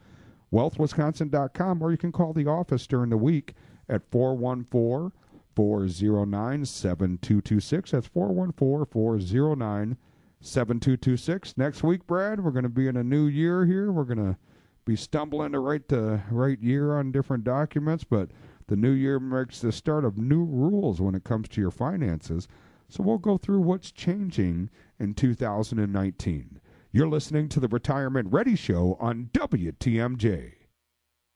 wealthwisconsin.com, 0.53 1.83
or 1.83 1.91
you 1.91 1.99
can 1.99 2.13
call 2.13 2.33
the 2.33 2.47
office 2.47 2.87
during 2.87 3.11
the 3.11 3.17
week 3.17 3.55
at 3.89 4.11
414 4.11 5.13
409 5.61 6.65
7226. 6.65 7.91
That's 7.91 8.07
414 8.07 8.87
409 8.91 9.99
7226. 10.41 11.59
Next 11.59 11.83
week, 11.83 12.07
Brad, 12.07 12.43
we're 12.43 12.51
going 12.51 12.63
to 12.63 12.71
be 12.71 12.89
in 12.89 12.97
a 12.97 13.05
new 13.05 13.27
year 13.27 13.67
here. 13.67 13.93
We're 13.93 14.05
going 14.05 14.25
to 14.25 14.39
be 14.87 14.97
stumbling 14.97 15.53
to 15.53 15.59
write 15.59 15.89
the 15.89 16.23
right 16.31 16.59
year 16.63 16.97
on 16.97 17.13
different 17.13 17.45
documents, 17.45 18.05
but 18.05 18.31
The 18.69 18.77
new 18.77 18.93
year 18.93 19.19
marks 19.19 19.59
the 19.61 19.73
start 19.73 20.05
of 20.05 20.17
new 20.17 20.45
rules 20.45 21.01
when 21.01 21.17
it 21.17 21.25
comes 21.25 21.49
to 21.49 21.61
your 21.61 21.73
finances, 21.73 22.47
so 22.89 23.03
we'll 23.03 23.19
go 23.19 23.37
through 23.37 23.63
what's 23.63 23.91
changing 23.91 24.71
in 25.01 25.15
2019. 25.15 26.61
You're 26.93 27.09
listening 27.09 27.49
to 27.49 27.59
the 27.59 27.67
Retirement 27.67 28.33
Ready 28.33 28.55
Show 28.55 28.97
on 29.01 29.29
WTMJ. 29.33 30.53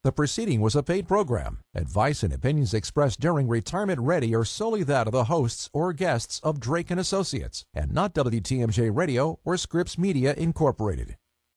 The 0.04 0.12
proceeding 0.12 0.60
was 0.60 0.76
a 0.76 0.82
paid 0.82 1.08
program. 1.08 1.60
Advice 1.74 2.22
and 2.22 2.30
opinions 2.30 2.74
expressed 2.74 3.20
during 3.20 3.48
Retirement 3.48 4.00
Ready 4.00 4.34
are 4.34 4.44
solely 4.44 4.82
that 4.82 5.06
of 5.06 5.14
the 5.14 5.24
hosts 5.24 5.70
or 5.72 5.94
guests 5.94 6.40
of 6.40 6.60
Drake 6.60 6.90
and 6.90 7.00
Associates, 7.00 7.64
and 7.72 7.90
not 7.90 8.12
WTMJ 8.12 8.94
Radio 8.94 9.38
or 9.46 9.56
Scripps 9.56 9.96
Media 9.96 10.34
Incorporated. 10.34 11.16